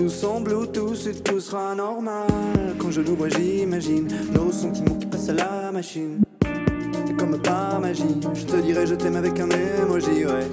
Tous 0.01 0.24
en 0.24 0.40
Bluetooth 0.40 1.07
et 1.09 1.14
tout 1.14 1.40
sera 1.40 1.74
normal 1.74 2.26
Quand 2.78 2.90
je 2.90 3.03
nous 3.03 3.14
vois 3.14 3.28
j'imagine 3.28 4.09
Nos 4.32 4.51
sentiments 4.51 4.94
qui 4.94 5.05
passent 5.05 5.28
à 5.28 5.34
la 5.34 5.70
machine 5.70 6.22
C'est 7.07 7.14
comme 7.18 7.38
par 7.38 7.78
magie. 7.80 8.18
Je 8.32 8.46
te 8.46 8.57
dirai 8.57 8.86
je 8.86 8.94
t'aime 8.94 9.16
avec 9.16 9.38
un 9.38 9.51
emoji, 9.51 10.24
ouais. 10.24 10.48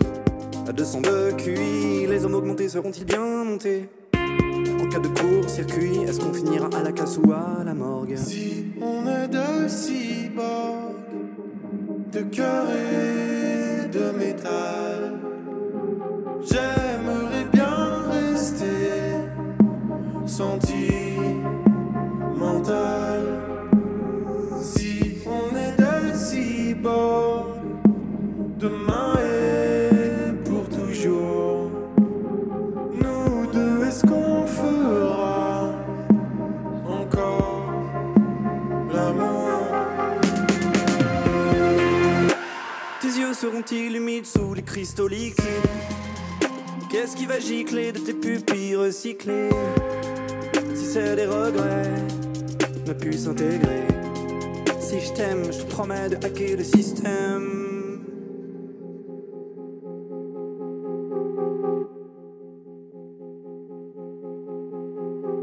À 0.68 0.74
202 0.74 1.32
QI, 1.38 2.08
les 2.08 2.26
hommes 2.26 2.36
augmentés 2.36 2.68
seront-ils 2.68 3.06
bien 3.06 3.46
montés? 3.46 3.88
En 4.14 4.90
cas 4.90 5.00
de 5.00 5.08
court-circuit, 5.08 6.00
est-ce 6.06 6.20
qu'on 6.20 6.34
finira 6.34 6.68
à 6.78 6.84
la 6.84 6.92
casse 6.92 7.18
ou 7.18 7.32
à 7.32 7.64
la 7.64 7.74
morgue? 7.74 8.18
Si 8.18 8.66
on 8.82 9.08
est 9.08 9.30
de 9.30 9.70
cyborg, 9.70 10.94
de 12.12 12.20
cœur 12.20 12.66
et 12.70 13.88
de 13.88 14.12
métal, 14.12 15.22
j'aimerais 16.42 17.27
sentimental. 20.38 23.22
Si 24.62 25.18
on 25.26 25.56
est 25.56 25.76
de 25.80 26.14
cyborg, 26.16 27.58
demain 28.60 29.16
et 29.18 30.34
pour 30.48 30.70
toujours, 30.70 31.72
nous 33.02 33.48
deux, 33.52 33.86
est-ce 33.88 34.06
qu'on 34.06 34.46
fera 34.46 35.72
encore 36.88 37.74
l'amour? 38.94 39.64
Tes 43.02 43.14
yeux 43.20 43.34
seront-ils 43.34 43.96
humides 43.96 44.28
sous 44.28 44.54
les 44.54 44.62
cristaux 44.62 45.08
liquides? 45.08 45.48
Qu'est-ce 47.00 47.16
qui 47.16 47.28
va 47.28 47.40
gicler 47.40 47.92
de 47.92 48.00
tes 48.00 48.16
pupilles 48.16 48.76
recyclées? 48.76 49.52
Si 50.74 50.84
c'est 50.84 51.16
des 51.16 51.28
regrets, 51.28 51.94
ne 52.88 52.94
plus 52.94 53.24
s'intégrer. 53.24 53.84
Si 54.80 55.00
je 55.02 55.14
t'aime, 55.14 55.44
je 55.44 55.60
te 55.60 55.70
promets 55.70 56.10
de 56.10 56.16
hacker 56.16 56.58
le 56.58 56.64
système. 56.64 58.02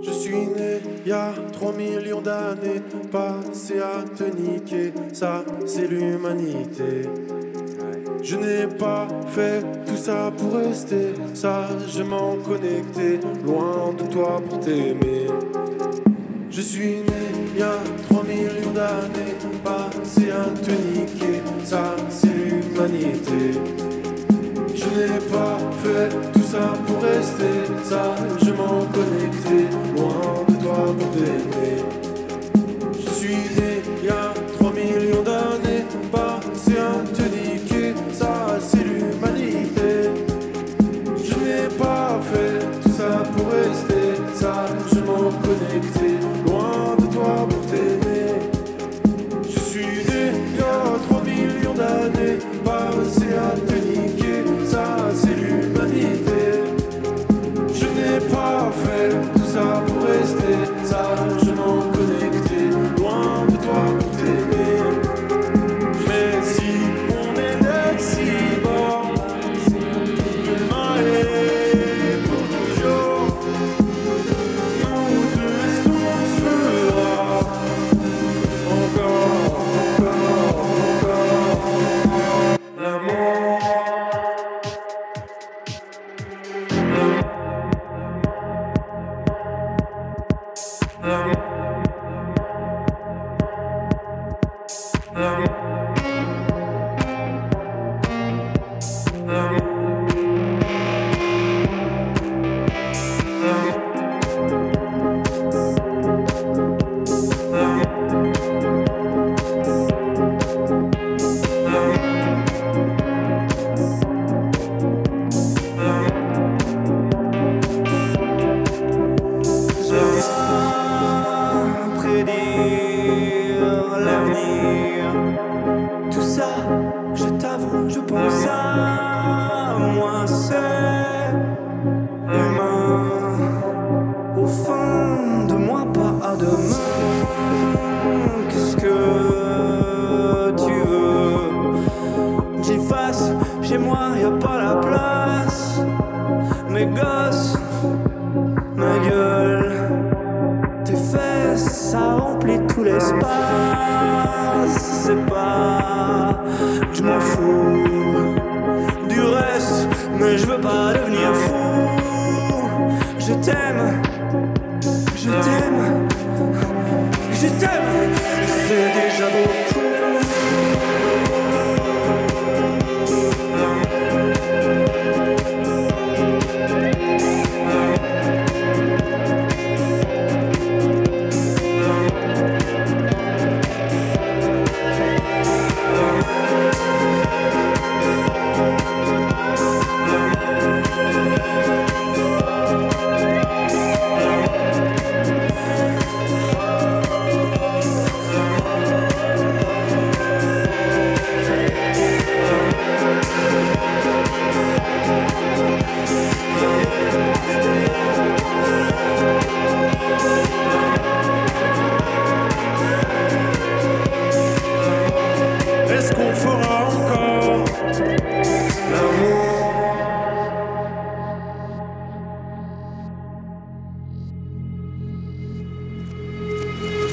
Je 0.03 0.11
suis 0.11 0.35
né 0.35 0.81
il 1.07 1.09
y 1.09 1.13
a 1.13 1.33
3 1.53 1.73
millions 1.75 2.21
d'années, 2.21 2.83
passé 3.13 3.79
à 3.79 4.03
te 4.03 4.25
niquer, 4.25 4.93
ça 5.13 5.45
c'est 5.67 5.87
l'humanité. 5.87 7.09
Je 8.25 8.37
n'ai 8.37 8.67
pas 8.67 9.07
fait 9.29 9.63
ça 10.05 10.31
pour 10.37 10.59
rester 10.59 11.15
sagement 11.33 12.37
connecté, 12.45 13.19
loin 13.43 13.95
de 13.99 14.05
toi 14.13 14.39
pour 14.47 14.61
t'aimer. 14.61 15.29
Je 16.51 16.61
suis 16.61 16.97
né 16.97 17.25
il 17.55 17.59
y 17.59 17.63
a 17.63 17.79
3 18.11 18.23
millions 18.25 18.75
d'années, 18.75 19.35
passé 19.65 20.31
à 20.31 20.45
te 20.63 20.73
niquer, 20.73 21.41
ça 21.65 21.97
c'est 22.11 22.27
l'humanité. 22.27 23.59
Je 24.75 24.85
n'ai 24.95 25.19
pas 25.33 25.59
fait 25.83 26.11
tout 26.35 26.49
ça 26.53 26.75
pour 26.87 27.03
rester 27.03 27.55
sagement 27.83 28.85
connecté, 28.93 29.69
loin 29.97 30.45
de 30.47 30.65
toi 30.65 30.95
pour 30.99 31.11
t'aimer. 31.13 32.04